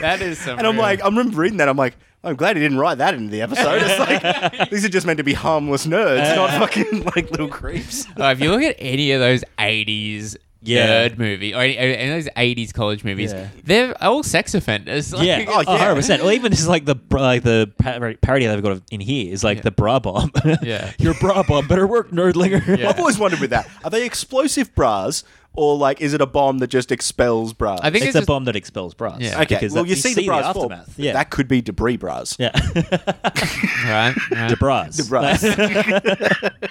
that 0.00 0.18
is 0.20 0.38
some. 0.38 0.58
and 0.58 0.66
I'm 0.66 0.74
real- 0.74 0.82
like, 0.82 1.02
I 1.02 1.06
remember 1.06 1.36
reading 1.38 1.58
that. 1.58 1.68
I'm 1.68 1.76
like, 1.76 1.96
I'm 2.22 2.36
glad 2.36 2.56
he 2.56 2.62
didn't 2.62 2.78
write 2.78 2.98
that 2.98 3.14
into 3.14 3.30
the 3.30 3.40
episode. 3.42 3.80
It's 3.82 3.98
like, 3.98 4.70
these 4.70 4.84
are 4.84 4.88
just 4.90 5.06
meant 5.06 5.16
to 5.18 5.24
be 5.24 5.32
harmless 5.32 5.86
nerds, 5.86 6.36
not 6.36 6.50
fucking 6.50 7.04
like 7.14 7.30
little 7.30 7.48
creeps. 7.48 8.06
Oh, 8.16 8.28
if 8.30 8.40
you 8.40 8.50
look 8.50 8.62
at 8.62 8.76
any 8.78 9.12
of 9.12 9.20
those 9.20 9.42
80s 9.58 10.36
Yeah. 10.62 11.08
nerd 11.08 11.18
movie 11.18 11.54
or 11.54 11.60
any, 11.62 11.78
any 11.78 12.12
of 12.12 12.24
those 12.24 12.32
80s 12.36 12.72
college 12.74 13.02
movies, 13.04 13.32
Yeah. 13.32 13.48
they're 13.64 14.02
all 14.02 14.22
sex 14.22 14.54
offenders. 14.54 15.12
Like, 15.20 15.26
Yeah, 15.26 15.44
Oh, 15.48 15.60
yeah. 15.62 15.94
100%. 15.94 16.22
Or 16.24 16.32
even 16.32 16.52
just 16.52 16.68
like 16.68 16.84
the 16.84 16.94
bra- 16.94 17.22
like 17.22 17.42
the 17.42 17.70
par- 17.78 18.14
parody 18.20 18.46
they've 18.46 18.62
got 18.62 18.82
in 18.90 19.00
here 19.00 19.32
is 19.32 19.42
like 19.42 19.58
Yeah. 19.58 19.62
the 19.62 19.70
bra 19.70 19.98
bomb. 20.00 20.30
Yeah. 20.62 20.92
Your 20.98 21.14
bra 21.14 21.42
bomb 21.44 21.66
better 21.66 21.86
work, 21.86 22.10
nerdlinger. 22.10 22.78
Yeah. 22.78 22.90
I've 22.90 22.98
always 22.98 23.18
wondered 23.18 23.40
with 23.40 23.50
that. 23.50 23.68
Are 23.84 23.90
they 23.90 24.04
explosive 24.04 24.74
bras 24.74 25.24
or 25.54 25.76
like 25.76 26.00
is 26.00 26.14
it 26.14 26.20
a 26.20 26.26
bomb 26.26 26.58
that 26.58 26.68
just 26.68 26.92
expels 26.92 27.52
bras? 27.52 27.80
I 27.82 27.90
think 27.90 28.02
It's, 28.04 28.08
it's 28.10 28.16
a 28.16 28.18
just- 28.20 28.26
bomb 28.28 28.44
that 28.44 28.56
expels 28.56 28.94
bras. 28.94 29.20
Yeah. 29.20 29.40
Okay, 29.42 29.56
because 29.56 29.72
well, 29.72 29.84
that- 29.84 29.90
you, 29.90 29.96
see, 29.96 30.14
the 30.14 30.26
bras 30.26 30.52
fall. 30.54 30.64
aftermath. 30.72 30.98
Yeah, 30.98 31.12
that 31.14 31.30
could 31.30 31.48
be 31.48 31.60
debris 31.60 31.96
bras. 31.96 32.36
yeah, 32.38 32.50
right. 32.74 34.14
right. 34.30 34.48
the 34.50 34.56
bras. 34.58 34.96
The 34.96 35.04
bras. 35.08 35.42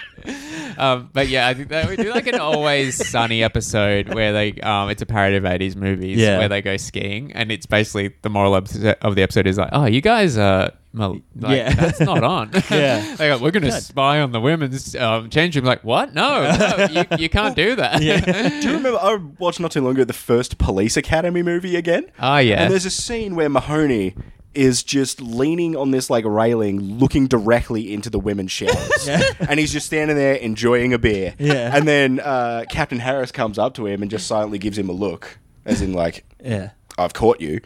Um, 0.78 1.10
but 1.12 1.28
yeah, 1.28 1.46
I 1.46 1.52
think 1.54 1.68
that 1.68 1.88
we 1.90 1.96
do 1.96 2.10
like 2.10 2.26
an 2.26 2.40
always 2.40 3.06
sunny 3.10 3.42
episode 3.42 4.14
where 4.14 4.32
they 4.32 4.52
um, 4.62 4.88
it's 4.88 5.02
a 5.02 5.06
parody 5.06 5.36
of 5.36 5.44
eighties 5.44 5.76
movies 5.76 6.16
Yeah. 6.18 6.38
where 6.38 6.48
they 6.48 6.62
go 6.62 6.76
skiing, 6.78 7.32
and 7.32 7.52
it's 7.52 7.66
basically 7.66 8.14
the 8.22 8.30
moral 8.30 8.54
of 8.54 8.68
the 8.72 8.96
episode 9.02 9.46
is 9.46 9.58
like, 9.58 9.70
oh, 9.72 9.84
you 9.86 10.00
guys 10.00 10.38
are. 10.38 10.70
Well, 10.92 11.20
like, 11.36 11.56
Yeah. 11.56 11.72
that's 11.74 12.00
not 12.00 12.24
on. 12.24 12.50
Yeah. 12.70 13.14
they 13.16 13.28
go, 13.28 13.38
we're 13.38 13.50
going 13.52 13.62
to 13.64 13.72
spy 13.72 14.20
on 14.20 14.32
the 14.32 14.40
women's 14.40 14.94
um, 14.96 15.30
change 15.30 15.54
room. 15.56 15.64
Like, 15.64 15.84
what? 15.84 16.14
No, 16.14 16.50
no 16.56 16.86
you, 16.90 17.04
you 17.18 17.28
can't 17.28 17.54
do 17.56 17.76
that. 17.76 18.02
Yeah. 18.10 18.20
Do 18.60 18.68
you 18.68 18.74
remember? 18.76 18.98
I 19.00 19.14
watched 19.38 19.60
not 19.60 19.72
too 19.72 19.82
long 19.82 19.92
ago 19.92 20.04
the 20.04 20.12
first 20.12 20.58
Police 20.58 20.96
Academy 20.96 21.42
movie 21.42 21.76
again. 21.76 22.10
Oh 22.18 22.38
yeah. 22.38 22.62
And 22.62 22.72
there's 22.72 22.86
a 22.86 22.90
scene 22.90 23.36
where 23.36 23.48
Mahoney 23.48 24.14
is 24.54 24.82
just 24.82 25.20
leaning 25.20 25.76
on 25.76 25.90
this 25.92 26.10
like 26.10 26.24
railing, 26.24 26.80
looking 26.98 27.26
directly 27.28 27.92
into 27.92 28.10
the 28.10 28.18
women's 28.18 28.50
showers, 28.50 29.08
and 29.38 29.60
he's 29.60 29.72
just 29.72 29.86
standing 29.86 30.16
there 30.16 30.34
enjoying 30.34 30.92
a 30.92 30.98
beer. 30.98 31.34
Yeah. 31.38 31.76
And 31.76 31.86
then 31.86 32.18
uh, 32.20 32.64
Captain 32.70 32.98
Harris 32.98 33.30
comes 33.30 33.58
up 33.58 33.74
to 33.74 33.86
him 33.86 34.02
and 34.02 34.10
just 34.10 34.26
silently 34.26 34.58
gives 34.58 34.76
him 34.78 34.88
a 34.88 34.92
look, 34.92 35.38
as 35.64 35.82
in 35.82 35.92
like, 35.92 36.24
yeah. 36.42 36.70
I've 37.00 37.12
caught 37.12 37.40
you. 37.40 37.60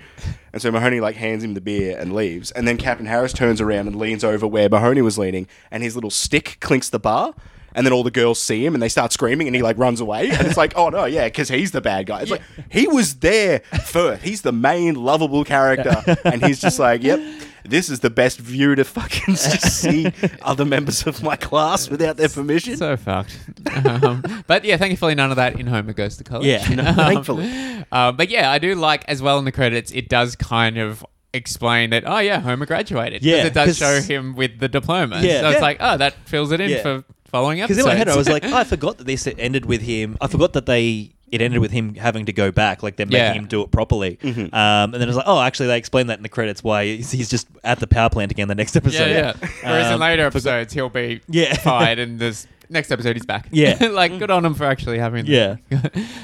And 0.53 0.63
so 0.63 0.71
Mahoney 0.71 1.01
like 1.01 1.17
hands 1.17 1.43
him 1.43 1.55
the 1.55 1.61
beer 1.61 1.99
and 1.99 2.15
leaves. 2.15 2.51
And 2.53 2.67
then 2.67 2.77
Captain 2.77 3.07
Harris 3.07 3.33
turns 3.33 3.61
around 3.61 3.89
and 3.89 3.97
leans 3.97 4.25
over 4.25 4.47
where 4.47 4.69
Mahoney 4.69 5.03
was 5.03 5.19
leaning, 5.19 5.49
and 5.71 5.83
his 5.83 5.95
little 5.95 6.11
stick 6.11 6.59
clinks 6.61 6.89
the 6.89 7.01
bar. 7.01 7.35
And 7.75 7.85
then 7.87 7.93
all 7.93 8.05
the 8.05 8.11
girls 8.11 8.39
see 8.39 8.65
him 8.65 8.75
and 8.75 8.83
they 8.83 8.89
start 8.89 9.13
screaming, 9.13 9.49
and 9.49 9.57
he 9.57 9.63
like 9.63 9.77
runs 9.79 10.01
away. 10.01 10.31
And 10.31 10.47
it's 10.47 10.57
like, 10.57 10.75
oh 10.77 10.91
no, 10.91 11.05
yeah, 11.07 11.25
because 11.27 11.49
he's 11.49 11.73
the 11.73 11.81
bad 11.81 12.07
guy. 12.07 12.23
It's 12.23 12.31
like 12.31 12.43
he 12.71 12.87
was 12.87 13.17
there 13.17 13.61
first. 13.85 14.23
He's 14.23 14.43
the 14.43 14.53
main 14.53 14.95
lovable 14.95 15.45
character, 15.45 16.03
and 16.25 16.45
he's 16.45 16.61
just 16.61 16.79
like, 16.79 17.03
yep. 17.03 17.21
This 17.67 17.89
is 17.89 18.01
the 18.01 18.11
best 18.11 18.39
view 18.41 18.75
to 18.75 18.85
fucking 18.85 19.25
just 19.37 19.81
see 19.81 20.13
other 20.43 20.67
members 20.67 21.07
of 21.07 21.23
my 21.23 21.35
class 21.37 21.89
without 21.89 22.19
their 22.19 22.29
permission. 22.29 22.77
so 22.77 22.95
fucked. 22.95 23.39
um, 23.87 24.23
but 24.47 24.67
yeah, 24.67 24.77
thankfully 24.77 25.15
none 25.15 25.31
of 25.31 25.37
that 25.37 25.59
in 25.59 25.67
Homer 25.67 25.95
Goes 25.95 26.19
to 26.19 26.25
College. 26.25 26.45
Yeah. 26.47 26.69
No, 26.75 26.85
Um, 26.91 26.95
thankfully. 26.95 27.85
uh, 27.91 28.13
but 28.13 28.29
yeah, 28.29 28.51
I 28.51 28.59
do 28.59 28.75
like 28.75 29.07
as 29.09 29.23
well 29.23 29.39
in 29.39 29.47
the 29.47 29.53
credits. 29.53 29.93
It 29.93 30.11
does 30.11 30.37
kind 30.37 30.77
of 30.77 31.07
explain 31.33 31.89
that. 31.89 32.05
Oh 32.07 32.19
yeah, 32.19 32.39
Homer 32.41 32.67
graduated 32.67 33.23
Yeah, 33.25 33.47
it 33.47 33.55
does 33.55 33.79
show 33.79 33.99
him 34.01 34.35
with 34.37 34.59
the 34.61 34.69
diploma. 34.69 35.21
Yeah. 35.23 35.41
so 35.41 35.49
it's 35.49 35.55
Yeah. 35.57 35.61
like, 35.63 35.77
oh, 35.81 35.97
that 35.97 36.15
fills 36.29 36.53
it 36.53 36.61
in 36.61 36.69
Yeah. 36.69 36.83
for 36.83 37.05
following 37.35 37.59
Because 37.59 37.77
episodes. 37.79 37.87
in 37.87 37.93
my 37.93 37.99
head, 37.99 38.09
I 38.09 38.17
was 38.17 38.29
like, 38.29 38.45
oh, 38.45 38.55
I 38.57 38.65
forgot 38.65 38.99
that 38.99 39.07
this 39.07 39.27
ended 39.27 39.67
with 39.67 39.83
him. 39.83 40.17
I 40.21 40.27
forgot 40.29 40.53
that 40.55 40.67
they 40.67 41.11
it 41.33 41.43
ended 41.43 41.61
with 41.61 41.73
him 41.73 41.97
having 41.97 42.27
to 42.27 42.33
go 42.33 42.53
back, 42.53 42.83
like 42.85 42.95
they're 42.97 43.07
making 43.07 43.19
Yeah. 43.19 43.33
him 43.33 43.47
do 43.47 43.63
it 43.63 43.73
properly. 43.73 44.19
Um, 44.23 44.49
and 44.53 44.95
then 44.95 45.03
I 45.03 45.07
was 45.07 45.17
like, 45.17 45.25
oh, 45.27 45.41
actually, 45.41 45.67
they 45.67 45.79
explained 45.79 46.09
that 46.11 46.19
in 46.19 46.23
the 46.23 46.29
credits 46.29 46.63
why 46.63 46.85
he's, 46.87 47.11
he's 47.11 47.29
just 47.29 47.49
at 47.65 47.81
the 47.81 47.89
power 47.89 48.09
plant 48.09 48.31
again 48.31 48.47
the 48.47 48.55
next 48.55 48.77
episode. 48.77 49.11
yeah, 49.11 49.33
yeah. 49.43 49.49
Whereas 49.65 49.87
in 49.89 49.93
Um, 49.95 50.01
later 50.01 50.25
episodes, 50.27 50.73
he'll 50.73 50.89
be 50.91 51.21
Yeah. 51.29 51.55
fired, 51.57 51.99
and 51.99 52.21
this 52.21 52.47
next 52.71 52.93
episode 52.93 53.17
he's 53.17 53.27
back. 53.27 53.49
Yeah. 53.51 53.79
like 53.93 54.17
good 54.19 54.31
on 54.31 54.45
him 54.45 54.55
for 54.55 54.65
actually 54.65 54.99
having. 54.99 55.27
Yeah. 55.27 55.57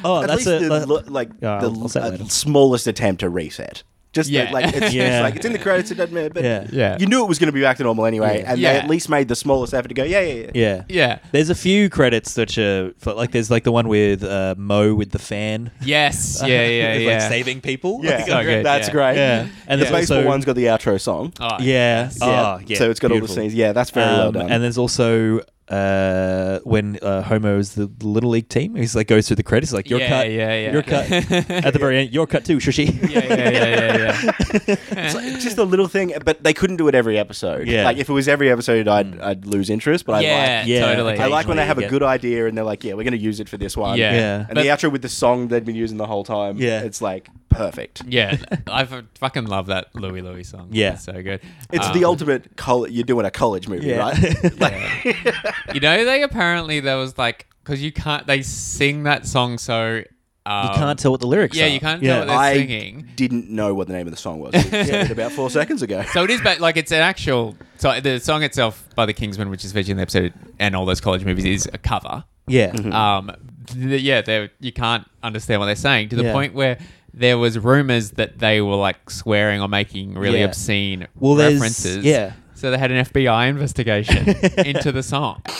Oh, 0.05 0.23
At 0.23 0.29
that's 0.29 0.46
least 0.46 0.62
a 0.62 0.68
the, 0.68 0.87
lo- 0.87 1.03
like 1.09 1.31
Yeah, 1.42 1.59
the 1.61 1.66
I'll- 1.70 1.83
I'll 1.83 1.88
say 1.88 2.01
it 2.01 2.05
uh, 2.05 2.11
later. 2.11 2.25
smallest 2.27 2.87
attempt 2.87 3.20
to 3.20 3.29
reset. 3.29 3.83
Just 4.12 4.29
the- 4.29 4.35
Yeah. 4.35 4.51
like 4.53 4.64
it's, 4.75 4.92
it's 4.94 5.23
like 5.23 5.37
it's 5.37 5.46
in 5.46 5.53
the 5.53 5.59
credits. 5.59 5.90
It 5.92 5.94
doesn't 5.94 6.12
matter, 6.14 6.31
but 6.31 6.42
Yeah. 6.42 6.66
Yeah. 6.73 6.96
you 6.99 7.07
knew 7.07 7.23
it 7.25 7.29
was 7.29 7.38
going 7.38 7.46
to 7.46 7.53
be 7.53 7.61
back 7.61 7.77
to 7.77 7.85
normal 7.85 8.07
anyway, 8.07 8.40
Yeah. 8.42 8.51
and 8.53 8.61
Yeah. 8.61 8.73
they 8.73 8.79
at 8.81 8.88
least 8.90 9.09
made 9.09 9.29
the 9.29 9.37
smallest 9.37 9.73
effort 9.73 9.88
to 9.88 9.94
go. 9.94 10.03
Yeah, 10.03 10.20
yeah, 10.20 10.35
yeah. 10.35 10.51
yeah. 10.55 10.83
yeah. 10.88 11.18
There's 11.31 11.49
a 11.51 11.55
few 11.55 11.88
credits 11.88 12.35
that 12.35 12.59
are 12.59 12.92
for, 12.99 13.12
like 13.14 13.31
there's 13.31 13.51
like 13.51 13.62
the 13.64 13.70
one 13.73 13.87
with 13.87 14.25
uh, 14.25 14.55
Moe 14.59 14.94
with 14.94 15.11
the 15.12 15.18
fan. 15.20 15.70
Yes. 15.83 16.40
Yeah. 16.46 16.66
Yeah. 16.66 16.92
With, 16.94 17.03
yeah. 17.03 17.12
like 17.12 17.23
saving 17.29 17.61
people. 17.61 18.01
Yeah, 18.03 18.16
Like, 18.16 18.27
So 18.27 18.42
good, 18.51 18.66
that's 18.66 18.88
yeah. 18.88 18.92
great. 18.92 19.16
yeah. 19.16 19.46
And 19.68 19.81
the 19.81 19.85
there's 19.85 19.96
baseball 20.01 20.18
also 20.18 20.29
one's 20.29 20.44
got 20.44 20.57
the 20.57 20.64
outro 20.64 21.01
song. 21.01 21.33
Oh, 21.38 21.57
yeah. 21.61 22.11
Yeah. 22.20 22.57
Oh, 22.57 22.61
yeah. 22.66 22.79
so 22.79 22.90
it's 22.90 22.99
got 23.01 23.12
all 23.12 23.20
the 23.20 23.29
scenes. 23.29 23.55
Yeah, 23.55 23.73
that's 23.73 23.90
very 23.90 24.07
well 24.07 24.29
Um, 24.29 24.35
done. 24.35 24.51
And 24.51 24.62
there's 24.64 24.79
also 24.79 25.40
uh, 25.70 26.59
when 26.64 26.98
uh, 27.00 27.22
Homer 27.22 27.56
is 27.56 27.74
the 27.74 27.90
little 28.02 28.30
league 28.30 28.48
team. 28.48 28.74
He's 28.74 28.94
like 28.96 29.06
goes 29.06 29.26
through 29.28 29.37
the 29.37 29.42
credits 29.42 29.72
like 29.72 29.88
your 29.88 30.00
Yeah, 30.00 30.09
cut, 30.09 30.30
yeah, 30.30 30.54
yeah. 30.54 30.72
your 30.72 30.83
cut. 30.83 31.11
At 31.50 31.72
the 31.72 31.78
very 31.78 31.98
end, 31.98 32.12
your 32.12 32.26
cut 32.26 32.44
too, 32.44 32.56
Shushi. 32.59 32.87
yeah, 33.11 33.20
yeah, 33.24 33.50
yeah, 33.50 33.96
yeah, 33.96 34.20
yeah. 34.24 34.74
it's 35.06 35.14
like, 35.14 35.40
just 35.40 35.59
a 35.59 35.64
little 35.64 35.87
thing, 35.87 36.12
but 36.24 36.42
they 36.42 36.52
couldn't 36.52 36.76
do 36.76 36.88
it 36.88 36.94
every 36.94 37.18
episode. 37.18 37.68
Yeah. 37.68 37.85
like 37.85 37.98
if 37.98 38.09
it 38.09 38.12
was 38.12 38.26
every 38.28 38.50
episode, 38.50 38.88
I'd 38.88 39.20
I'd 39.20 39.46
lose 39.46 39.70
interest. 39.70 40.04
But 40.06 40.16
I 40.16 40.20
yeah, 40.22 40.59
like 40.59 40.68
Yeah, 40.68 40.80
totally. 40.87 41.18
I 41.18 41.26
like 41.26 41.46
when 41.46 41.56
they 41.56 41.66
have 41.66 41.78
a 41.78 41.87
good 41.88 42.02
idea 42.02 42.46
and 42.46 42.56
they're 42.56 42.64
like, 42.64 42.83
yeah, 42.85 42.94
we're 42.94 43.04
going 43.04 43.12
to 43.12 43.18
use 43.18 43.40
it 43.40 43.48
for 43.48 43.56
this 43.56 43.76
one. 43.76 43.96
Yeah. 43.98 44.12
Yeah. 44.12 44.38
and 44.40 44.54
But- 44.54 44.62
the 44.62 44.68
outro 44.68 44.90
with 44.90 45.02
the 45.02 45.09
song 45.09 45.48
they've 45.48 45.64
been 45.64 45.76
using 45.76 45.96
the 45.98 46.06
whole 46.06 46.24
time. 46.24 46.56
Yeah. 46.59 46.80
it's 46.83 47.00
like 47.00 47.28
perfect. 47.51 48.03
Yeah, 48.07 48.37
I 48.67 48.85
fucking 48.85 49.45
love 49.47 49.67
that 49.67 49.95
Louie 49.95 50.23
Louie 50.23 50.45
song. 50.45 50.69
Yeah. 50.73 50.95
it's 50.95 51.05
so 51.05 51.13
good. 51.23 51.41
It's 51.73 51.87
Um, 51.87 51.93
the 51.93 52.05
ultimate. 52.07 52.57
Col- 52.57 52.89
you're 52.89 53.05
doing 53.05 53.27
a 53.27 53.31
college 53.31 53.69
movie, 53.69 53.89
Yeah. 53.89 53.99
right? 53.99 55.35
You 55.75 55.81
know, 55.81 56.05
they 56.05 56.23
apparently 56.23 56.81
there 56.81 56.97
was 56.97 57.17
like 57.19 57.47
because 57.63 57.83
you 57.83 57.93
can't. 57.93 58.27
They 58.27 58.43
sing 58.43 59.05
that 59.05 59.27
song 59.27 59.59
so. 59.59 60.03
Um, 60.47 60.69
you 60.69 60.75
can't 60.75 60.99
tell 60.99 61.11
what 61.11 61.21
the 61.21 61.27
lyrics 61.27 61.55
Yeah, 61.57 61.65
are. 61.65 61.69
Yeah, 61.69 61.75
you 61.75 61.81
can't 61.81 62.03
yeah. 62.03 62.11
tell 62.11 62.19
what 62.21 62.29
they're 62.29 62.37
I 62.39 62.55
singing. 62.55 63.09
didn't 63.15 63.51
know 63.51 63.75
what 63.75 63.87
the 63.89 63.93
name 63.93 64.07
of 64.07 64.11
the 64.11 64.17
song 64.17 64.39
was. 64.41 64.55
About 65.11 65.33
four 65.33 65.51
seconds 65.51 65.83
ago. 65.83 66.03
So 66.13 66.25
it 66.25 66.31
is, 66.31 66.41
but 66.41 66.61
like 66.61 66.77
it's 66.79 66.91
an 66.93 67.03
actual. 67.03 67.57
So 67.77 68.01
the 68.01 68.19
song 68.21 68.43
itself 68.43 68.89
by 68.97 69.07
the 69.07 69.15
Kingsmen, 69.15 69.51
which 69.51 69.65
is 69.65 69.73
featured 69.73 69.91
in 69.91 69.97
the 69.99 70.03
episode, 70.03 70.33
and 70.59 70.75
all 70.75 70.87
those 70.87 71.01
college 71.01 71.25
movies, 71.25 71.45
is 71.45 71.69
a 71.73 71.79
cover. 71.79 72.25
Yeah. 72.49 72.73
Um, 72.73 73.31
th- 73.67 74.01
yeah, 74.03 74.23
they 74.23 74.51
you 74.61 74.73
can't 74.73 75.07
understand 75.23 75.61
what 75.61 75.67
they're 75.67 75.77
saying 75.77 76.09
to 76.09 76.17
the 76.17 76.25
Yeah. 76.25 76.33
point 76.33 76.55
where 76.55 76.79
there 77.12 77.38
was 77.38 77.59
rumors 77.59 78.12
that 78.12 78.38
they 78.38 78.61
were 78.61 78.77
like 78.77 79.11
swearing 79.11 79.61
or 79.61 79.68
making 79.68 80.14
really 80.14 80.38
Yeah. 80.40 80.46
obscene 80.46 81.07
Well, 81.18 81.35
there's- 81.35 81.55
references. 81.55 82.05
yeah. 82.05 82.33
So 82.55 82.70
they 82.70 82.77
had 82.77 82.90
an 82.92 83.07
FBI 83.07 83.49
investigation 83.49 84.29
into 84.66 84.92
the 84.92 85.03
song. 85.03 85.42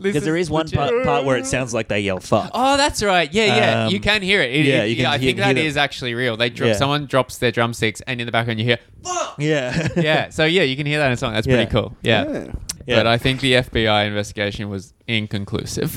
Because 0.00 0.24
there 0.24 0.36
is 0.36 0.48
one 0.48 0.66
part, 0.70 1.04
part 1.04 1.24
where 1.26 1.36
it 1.36 1.44
sounds 1.44 1.74
like 1.74 1.88
they 1.88 2.00
yell 2.00 2.20
"fuck." 2.20 2.50
Oh, 2.54 2.78
that's 2.78 3.02
right. 3.02 3.30
Yeah, 3.34 3.44
yeah. 3.56 3.84
Um, 3.86 3.92
you 3.92 4.00
can 4.00 4.22
hear 4.22 4.40
it. 4.40 4.50
It- 4.54 4.64
yeah, 4.64 4.84
it- 4.84 4.88
you 4.90 4.96
can 4.96 5.04
I 5.06 5.18
hear- 5.18 5.28
think 5.28 5.38
that 5.38 5.56
hear 5.56 5.66
is 5.66 5.76
actually 5.76 6.14
real. 6.14 6.38
They 6.38 6.48
drop 6.48 6.68
Yeah. 6.68 6.72
someone 6.76 7.04
drops 7.04 7.36
their 7.36 7.50
drumsticks, 7.50 8.00
and 8.06 8.18
in 8.18 8.24
the 8.24 8.32
background 8.32 8.60
you 8.60 8.64
hear. 8.64 8.78
FUCK! 9.04 9.34
Yeah. 9.38 9.88
Yeah. 9.96 10.28
So 10.30 10.44
yeah, 10.46 10.62
you 10.62 10.76
can 10.76 10.86
hear 10.86 11.00
that 11.00 11.06
in 11.08 11.12
a 11.12 11.16
song. 11.18 11.34
That's 11.34 11.46
Yeah. 11.46 11.56
pretty 11.56 11.70
cool. 11.70 11.94
Yeah. 12.02 12.24
Yeah. 12.30 12.52
Yeah. 12.86 12.96
But 12.96 13.08
I 13.08 13.18
think 13.18 13.40
the 13.40 13.54
FBI 13.54 14.06
investigation 14.06 14.70
was 14.70 14.94
inconclusive. 15.06 15.94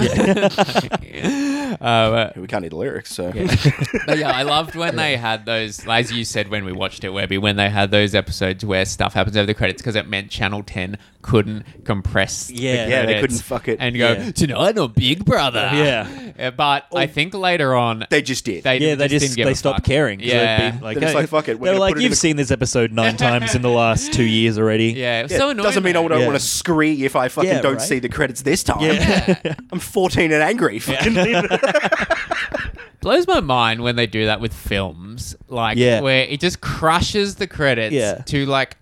Uh, 1.81 2.31
We 2.35 2.47
can't 2.47 2.63
hear 2.63 2.69
the 2.69 2.75
lyrics, 2.75 3.13
so. 3.13 3.31
But 4.05 4.17
yeah, 4.17 4.31
I 4.31 4.43
loved 4.43 4.75
when 4.75 4.95
they 4.95 5.17
had 5.17 5.45
those, 5.45 5.85
as 5.87 6.11
you 6.11 6.25
said 6.25 6.49
when 6.49 6.65
we 6.65 6.71
watched 6.71 7.03
it, 7.03 7.09
Webby, 7.09 7.37
when 7.37 7.55
they 7.55 7.69
had 7.69 7.91
those 7.91 8.13
episodes 8.15 8.65
where 8.65 8.85
stuff 8.85 9.13
happens 9.13 9.37
over 9.37 9.45
the 9.45 9.53
credits 9.53 9.81
because 9.81 9.95
it 9.95 10.07
meant 10.07 10.29
Channel 10.29 10.63
10 10.63 10.97
couldn't 11.23 11.65
compress. 11.85 12.45
the 12.47 12.53
Yeah. 12.55 12.87
Yeah, 12.87 13.05
they 13.07 13.19
couldn't 13.19 13.39
fuck 13.39 13.67
it. 13.67 13.77
And 13.79 13.97
go, 13.97 14.11
Yeah. 14.11 14.31
tonight 14.31 14.77
on 14.77 14.91
Big 14.93 15.25
Brother. 15.25 15.69
Yeah. 15.73 16.07
Uh, 16.39 16.51
But 16.51 16.85
I 16.93 17.07
think 17.07 17.33
later 17.33 17.73
on, 17.75 18.05
they 18.11 18.21
just 18.21 18.45
did. 18.45 18.63
they, 18.63 18.77
yeah, 18.77 18.93
they 18.95 19.07
just, 19.07 19.23
didn't 19.25 19.35
give 19.37 19.45
they 19.45 19.53
a 19.53 19.55
stopped 19.55 19.77
fuck. 19.79 19.85
caring. 19.85 20.19
'cause 20.19 20.27
they'd 20.29 20.33
Yeah. 20.35 20.71
be 20.71 20.77
They're 20.93 20.93
just 21.01 21.15
like, 21.15 21.29
"Fuck 21.29 21.47
it, 21.49 21.59
we're 21.59 21.65
They 21.65 21.71
were 21.71 21.73
gonna 21.75 21.79
like, 21.79 21.93
put 21.93 21.97
it 21.97 21.99
in 21.99 22.03
"You've 22.03 22.11
the- 22.11 22.15
seen 22.17 22.35
this 22.35 22.51
episode 22.51 22.91
nine 22.91 23.17
times 23.27 23.55
in 23.55 23.61
the 23.63 23.69
last 23.69 24.13
two 24.13 24.23
years 24.23 24.57
already." 24.59 24.91
Yeah, 24.93 25.19
it 25.21 25.23
was 25.23 25.31
Yeah, 25.31 25.37
so 25.39 25.49
annoying. 25.49 25.63
doesn't 25.65 25.83
mean 25.83 25.95
I 25.95 26.01
though. 26.01 26.07
don't 26.09 26.19
Yeah. 26.21 26.27
want 26.27 26.39
to 26.39 26.45
scree 26.45 27.03
if 27.05 27.15
I 27.15 27.27
fucking 27.29 27.49
Yeah, 27.49 27.61
don't 27.61 27.73
right. 27.77 27.81
see 27.81 27.99
the 27.99 28.09
credits 28.09 28.41
this 28.41 28.63
time. 28.63 28.81
Yeah. 28.81 29.35
I'm 29.71 29.79
14 29.79 30.31
and 30.31 30.43
angry. 30.43 30.79
Fucking 30.79 31.13
blows 33.01 33.27
my 33.27 33.39
mind 33.41 33.81
when 33.81 33.95
they 33.95 34.07
do 34.07 34.25
that 34.25 34.39
with 34.39 34.53
films, 34.53 35.35
like 35.49 35.77
Yeah. 35.77 36.01
where 36.01 36.23
it 36.23 36.39
just 36.39 36.61
crushes 36.61 37.35
the 37.35 37.47
credits 37.47 37.93
Yeah. 37.93 38.15
to 38.27 38.45
like. 38.45 38.77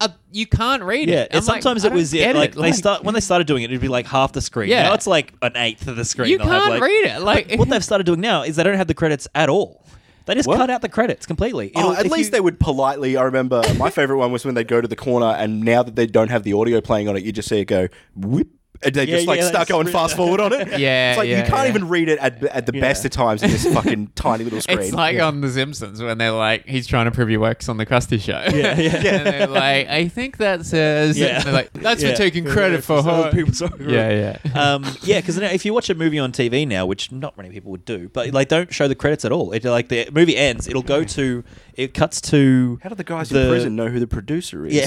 Uh, 0.00 0.08
you 0.32 0.46
can't 0.46 0.82
read 0.82 1.08
Yeah, 1.08 1.22
it. 1.22 1.28
and 1.30 1.40
I'm 1.40 1.46
like, 1.46 1.62
sometimes 1.62 1.84
it 1.84 1.92
was 1.92 2.12
yeah, 2.12 2.26
get 2.32 2.36
like 2.36 2.50
it. 2.56 2.60
they 2.60 2.72
start 2.72 3.04
when 3.04 3.14
they 3.14 3.20
started 3.20 3.46
doing 3.46 3.62
it, 3.62 3.66
it'd 3.70 3.80
be 3.80 3.88
like 3.88 4.06
half 4.06 4.32
the 4.32 4.40
screen. 4.40 4.68
Yeah. 4.68 4.82
now 4.84 4.94
it's 4.94 5.06
like 5.06 5.32
an 5.40 5.56
eighth 5.56 5.86
of 5.86 5.96
the 5.96 6.04
screen. 6.04 6.30
You 6.30 6.38
They'll 6.38 6.48
have, 6.48 6.62
can't 6.62 6.70
like- 6.74 6.82
read 6.82 7.06
it. 7.06 7.20
Like 7.22 7.54
what 7.54 7.68
they've 7.70 7.84
started 7.84 8.04
doing 8.04 8.20
now 8.20 8.42
is 8.42 8.56
they 8.56 8.64
don't 8.64 8.76
have 8.76 8.88
the 8.88 8.94
credits 8.94 9.28
at 9.34 9.48
all. 9.48 9.84
They 10.26 10.34
just 10.34 10.48
What? 10.48 10.56
cut 10.56 10.68
out 10.70 10.80
the 10.82 10.88
credits 10.88 11.26
completely. 11.26 11.70
Oh, 11.76 11.92
It'll- 11.92 11.96
at 11.96 12.06
least 12.10 12.28
you- 12.28 12.30
they 12.32 12.40
would 12.40 12.58
politely. 12.58 13.16
I 13.16 13.22
remember 13.22 13.62
my 13.76 13.90
favorite 13.90 14.18
one 14.18 14.32
was 14.32 14.44
when 14.44 14.54
they'd 14.54 14.66
go 14.66 14.80
to 14.80 14.88
the 14.88 14.96
corner, 14.96 15.26
and 15.26 15.60
now 15.62 15.82
that 15.82 15.96
they 15.96 16.06
don't 16.06 16.30
have 16.30 16.42
the 16.42 16.54
audio 16.54 16.80
playing 16.80 17.08
on 17.08 17.16
it, 17.16 17.22
you 17.22 17.30
just 17.30 17.48
see 17.48 17.60
it 17.60 17.66
go 17.66 17.88
whip, 18.16 18.48
and 18.48 18.58
they 18.92 19.04
Yeah, 19.04 19.16
just 19.16 19.26
like 19.26 19.38
yeah, 19.40 19.48
start 19.48 19.52
that's 19.60 19.70
going 19.70 19.86
really- 19.86 19.92
fast 19.92 20.16
forward 20.16 20.40
on 20.40 20.52
it. 20.52 20.68
Yeah, 20.78 21.10
it's 21.12 21.18
like 21.18 21.28
yeah, 21.28 21.38
you 21.44 21.50
can't 21.50 21.64
yeah. 21.64 21.68
even 21.68 21.88
read 21.88 22.08
it 22.08 22.18
at, 22.18 22.42
at 22.44 22.66
the 22.66 22.72
Yeah. 22.74 22.80
best 22.80 23.04
of 23.04 23.10
times 23.12 23.42
in 23.42 23.50
this 23.50 23.66
fucking 23.74 24.08
tiny 24.14 24.44
little 24.44 24.60
screen. 24.60 24.78
It's 24.80 24.92
like 24.92 25.18
on 25.20 25.40
The 25.40 25.50
Simpsons 25.50 26.02
when 26.02 26.18
they're 26.18 26.32
like, 26.32 26.66
he's 26.66 26.86
trying 26.86 27.04
to 27.06 27.10
prove 27.10 27.28
he 27.28 27.36
works 27.36 27.68
on 27.68 27.76
the 27.76 27.86
Krusty 27.86 28.20
show. 28.20 28.42
Yeah, 28.56 28.78
yeah. 28.78 28.96
and 28.96 29.26
they're 29.26 29.46
like, 29.46 29.88
I 29.88 30.08
think 30.08 30.38
that 30.38 30.66
says. 30.66 31.18
Yeah. 31.18 31.42
Like, 31.46 31.72
that's 31.72 32.02
Yeah. 32.02 32.10
for 32.10 32.16
taking 32.16 32.44
credit 32.44 32.82
for 32.84 33.02
so 33.02 33.24
her. 33.24 33.30
people- 33.32 33.54
sorry. 33.54 33.92
Yeah, 33.92 34.38
yeah. 34.44 34.60
um, 34.74 34.84
yeah, 35.02 35.20
because 35.20 35.38
if 35.38 35.64
you 35.64 35.72
watch 35.74 35.88
a 35.90 35.94
movie 35.94 36.18
on 36.18 36.32
TV 36.32 36.66
now, 36.66 36.86
which 36.86 37.12
not 37.12 37.36
many 37.36 37.50
people 37.50 37.70
would 37.70 37.84
do, 37.84 38.08
but 38.12 38.32
like 38.32 38.48
don't 38.48 38.72
show 38.72 38.88
the 38.88 38.94
credits 38.94 39.24
at 39.24 39.32
all. 39.32 39.52
It 39.52 39.64
like 39.64 39.88
the 39.88 40.08
movie 40.12 40.36
ends, 40.36 40.66
it'll 40.68 40.82
go 40.82 41.04
to 41.04 41.44
it 41.74 41.92
cuts 41.92 42.20
to 42.20 42.78
How 42.82 42.88
do 42.88 42.94
the 42.94 43.02
guys 43.04 43.28
the- 43.30 43.42
in 43.42 43.48
prison 43.48 43.76
know 43.76 43.88
who 43.88 43.98
the 44.00 44.06
producer 44.06 44.64
is? 44.66 44.74
yeah, 44.74 44.86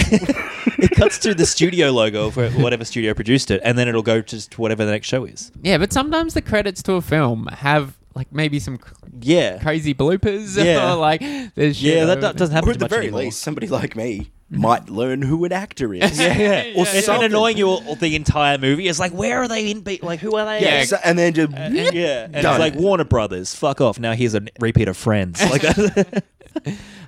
it 0.78 0.92
cuts 0.92 1.18
to 1.20 1.34
the 1.34 1.46
studio 1.46 1.92
logo 1.92 2.30
for 2.30 2.50
whatever 2.52 2.86
studio 2.86 3.14
produced 3.14 3.52
it, 3.52 3.62
and 3.64 3.78
then 3.78 3.88
it'll 3.88 4.02
go 4.04 4.22
just 4.22 4.52
to 4.52 4.62
whatever 4.62 4.86
the 4.86 4.92
next 4.92 5.08
show 5.08 5.26
is. 5.26 5.52
Yeah, 5.62 5.78
but 5.78 5.92
sometimes 5.94 6.34
the 6.34 6.42
credits 6.42 6.82
to 6.84 6.94
a 6.94 7.02
film 7.02 7.48
have 7.48 7.98
like 8.16 8.32
maybe 8.32 8.60
some 8.60 8.78
cr- 8.78 8.94
Yeah. 9.22 9.60
crazy 9.60 9.94
bloopers 9.94 10.58
Yeah. 10.64 10.94
or 10.94 10.96
like 10.98 11.22
there's 11.56 11.78
shit 11.78 11.96
Yeah, 11.96 12.06
that, 12.06 12.12
over- 12.18 12.22
that 12.22 12.36
doesn't 12.38 12.54
Or 12.54 12.56
happen 12.56 12.70
at 12.70 12.74
too 12.74 12.80
the 12.80 12.84
much 12.86 12.90
very 12.90 13.04
anymore. 13.06 13.20
least, 13.22 13.42
somebody 13.42 13.68
like 13.68 13.96
me 13.96 14.32
might 14.50 14.90
learn 14.90 15.22
who 15.22 15.44
an 15.46 15.52
actor 15.52 15.94
is. 15.94 16.18
Yeah, 16.20 16.28
yeah. 16.28 16.34
Yeah, 16.64 16.74
Or 16.82 16.86
yeah, 16.86 16.92
it's 16.94 17.08
been 17.08 17.22
annoying 17.24 17.58
you 17.58 17.68
all, 17.68 17.86
all 17.88 17.96
the 17.96 18.16
entire 18.16 18.58
movie. 18.58 18.88
It's 18.88 18.98
like, 18.98 19.12
where 19.12 19.40
are 19.44 19.48
they 19.48 19.70
in? 19.70 19.82
Be- 19.82 20.00
like, 20.02 20.20
who 20.20 20.36
are 20.38 20.46
they? 20.46 20.62
Yeah. 20.64 20.84
So- 20.86 20.98
and 21.04 21.20
then 21.20 21.34
just 21.34 21.52
yeah. 21.52 22.24
And 22.24 22.34
Done. 22.34 22.46
it's 22.46 22.60
like 22.60 22.76
Warner 22.76 23.04
Brothers. 23.04 23.54
Fuck 23.54 23.82
off. 23.82 24.00
Now 24.00 24.14
here's 24.14 24.34
a 24.36 24.42
repeat 24.60 24.88
of 24.88 24.96
Friends. 24.98 25.40
Like, 25.48 25.64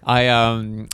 I 0.03 0.27
um 0.27 0.89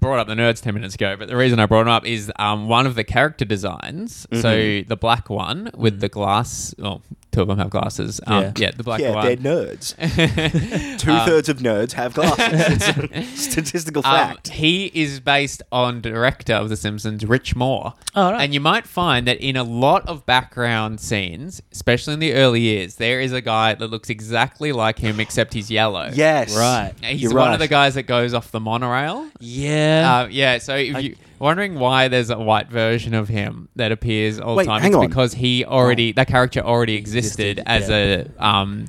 brought 0.00 0.18
up 0.18 0.26
the 0.28 0.34
nerds 0.34 0.60
10 0.62 0.74
minutes 0.74 0.94
ago, 0.94 1.16
but 1.18 1.28
the 1.28 1.36
reason 1.36 1.58
I 1.60 1.66
brought 1.66 1.84
them 1.84 1.92
up 1.92 2.06
is 2.06 2.30
um, 2.38 2.68
one 2.68 2.86
of 2.86 2.94
the 2.94 3.04
character 3.04 3.44
designs. 3.44 4.26
So 4.32 4.82
the 4.86 4.96
black 5.00 5.28
one 5.30 5.70
with 5.76 6.00
the 6.00 6.08
glass, 6.08 6.74
well, 6.78 7.02
two 7.32 7.42
of 7.42 7.48
them 7.48 7.58
have 7.58 7.70
glasses. 7.70 8.20
Um, 8.26 8.42
Yeah. 8.42 8.52
yeah. 8.56 8.70
the 8.76 8.82
black 8.82 9.00
yeah, 9.00 9.14
one. 9.14 9.24
they're 9.26 9.36
nerds. 9.36 9.94
Two 10.98 11.16
thirds 11.18 11.48
of 11.48 11.58
nerds 11.58 11.92
have 11.92 12.14
glasses. 12.14 12.88
It's 12.88 12.88
a 13.12 13.36
statistical 13.36 14.04
Um, 14.04 14.12
fact. 14.12 14.48
he 14.48 14.90
is 14.94 15.20
based 15.20 15.62
on 15.72 16.00
director 16.00 16.54
of 16.54 16.68
The 16.68 16.76
Simpsons, 16.76 17.24
Rich 17.24 17.54
Moore. 17.56 17.94
Oh, 18.14 18.32
right. 18.32 18.42
And 18.42 18.54
you 18.54 18.60
might 18.60 18.86
find 18.86 19.26
that 19.28 19.38
in 19.40 19.56
a 19.56 19.62
lot 19.64 20.08
of 20.08 20.24
background 20.26 21.00
scenes, 21.00 21.60
especially 21.72 22.14
in 22.14 22.20
the 22.20 22.32
early 22.34 22.60
years, 22.60 22.96
there 22.96 23.20
is 23.20 23.32
a 23.32 23.40
guy 23.40 23.74
that 23.74 23.86
looks 23.88 24.10
exactly 24.10 24.72
like 24.72 24.98
him, 24.98 25.20
except 25.20 25.54
he's 25.54 25.70
yellow. 25.70 26.10
yes, 26.12 26.56
right. 26.56 26.92
He's 27.02 27.22
You're 27.22 27.32
one 27.34 27.48
right. 27.48 27.54
of 27.54 27.60
the 27.60 27.68
guys 27.68 27.94
that 27.94 28.04
goes 28.04 28.34
off 28.34 28.50
the 28.50 28.60
monorail. 28.60 29.28
yeah. 29.40 29.87
Uh, 29.88 30.28
yeah, 30.30 30.58
so 30.58 30.76
if 30.76 31.02
you 31.02 31.16
wondering 31.38 31.74
why 31.74 32.08
there's 32.08 32.30
a 32.30 32.38
white 32.38 32.68
version 32.68 33.14
of 33.14 33.28
him 33.28 33.68
that 33.76 33.92
appears 33.92 34.40
all 34.40 34.56
Wait, 34.56 34.64
the 34.64 34.68
time, 34.68 34.82
hang 34.82 34.92
it's 34.92 34.96
on. 34.96 35.08
because 35.08 35.34
he 35.34 35.64
already 35.64 36.12
that 36.12 36.28
character 36.28 36.60
already 36.60 36.94
existed, 36.94 37.58
Existed, 37.58 37.64
as 37.66 37.90
a 37.90 38.30
um, 38.38 38.88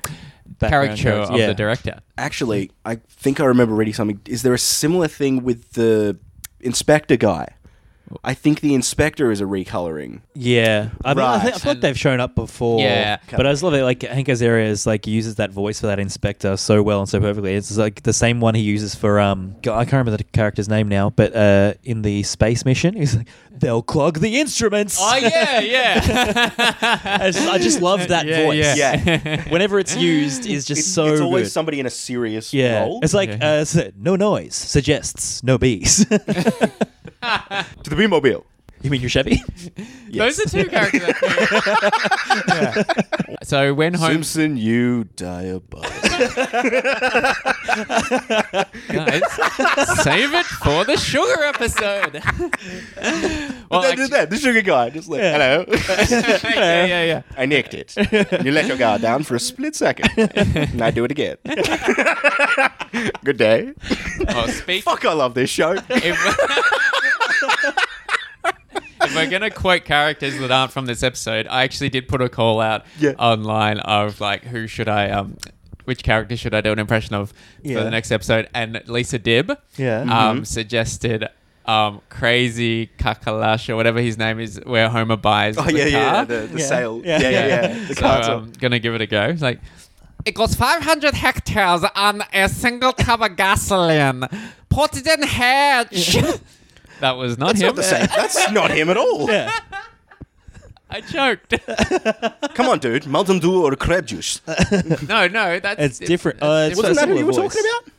Background 0.60 0.98
caricature 0.98 1.04
character, 1.12 1.34
of 1.34 1.40
yeah. 1.40 1.48
the 1.48 1.54
director. 1.54 2.00
Actually, 2.18 2.72
I 2.86 2.96
think 2.96 3.40
I 3.40 3.46
remember 3.46 3.76
reading 3.76 3.94
something. 3.94 4.20
Is 4.26 4.42
there 4.42 4.54
a 4.54 4.60
similar 4.60 5.08
thing 5.08 5.44
with 5.44 5.72
the 5.74 6.18
inspector 6.60 7.16
guy? 7.16 7.48
I 8.24 8.34
think 8.34 8.62
the 8.62 8.74
inspector 8.74 9.32
is 9.32 9.42
a 9.42 9.46
recoloring. 9.46 10.22
Yeah, 10.34 10.90
I 11.06 11.14
mean, 11.14 11.24
I, 11.24 11.36
Right. 11.36 11.42
think, 11.44 11.56
I 11.56 11.58
feel 11.60 11.72
like 11.74 11.82
they've 11.82 11.98
shown 12.00 12.20
up 12.20 12.36
before. 12.36 12.80
Yeah. 12.82 13.18
but 13.32 13.46
I 13.48 13.52
just 13.52 13.64
love 13.64 13.74
it. 13.74 13.84
Like 13.84 14.02
Hank 14.04 14.28
Azaria 14.28 14.66
is 14.68 14.86
like 14.88 15.06
uses 15.08 15.36
that 15.36 15.52
voice 15.52 15.80
for 15.80 15.88
that 15.88 16.00
inspector 16.00 16.56
so 16.58 16.82
well 16.84 17.00
and 17.00 17.10
so 17.10 17.20
perfectly. 17.20 17.54
It's 17.56 17.76
like 17.78 18.04
the 18.04 18.14
same 18.14 18.40
one 18.42 18.56
he 18.56 18.62
uses 18.62 18.96
for 18.96 19.20
um. 19.20 19.56
God, 19.62 19.78
I 19.78 19.84
can't 19.86 19.94
remember 19.94 20.18
the 20.18 20.24
character's 20.24 20.70
name 20.70 20.88
now, 20.88 21.10
but 21.10 21.36
uh, 21.36 21.74
in 21.84 22.02
the 22.02 22.24
space 22.24 22.66
mission, 22.66 22.94
he's 22.98 23.16
like, 23.16 23.28
"They'll 23.52 23.82
clog 23.84 24.20
the 24.20 24.40
instruments." 24.40 24.98
Oh 25.00 25.16
yeah, 25.18 25.60
yeah. 25.60 26.52
I, 27.22 27.32
just, 27.32 27.48
I 27.50 27.58
just 27.58 27.82
love 27.82 28.08
that 28.08 28.26
Yeah, 28.26 28.44
voice. 28.46 28.78
Yeah. 28.78 29.04
Yeah. 29.06 29.44
Whenever 29.50 29.80
it's 29.80 29.96
used, 29.96 30.46
is 30.46 30.66
just 30.66 30.80
It's, 30.80 30.88
so 30.88 31.06
it's 31.08 31.22
always 31.22 31.46
good. 31.48 31.52
somebody 31.52 31.80
in 31.80 31.86
a 31.86 31.90
serious 31.90 32.54
yeah, 32.54 32.82
role. 32.82 33.00
it's 33.04 33.14
like 33.14 33.30
Yeah. 33.30 33.38
uh, 33.42 33.62
s- 33.62 33.92
no 33.98 34.16
noise 34.16 34.56
suggests 34.56 35.44
no 35.44 35.58
bees. 35.58 36.06
to 37.84 37.90
the 37.90 37.96
B-mobile. 37.96 38.46
you 38.82 38.90
mean 38.90 39.02
your 39.02 39.10
Chevy? 39.10 39.42
Those 40.12 40.40
are 40.40 40.50
two 40.50 40.70
characters. 40.70 41.14
Yeah. 42.48 42.84
So 43.42 43.74
when 43.74 43.94
Holmes 43.96 44.28
Simpson, 44.28 44.58
you 44.58 45.06
die 45.16 45.44
diabolical. 45.44 45.90
guys, 48.90 49.24
save 50.04 50.34
it 50.34 50.46
for 50.46 50.84
the 50.84 50.98
sugar 50.98 51.44
episode. 51.46 52.22
well, 53.72 53.82
They 53.82 53.96
did 53.96 54.12
that. 54.12 54.30
The 54.30 54.38
sugar 54.38 54.62
guy, 54.62 54.90
just 54.92 55.10
like, 55.10 55.22
hello. 55.22 55.66
yeah, 55.70 56.86
yeah, 56.86 57.04
yeah. 57.06 57.22
I 57.38 57.46
nicked 57.46 57.74
it. 57.74 57.96
You 58.44 58.52
let 58.52 58.68
your 58.68 58.78
guard 58.78 59.02
down 59.02 59.24
for 59.24 59.36
a 59.36 59.40
split 59.40 59.76
second. 59.76 60.10
and 60.18 60.82
I 60.82 60.92
do 60.92 61.06
it 61.06 61.12
again. 61.12 61.38
Good 63.24 63.38
day. 63.38 63.74
Oh, 64.28 64.48
speak. 64.48 64.84
Fuck, 64.84 65.06
I 65.06 65.14
love 65.14 65.34
this 65.34 65.50
show. 65.50 65.76
if, 65.90 66.18
if 69.02 69.16
we're 69.16 69.30
gonna 69.30 69.50
quote 69.50 69.86
characters 69.86 70.38
that 70.40 70.52
aren't 70.52 70.72
from 70.72 70.86
this 70.86 71.04
episode, 71.04 71.48
I 71.48 71.64
actually 71.64 71.90
did 71.90 72.08
put 72.08 72.22
a 72.22 72.30
call 72.30 72.62
out 72.62 72.86
Yeah. 73.00 73.12
online 73.18 73.80
of 73.80 74.20
like 74.22 74.44
who 74.44 74.68
should 74.68 74.90
I 74.90 75.10
um 75.10 75.38
which 75.86 76.04
character 76.04 76.38
should 76.38 76.54
I 76.54 76.62
do 76.62 76.72
an 76.72 76.80
impression 76.80 77.16
of 77.16 77.34
Yeah. 77.64 77.78
for 77.78 77.84
the 77.84 77.90
next 77.92 78.12
episode? 78.12 78.48
And 78.54 78.82
Lisa 78.88 79.18
Dibb 79.20 79.56
Yeah. 79.78 80.02
um 80.02 80.46
suggested 80.46 81.28
um 81.66 82.02
crazy 82.10 82.90
Kakalash 82.98 83.70
or 83.70 83.76
whatever 83.76 84.00
his 84.02 84.18
name 84.18 84.40
is 84.40 84.60
where 84.66 84.90
Homer 84.90 85.18
buys 85.18 85.58
Oh, 85.58 85.64
the 85.64 85.74
yeah, 85.74 85.86
yeah. 85.86 86.12
car. 86.14 86.26
The, 86.26 86.36
the 86.52 86.60
Yeah. 86.60 86.66
sale. 86.66 87.02
Yeah. 87.04 87.20
Yeah, 87.22 87.30
yeah, 87.30 87.48
yeah. 87.48 87.68
The 87.88 87.96
so 87.96 88.02
car 88.02 88.22
I'm 88.24 88.52
gonna 88.54 88.80
give 88.80 88.96
it 88.96 89.02
a 89.02 89.08
go. 89.08 89.24
It's 89.24 89.42
like 89.42 89.60
it 90.26 90.36
goes 90.36 90.54
500 90.54 91.14
hectares 91.14 91.84
on 91.96 92.22
a 92.34 92.50
single 92.50 92.92
tub 92.92 93.22
of 93.22 93.38
gasoline. 93.38 94.26
Put 94.68 94.98
it 94.98 95.08
in 95.08 95.24
hedge. 95.24 96.18
that 97.00 97.12
was 97.18 97.38
not 97.38 97.48
That's 97.48 97.62
him. 97.62 97.68
not 97.68 97.76
the 97.76 97.84
same. 97.84 98.08
That's 98.16 98.52
not 98.52 98.72
him 98.72 98.90
at 98.90 98.98
all. 98.98 99.30
yeah. 99.30 99.52
I 100.92 101.02
choked. 101.02 101.54
Come 102.56 102.68
on, 102.68 102.80
dude. 102.80 103.06
Mountain 103.06 103.40
Dew 103.40 103.64
or 103.64 103.76
crepe 103.76 104.06
juice. 104.06 104.42
no, 105.08 105.28
no, 105.28 105.60
that's 105.60 105.80
It's 105.82 106.00
different. 106.00 106.42
Uh, 106.42 106.68
it's 106.72 106.78
Wasn't 106.78 106.96
so 106.96 107.02
that 107.06 107.10
who 107.10 107.18
you 107.20 107.26
were 107.28 107.34
similar 107.34 107.50
talking 107.50 107.64
about? 107.84 107.94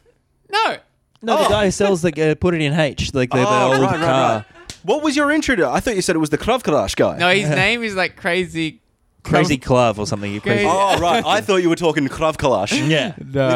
No. 0.50 0.76
No, 1.22 1.38
the 1.42 1.46
Oh. 1.46 1.48
guy 1.50 1.64
who 1.66 1.70
sells 1.70 2.02
the 2.02 2.30
uh, 2.30 2.34
put 2.34 2.54
it 2.54 2.60
in 2.62 2.72
H, 2.72 3.14
like 3.14 3.30
the, 3.30 3.36
the 3.36 3.46
oh, 3.46 3.72
old 3.72 3.80
right, 3.82 3.90
right, 3.92 4.00
car. 4.00 4.34
right. 4.38 4.44
What 4.82 5.02
was 5.02 5.14
your 5.14 5.30
intro 5.30 5.54
to? 5.56 5.68
I 5.68 5.78
thought 5.80 5.94
you 5.94 6.02
said 6.02 6.16
it 6.16 6.20
was 6.20 6.30
the 6.30 6.38
Khlav 6.38 6.62
Kalash 6.62 6.96
guy. 6.96 7.18
No, 7.18 7.28
his 7.30 7.48
name 7.50 7.82
is 7.84 7.94
like 7.94 8.16
crazy. 8.16 8.80
Crazy 9.22 9.58
Club 9.58 9.98
or 9.98 10.06
something. 10.06 10.32
You 10.32 10.40
crazy. 10.40 10.64
Crazy- 10.64 10.70
Oh, 10.70 10.98
right. 10.98 11.24
I 11.24 11.40
thought 11.40 11.56
you 11.56 11.68
were 11.68 11.76
talking 11.76 12.06
Khlav 12.08 12.36
Kalash. 12.36 12.70
Yeah. 12.90 13.14
No, 13.32 13.48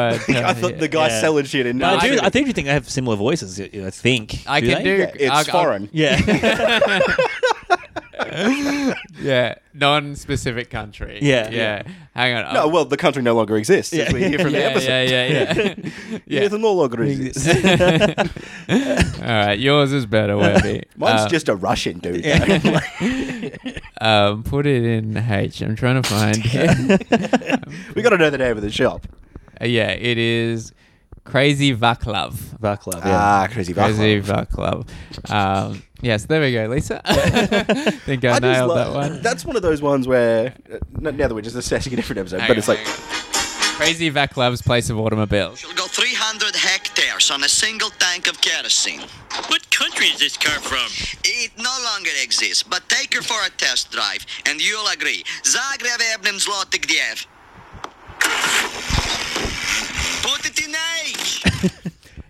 I 0.47 0.53
thought 0.53 0.77
the 0.79 0.87
guy 0.87 1.07
Yeah. 1.07 1.21
selling 1.21 1.45
shit 1.45 1.65
in. 1.65 1.77
No, 1.79 1.87
I, 1.87 1.95
I 1.97 2.07
do, 2.07 2.15
do. 2.15 2.19
I 2.23 2.29
think 2.29 2.47
you 2.47 2.53
think 2.53 2.67
they 2.67 2.73
have 2.73 2.89
similar 2.89 3.15
voices. 3.15 3.59
I 3.59 3.69
I 3.85 3.89
think. 3.89 4.43
I 4.47 4.61
Do 4.61 4.67
can 4.67 4.77
they? 4.77 4.83
do. 4.83 4.97
Yeah, 4.97 5.11
it's 5.15 5.31
I'll- 5.31 5.37
I'll- 5.37 5.63
foreign. 5.63 5.89
Yeah. 5.91 6.19
Yeah, 9.21 9.55
non-specific 9.73 10.69
country. 10.69 11.19
Yeah. 11.21 11.49
yeah. 11.49 11.83
Hang 12.13 12.35
on. 12.35 12.53
No, 12.53 12.67
well, 12.67 12.85
the 12.85 12.97
country 12.97 13.21
no 13.23 13.33
longer 13.35 13.57
exists. 13.57 13.93
As 13.93 13.99
Yeah. 13.99 14.13
we 14.13 14.23
hear 14.25 14.39
from 14.39 14.51
the 14.51 14.59
yeah, 14.59 14.65
episode. 14.65 15.09
yeah, 15.09 15.27
yeah, 15.27 15.53
yeah, 15.53 16.19
yeah. 16.27 16.41
It 16.41 16.51
no 16.51 16.73
longer 16.73 17.03
exists. 17.03 17.47
All 18.69 19.27
right, 19.27 19.59
yours 19.59 19.91
is 19.93 20.05
better, 20.05 20.37
Webby. 20.37 20.83
Mine's 20.97 21.21
Uh, 21.21 21.29
just 21.29 21.49
a 21.49 21.55
Russian 21.55 21.99
dude. 21.99 22.23
though. 22.23 22.79
um, 24.01 24.43
put 24.43 24.65
it 24.65 24.83
in 24.83 25.17
H. 25.17 25.61
I'm 25.61 25.75
trying 25.75 26.01
to 26.01 26.07
find. 26.09 26.35
we 27.95 28.01
got 28.01 28.09
to 28.09 28.17
know 28.17 28.29
the 28.29 28.37
name 28.37 28.55
of 28.57 28.61
the 28.63 28.71
shop. 28.71 29.07
Uh, 29.61 29.65
yeah, 29.65 29.89
it 29.91 30.17
is 30.17 30.73
Crazy 31.25 31.75
Vaclav. 31.75 32.33
Vaclav. 32.59 33.03
Yeah. 33.03 33.17
Ah, 33.17 33.47
crazy 33.51 33.73
Crazy 33.73 34.21
Vaclav. 34.21 34.85
Vaclav. 34.87 35.31
Um, 35.31 35.83
yes, 36.01 36.25
there 36.25 36.39
we 36.39 36.53
go, 36.53 36.67
Lisa. 36.67 37.01
think 38.05 38.23
I, 38.23 38.35
I 38.35 38.39
nailed 38.39 38.69
lo- 38.69 38.75
that 38.75 38.93
one. 38.93 39.21
That's 39.21 39.43
one 39.43 39.55
of 39.55 39.61
those 39.63 39.81
ones 39.81 40.07
where 40.07 40.53
uh, 40.71 40.75
n- 41.03 41.17
now 41.17 41.27
that 41.27 41.33
we're 41.33 41.41
just 41.41 41.55
assessing 41.55 41.93
a 41.93 41.95
different 41.95 42.19
episode, 42.19 42.39
Hang 42.41 42.47
but 42.49 42.57
it's 42.57 42.67
like 42.67 42.77
hang 42.79 42.87
on. 42.87 43.75
Crazy 43.75 44.09
Vaclav's 44.09 44.61
place 44.61 44.89
of 44.89 44.97
automobiles. 44.97 45.59
She'll 45.59 45.73
go 45.73 45.85
300 45.87 46.55
hectares 46.55 47.29
on 47.29 47.43
a 47.43 47.49
single 47.49 47.89
tank 47.89 48.27
of 48.27 48.39
kerosene. 48.39 49.01
What 49.47 49.69
country 49.69 50.05
is 50.07 50.19
this 50.19 50.37
car 50.37 50.59
from? 50.61 50.87
It 51.25 51.51
no 51.57 51.75
longer 51.91 52.11
exists, 52.23 52.63
but 52.63 52.87
take 52.87 53.13
her 53.15 53.21
for 53.21 53.35
a 53.45 53.49
test 53.57 53.91
drive, 53.91 54.25
and 54.45 54.61
you'll 54.65 54.87
agree. 54.87 55.23
Zagreb 55.43 55.99
Ebnem 56.13 56.39
Zlotik 56.39 56.85
Diev. 56.85 57.25
Put 60.23 60.45
it 60.45 60.65
in 60.65 60.75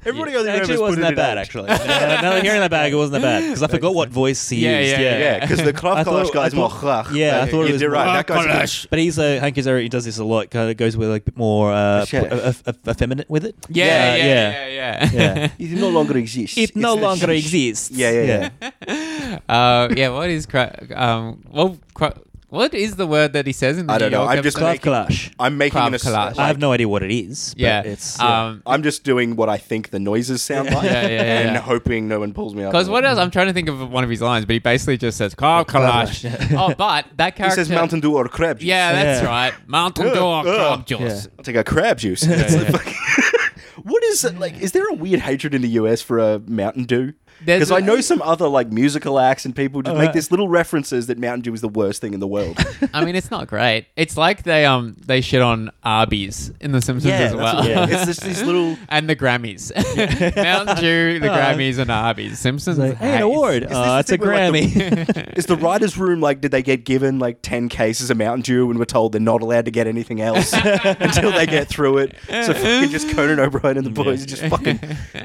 everybody 0.05 0.35
on 0.35 0.45
the 0.45 0.51
actually 0.51 0.75
road 0.75 0.81
wasn't 0.81 1.01
that 1.01 1.15
bad, 1.15 1.37
actually. 1.39 1.67
now 1.67 1.77
that 1.77 2.23
I'm 2.25 2.43
hearing 2.43 2.59
that 2.59 2.69
bag, 2.69 2.93
it 2.93 2.95
wasn't 2.95 3.21
that 3.21 3.21
bad. 3.23 3.41
Because 3.43 3.63
I 3.63 3.67
forgot 3.67 3.95
what 3.95 4.09
voice 4.09 4.47
he 4.49 4.57
Yeah, 4.63 4.79
used. 4.79 4.91
yeah, 4.91 4.99
Yeah, 4.99 5.17
Yeah, 5.17 5.39
because 5.39 5.63
the 5.63 5.73
Khlav 5.73 5.95
I 5.95 6.03
thought- 6.03 6.27
Kalash 6.27 6.33
guy's 6.33 6.53
I 6.53 6.57
more 6.57 6.69
thought- 6.69 7.05
chlach. 7.07 7.15
Yeah, 7.15 7.41
I 7.41 7.49
thought 7.49 7.63
it 7.63 7.67
you 7.69 7.73
was 7.73 7.83
right. 7.85 8.13
That 8.13 8.27
guy's 8.27 8.45
Kalash. 8.45 8.87
But 8.91 8.99
he's 8.99 9.17
a 9.17 9.39
Hank 9.39 9.55
Azaria. 9.55 9.81
He 9.81 9.89
does 9.89 10.05
this 10.05 10.19
a 10.19 10.23
lot. 10.23 10.51
Kind 10.51 10.69
of 10.69 10.77
goes 10.77 10.95
with 10.95 11.09
like 11.09 11.23
a 11.23 11.25
bit 11.25 11.37
more 11.37 11.73
uh, 11.73 12.05
Chef. 12.05 12.23
p- 12.29 12.35
eff- 12.35 12.67
eff- 12.67 12.87
effeminate 12.87 13.29
with 13.31 13.45
it. 13.45 13.55
Yeah, 13.69 13.85
yeah, 13.85 14.21
Uh, 14.21 14.25
yeah, 14.27 14.69
yeah. 14.69 15.11
yeah. 15.13 15.49
It 15.57 15.71
no 15.79 15.89
longer 15.89 16.17
exists. 16.17 16.57
It 16.57 16.75
no 16.75 16.95
the 16.95 17.01
longer 17.01 17.27
sheesh. 17.27 17.37
exists. 17.39 17.91
Yeah, 17.91 18.11
yeah, 18.11 18.49
yeah. 18.61 19.39
uh, 19.49 19.89
yeah, 19.95 20.09
what 20.09 20.29
is 20.29 20.45
cra- 20.45 20.77
um? 20.95 21.41
Well, 21.49 21.77
cra- 21.95 22.13
what 22.55 22.73
is 22.73 22.95
the 22.95 23.05
word 23.05 23.33
that 23.33 23.45
he 23.45 23.53
says 23.53 23.77
in 23.77 23.87
the 23.87 23.93
I 23.93 23.97
don't 23.97 24.11
New 24.11 24.17
know, 24.17 24.23
York 24.23 24.37
I'm 24.37 24.43
just 24.43 24.57
episode? 24.57 24.81
Khlav 24.89 25.07
Kalash. 25.07 25.33
I'm 25.39 25.57
making 25.57 25.79
Khlav 25.79 25.87
an 25.87 25.93
ass- 25.95 26.03
Kalash. 26.03 26.37
I 26.39 26.47
have 26.47 26.57
no 26.57 26.71
idea 26.71 26.87
what 26.89 27.03
it 27.03 27.11
is. 27.11 27.53
But 27.53 27.61
Yeah, 27.61 27.81
it's 27.83 28.17
yeah. 28.19 28.45
um, 28.47 28.63
I'm 28.65 28.81
just 28.83 29.03
doing 29.03 29.35
what 29.35 29.49
I 29.49 29.57
think 29.57 29.89
the 29.91 29.99
noises 29.99 30.41
sound 30.41 30.69
like, 30.71 30.83
Yeah, 30.85 31.01
yeah, 31.01 31.07
yeah, 31.09 31.39
and 31.41 31.53
yeah. 31.55 31.59
hoping 31.61 32.07
no 32.07 32.19
one 32.21 32.33
pulls 32.33 32.55
me 32.55 32.63
up. 32.63 32.71
Because 32.71 32.89
what 32.89 33.05
else? 33.05 33.19
I'm 33.19 33.31
trying 33.31 33.47
to 33.47 33.53
think 33.53 33.69
of 33.69 33.91
one 33.91 34.03
of 34.03 34.09
his 34.09 34.21
lines, 34.21 34.45
but 34.45 34.53
he 34.53 34.59
basically 34.59 34.97
just 34.97 35.17
says 35.17 35.35
"Car 35.35 35.65
Kalash." 35.65 36.25
oh, 36.57 36.73
but 36.75 37.05
that 37.17 37.33
He 37.33 37.37
character 37.37 37.55
says 37.57 37.69
Mountain 37.69 37.99
Dew 37.99 38.15
or 38.15 38.27
crab 38.27 38.59
juice. 38.59 38.67
Yeah, 38.67 38.91
that's 38.93 39.21
Yeah. 39.21 39.27
right. 39.27 39.53
Mountain 39.67 40.13
Dew 40.13 40.19
or 40.19 40.39
Ugh. 40.39 40.55
crab 40.55 40.85
juice. 40.85 41.27
I'll 41.37 41.43
take 41.43 41.55
a 41.57 41.63
crab 41.63 41.97
juice. 41.99 42.23
It's 42.23 42.53
yeah. 42.55 42.69
like 42.71 42.95
what 43.83 44.03
is 44.05 44.23
it 44.23 44.39
like? 44.39 44.59
Is 44.61 44.71
there 44.71 44.87
a 44.89 44.93
weird 44.93 45.19
hatred 45.21 45.53
in 45.53 45.61
the 45.61 45.69
US 45.69 46.01
for 46.01 46.19
a 46.19 46.39
Mountain 46.39 46.85
Dew? 46.85 47.13
There's 47.43 47.59
Because 47.69 47.71
I 47.71 47.86
know 47.86 48.01
some 48.01 48.21
other 48.21 48.47
like 48.47 48.71
musical 48.71 49.19
acts 49.19 49.45
and 49.45 49.55
people 49.55 49.81
just 49.81 49.95
make 49.97 50.07
yeah. 50.07 50.11
this 50.13 50.31
little 50.31 50.47
references 50.47 51.07
that 51.07 51.17
Mountain 51.17 51.41
Dew 51.41 51.53
is 51.53 51.61
the 51.61 51.67
worst 51.69 52.01
thing 52.01 52.13
in 52.13 52.19
the 52.19 52.27
world. 52.27 52.57
I 52.93 53.03
mean, 53.03 53.15
it's 53.15 53.29
not 53.29 53.47
great. 53.47 53.88
It's 53.95 54.17
like 54.17 54.43
they 54.43 54.65
um 54.65 54.95
they 55.05 55.21
shit 55.21 55.41
on 55.41 55.71
Arby's 55.83 56.51
in 56.61 56.71
The 56.71 56.81
Simpsons 56.81 57.11
yeah, 57.11 57.19
as 57.19 57.31
that's 57.31 57.41
well. 57.43 57.55
what- 57.57 57.67
yeah. 57.69 57.88
It's 57.89 58.05
just 58.05 58.21
these 58.23 58.41
little. 58.43 58.77
and 58.89 59.09
the 59.09 59.15
Grammys. 59.15 59.71
Mountain 60.36 60.77
Dew, 60.77 61.19
the. 61.19 61.27
Grammys, 61.27 61.77
and 61.79 61.91
Arby's. 61.91 62.39
Simpsons. 62.39 62.77
Like, 62.77 62.95
hey, 62.97 63.07
an 63.07 63.11
hates- 63.13 63.23
award. 63.23 63.63
this 63.63 63.71
Oh, 63.73 63.83
the 63.93 63.99
it's 63.99 64.11
a 64.11 64.17
thing 64.17 64.27
where, 64.27 64.51
like, 64.51 64.63
Grammy. 64.63 65.38
Is 65.38 65.45
the 65.45 65.57
writers' 65.57 65.97
room 65.97 66.21
like? 66.21 66.41
Did 66.41 66.51
they 66.51 66.63
get 66.63 66.86
given 66.86 67.19
like 67.19 67.39
ten 67.41 67.69
cases 67.69 68.09
of 68.09 68.17
Mountain 68.17 68.41
Dew 68.41 68.69
and 68.69 68.79
were 68.79 68.86
told 68.86 69.11
they're 69.11 69.21
not 69.21 69.41
allowed 69.41 69.65
to 69.65 69.71
get 69.71 69.88
anything 69.88 70.21
else 70.21 70.53
until 70.53 71.31
they 71.31 71.45
get 71.45 71.67
through 71.67 71.97
it? 71.99 72.15
So 72.29 72.53
fucking 72.53 72.89
just 72.89 73.09
Conan 73.11 73.39
O'Brien 73.39 73.77
and 73.77 73.86
the 73.86 73.89
boys 73.91 74.23
are 74.23 74.27
just 74.27 74.43
fucking, 74.45 74.79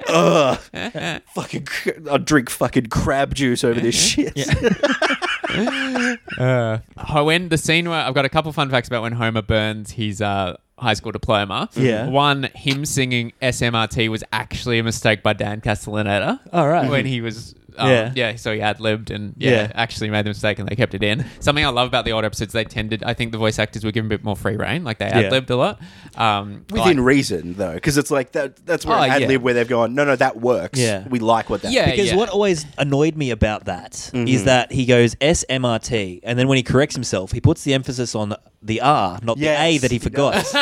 ugh, 0.09 0.59
fucking. 1.35 1.67
Cr- 2.05 2.11
I 2.11 2.19
drink 2.19 2.51
fucking 2.51 2.87
crab 2.87 3.35
juice 3.35 3.65
over 3.65 3.81
this 3.81 3.95
shit. 3.95 4.35
Uh, 6.39 6.79
when 7.25 7.49
the 7.49 7.59
scene 7.59 7.89
where 7.89 7.99
I've 8.01 8.15
got 8.15 8.25
a 8.25 8.29
couple 8.29 8.53
fun 8.53 8.71
facts 8.71 8.87
about 8.89 9.03
when 9.03 9.13
Homer 9.13 9.43
burns 9.43 9.91
his 9.91 10.23
uh, 10.23 10.57
high 10.79 10.95
school 10.95 11.13
diploma. 11.13 11.69
Yeah. 11.75 12.09
One, 12.09 12.45
him 12.55 12.85
singing 12.85 13.33
SMRT 13.43 14.09
was 14.09 14.23
actually 14.33 14.79
a 14.79 14.85
mistake 14.85 15.23
by 15.23 15.33
Dan 15.33 15.61
Castellaneta. 15.61 16.39
All 16.53 16.69
right. 16.69 16.89
When 16.89 17.05
he 17.05 17.21
was. 17.21 17.55
Um, 17.81 17.91
Yeah. 17.91 18.13
yeah. 18.15 18.37
so 18.37 18.55
he 18.55 18.61
ad 18.61 18.79
libbed 18.81 19.11
and 19.11 19.35
yeah, 19.39 19.51
Yeah. 19.51 19.73
actually 19.75 20.11
made 20.11 20.25
the 20.25 20.31
mistake 20.31 20.59
and 20.59 20.69
they 20.69 20.77
kept 20.77 20.95
it 20.95 21.03
in. 21.03 21.25
Something 21.41 21.65
I 21.65 21.69
love 21.71 21.89
about 21.89 22.05
the 22.05 22.13
old 22.13 22.25
episodes, 22.25 22.53
they 22.53 22.65
tended, 22.65 23.03
I 23.05 23.15
think 23.15 23.33
the 23.33 23.39
voice 23.39 23.59
actors 23.59 23.85
were 23.85 23.91
given 23.93 24.07
a 24.09 24.11
bit 24.17 24.23
more 24.25 24.37
free 24.37 24.57
reign, 24.57 24.85
like 24.85 24.99
they 24.99 25.07
Yeah. 25.07 25.19
ad 25.21 25.33
libbed 25.33 25.51
a 25.51 25.57
lot. 25.57 25.81
Um, 26.17 26.65
Within 26.71 26.97
like- 26.99 27.07
reason, 27.07 27.55
though, 27.55 27.75
because 27.75 27.97
it's 27.99 28.11
like 28.11 28.33
that. 28.33 28.65
That's 28.67 28.85
where 28.85 28.99
Oh, 28.99 29.03
ad 29.03 29.21
lib 29.23 29.31
yeah. 29.31 29.37
where 29.39 29.55
they've 29.55 29.69
gone. 29.69 29.95
No, 29.95 30.05
no, 30.05 30.17
that 30.17 30.41
works. 30.41 30.79
Yeah. 30.79 31.05
we 31.09 31.19
like 31.19 31.49
what 31.51 31.63
that. 31.63 31.73
Yeah. 31.73 31.91
Because 31.91 32.13
what 32.15 32.29
always 32.29 32.67
annoyed 32.79 33.17
me 33.17 33.31
about 33.31 33.65
that 33.67 33.95
is 33.95 34.11
Mm-hmm. 34.13 34.45
that 34.45 34.73
he 34.73 34.85
goes 34.87 35.15
SMRT, 35.21 36.21
and 36.23 36.39
then 36.39 36.49
when 36.49 36.57
he 36.57 36.63
corrects 36.63 36.95
himself, 36.95 37.33
he 37.33 37.41
puts 37.41 37.65
the 37.65 37.75
emphasis 37.75 38.15
on 38.15 38.35
the 38.63 38.81
R, 38.83 39.19
not 39.23 39.39
the 39.39 39.47
A 39.47 39.71
Yes, 39.73 39.81
that 39.83 39.91
he 39.91 39.95
he 39.97 39.99
forgot. 40.05 40.35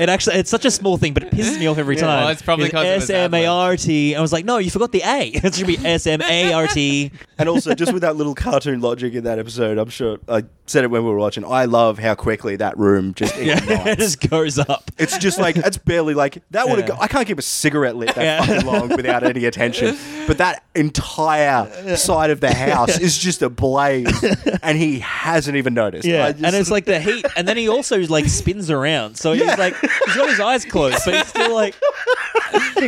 it 0.00 0.08
actually, 0.08 0.36
it's 0.36 0.50
such 0.50 0.64
a 0.64 0.70
small 0.70 0.96
thing, 0.96 1.12
but 1.12 1.22
it 1.24 1.30
pisses 1.30 1.58
me 1.58 1.66
off 1.66 1.76
every 1.78 1.96
time. 1.96 2.20
Well, 2.24 2.28
it's 2.30 2.40
probably 2.42 2.70
'cause 2.70 2.86
it 2.86 2.94
was 2.94 3.10
S-M-A-R-T. 3.10 4.14
I 4.16 4.20
was 4.20 4.32
like, 4.32 4.44
no, 4.44 4.58
you 4.58 4.70
forgot 4.70 4.92
the 4.92 5.02
A. 5.04 5.30
It 5.44 5.54
should 5.54 5.66
be 5.66 5.76
S-M-A-R-T. 5.84 7.10
And 7.38 7.48
also, 7.48 7.74
just 7.74 7.92
with 7.92 8.02
that 8.02 8.16
little 8.16 8.34
cartoon 8.34 8.80
logic 8.80 9.14
in 9.14 9.24
that 9.24 9.38
episode, 9.38 9.76
I'm 9.78 9.90
sure 9.90 10.18
I 10.28 10.44
said 10.66 10.84
it 10.84 10.90
when 10.90 11.04
we 11.04 11.10
were 11.10 11.18
watching. 11.18 11.44
I 11.44 11.64
love 11.66 11.98
how 11.98 12.14
quickly 12.14 12.56
that 12.56 12.78
room 12.78 13.12
just 13.14 13.36
it 13.36 13.48
ignites. 13.58 13.96
just 14.00 14.30
goes 14.30 14.58
up. 14.58 14.90
It's 14.98 15.18
just 15.18 15.38
like 15.38 15.56
it's 15.56 15.76
barely 15.76 16.14
like 16.14 16.42
that 16.52 16.66
would 16.68 16.78
have. 16.78 16.88
Yeah. 16.88 16.94
Go- 16.94 17.00
I 17.02 17.08
can't 17.08 17.26
keep 17.26 17.38
a 17.38 17.42
cigarette 17.42 17.96
lit 17.96 18.14
that 18.14 18.22
Yeah. 18.22 18.44
fucking 18.44 18.66
long 18.66 18.88
without 18.88 19.22
any 19.24 19.44
attention. 19.44 19.96
But 20.26 20.38
that 20.38 20.62
entire 20.74 21.96
side 21.96 22.30
of 22.30 22.40
the 22.40 22.54
house 22.54 22.98
is 22.98 23.18
just 23.18 23.42
ablaze, 23.42 24.24
and 24.62 24.78
he 24.78 25.00
hasn't 25.00 25.56
even 25.56 25.74
noticed. 25.74 26.06
Yeah, 26.06 26.26
I 26.26 26.32
just- 26.32 26.44
and 26.44 26.56
it's 26.56 26.70
like 26.70 26.84
the 26.86 27.00
heat, 27.00 27.26
and 27.36 27.46
then 27.48 27.56
he 27.56 27.68
also 27.68 27.98
like 28.06 28.26
spins 28.28 28.70
around. 28.70 29.16
So 29.16 29.32
he's 29.32 29.44
like, 29.58 29.74
he's 29.80 30.16
got 30.16 30.28
his 30.28 30.40
eyes 30.40 30.64
closed, 30.64 30.98
but 31.04 31.14
he's 31.14 31.26
still 31.28 31.54
like, 31.54 31.74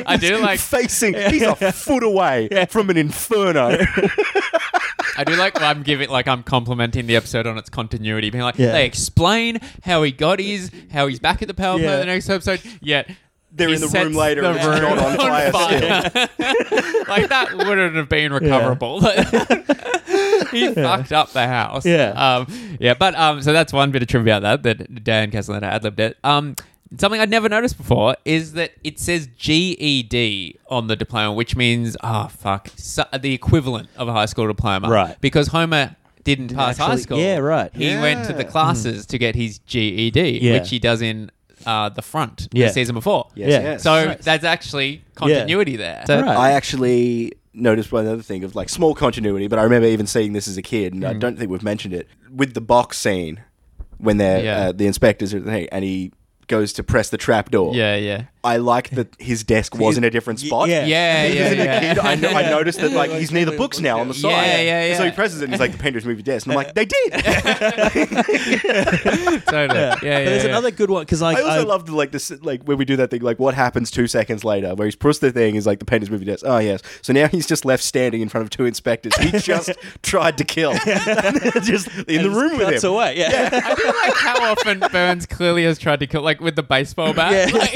I 0.06 0.16
do 0.20 0.38
like 0.38 0.60
facing. 0.60 1.14
He's 1.14 1.42
a 1.42 1.72
foot 1.72 2.02
away 2.02 2.48
from 2.70 2.90
an 2.90 2.96
inferno. 2.96 3.78
I 5.18 5.24
do 5.24 5.34
like 5.36 5.60
I'm 5.60 5.82
giving 5.82 6.08
like 6.10 6.28
I'm 6.28 6.42
complimenting 6.42 7.06
the 7.06 7.16
episode 7.16 7.46
on 7.46 7.56
its 7.58 7.70
continuity, 7.70 8.28
being 8.30 8.44
like 8.44 8.58
Yeah. 8.58 8.72
they 8.72 8.84
explain 8.84 9.58
how 9.82 10.02
he 10.02 10.12
got 10.12 10.38
his, 10.40 10.70
how 10.92 11.06
he's 11.06 11.18
back 11.18 11.40
at 11.42 11.48
the 11.48 11.54
power 11.54 11.78
plant 11.78 11.82
Yeah. 11.84 11.94
in 11.94 12.00
the 12.00 12.06
next 12.06 12.28
episode. 12.28 12.60
Yet 12.82 13.08
They're 13.56 13.68
he 13.68 13.74
in 13.74 13.80
the 13.80 13.88
sets 13.88 14.04
room 14.04 14.14
later 14.14 14.42
the 14.42 14.48
and 14.50 14.56
it's 14.58 14.66
not 14.66 14.98
on 14.98 15.16
fire 15.52 15.90
like 17.08 17.28
that 17.28 17.54
wouldn't 17.56 17.96
have 17.96 18.08
been 18.08 18.32
recoverable. 18.32 19.00
he 20.50 20.72
fucked 20.74 21.12
up 21.12 21.30
the 21.32 21.46
house. 21.46 21.84
Yeah. 21.86 22.10
um, 22.10 22.46
yeah. 22.78 22.94
But 22.94 23.14
um, 23.14 23.42
so 23.42 23.52
that's 23.52 23.72
one 23.72 23.90
bit 23.90 24.02
of 24.02 24.08
trivia 24.08 24.38
about 24.38 24.62
that 24.62 24.78
that 24.78 25.04
Dan 25.04 25.30
Castellaneta 25.30 25.62
ad 25.64 25.84
libbed 25.84 26.00
it. 26.00 26.18
Um. 26.24 26.54
Something 26.98 27.20
I'd 27.20 27.30
never 27.30 27.48
noticed 27.48 27.76
before 27.76 28.14
is 28.24 28.52
that 28.52 28.70
it 28.84 29.00
says 29.00 29.26
GED 29.36 30.56
on 30.70 30.86
the 30.86 30.94
diploma, 30.94 31.32
which 31.34 31.56
means, 31.56 31.96
oh, 32.04 32.28
fuck, 32.28 32.68
so, 32.76 33.04
the 33.20 33.34
equivalent 33.34 33.88
of 33.96 34.06
a 34.06 34.12
high 34.12 34.26
school 34.26 34.46
diploma. 34.46 34.88
Right. 34.88 35.20
Because 35.20 35.48
Homer 35.48 35.96
didn't 36.22 36.54
pass 36.54 36.78
high 36.78 36.94
school. 36.94 37.18
yeah, 37.18 37.38
right. 37.38 37.74
He 37.74 37.88
went 37.88 38.26
to 38.26 38.32
the 38.32 38.44
Yeah. 38.44 38.50
classes 38.50 39.04
to 39.06 39.18
get 39.18 39.34
his 39.34 39.58
GED, 39.66 40.38
Yeah. 40.40 40.52
which 40.60 40.70
he 40.70 40.78
does 40.78 41.02
in 41.02 41.32
uh, 41.66 41.88
the 41.88 42.02
front 42.02 42.48
Yeah. 42.52 42.66
the 42.68 42.72
season 42.72 42.94
before. 42.94 43.28
Yes, 43.34 43.50
Yeah. 43.50 43.60
yes. 43.62 43.82
So 43.82 44.04
Nice. 44.06 44.24
that's 44.24 44.44
actually 44.44 45.02
continuity 45.14 45.76
there. 45.76 46.04
So, 46.06 46.20
Right. 46.20 46.36
I 46.36 46.52
actually 46.52 47.32
noticed 47.52 47.90
one 47.92 48.06
other 48.06 48.22
thing 48.22 48.44
of 48.44 48.54
like 48.54 48.68
small 48.68 48.94
continuity, 48.94 49.48
but 49.48 49.58
I 49.58 49.62
remember 49.62 49.88
even 49.88 50.06
seeing 50.06 50.32
this 50.32 50.46
as 50.46 50.56
a 50.56 50.62
kid, 50.62 50.94
and 50.94 51.04
I 51.04 51.12
Hmm. 51.14 51.18
don't 51.18 51.38
think 51.38 51.50
we've 51.50 51.62
mentioned 51.62 51.94
it 51.94 52.06
with 52.34 52.54
the 52.54 52.60
box 52.60 52.98
scene 52.98 53.40
when 53.98 54.18
they're 54.18 54.44
Yeah. 54.44 54.58
uh, 54.68 54.72
the 54.72 54.86
inspectors 54.86 55.32
are 55.34 55.40
hey, 55.50 55.68
and 55.72 55.84
he 55.84 56.12
goes 56.48 56.72
to 56.74 56.82
press 56.84 57.08
the 57.10 57.16
trap 57.16 57.50
door. 57.50 57.74
Yeah, 57.74 57.96
yeah. 57.96 58.22
I 58.46 58.56
like 58.58 58.90
that 58.90 59.08
his 59.18 59.44
desk 59.44 59.76
was 59.76 59.98
in 59.98 60.04
a 60.04 60.10
different 60.10 60.40
spot. 60.40 60.68
yeah. 60.68 60.84
Yeah, 60.86 61.28
Because 61.28 61.36
yeah, 61.38 61.50
in 61.52 61.58
the 61.58 61.64
yeah. 61.64 61.80
kid, 61.94 61.98
I, 61.98 62.14
know, 62.14 62.28
I 62.30 62.42
noticed 62.50 62.80
that 62.80 62.92
like 62.92 63.10
he's 63.20 63.32
near 63.32 63.44
the 63.44 63.56
books 63.56 63.80
now 63.80 63.98
on 64.00 64.08
the 64.08 64.14
side. 64.14 64.30
Yeah, 64.30 64.60
yeah, 64.60 64.80
And 64.84 64.96
So 64.98 65.04
he 65.04 65.10
presses 65.10 65.40
it 65.40 65.44
and 65.44 65.52
he's 65.52 65.60
like 65.60 65.72
the 65.72 65.78
Pendra's 65.78 66.04
movie 66.06 66.22
desk. 66.22 66.46
And 66.46 66.52
I'm 66.52 66.56
like, 66.56 66.74
they 66.74 66.84
did. 66.86 67.12
totally. 69.46 69.78
Yeah, 69.78 69.94
yeah. 70.02 70.18
But 70.18 70.24
there's 70.24 70.44
yeah. 70.44 70.50
another 70.50 70.70
good 70.70 70.90
one 70.90 71.02
because 71.02 71.22
like 71.22 71.36
I 71.38 71.42
also 71.42 71.60
I- 71.60 71.64
love 71.64 71.86
the 71.86 71.94
like 71.94 72.12
this 72.12 72.30
like 72.42 72.62
when 72.64 72.78
we 72.78 72.84
do 72.84 72.96
that 72.96 73.10
thing 73.10 73.22
like 73.22 73.38
what 73.38 73.54
happens 73.54 73.90
two 73.90 74.06
seconds 74.06 74.44
later 74.44 74.74
where 74.74 74.86
he's 74.86 74.96
pushed 74.96 75.20
the 75.20 75.32
thing 75.32 75.54
is 75.56 75.66
like 75.66 75.78
the 75.78 75.84
Pendra's 75.84 76.10
movie 76.10 76.24
desk. 76.24 76.44
Oh 76.46 76.58
yes. 76.58 76.82
So 77.02 77.12
now 77.12 77.28
he's 77.28 77.46
just 77.46 77.64
left 77.64 77.82
standing 77.82 78.20
in 78.22 78.28
front 78.28 78.44
of 78.44 78.50
two 78.50 78.64
inspectors. 78.64 79.14
He 79.16 79.30
just 79.38 79.70
tried 80.02 80.38
to 80.38 80.44
kill. 80.44 80.72
just 80.74 81.88
in 82.08 82.22
the 82.22 82.30
room 82.32 82.58
with 82.58 82.68
cuts 82.68 82.84
him. 82.84 82.90
away. 82.92 83.18
Yeah. 83.18 83.50
I 83.52 83.74
feel 83.74 83.92
like 83.94 84.14
how 84.14 84.52
often 84.52 84.80
Burns 84.92 85.26
clearly 85.26 85.64
has 85.64 85.78
tried 85.78 86.00
to 86.00 86.06
kill, 86.06 86.22
like 86.22 86.40
with 86.40 86.56
the 86.56 86.62
baseball 86.62 87.12
bat. 87.12 87.32
Yeah. 87.52 87.56
Like, 87.58 87.74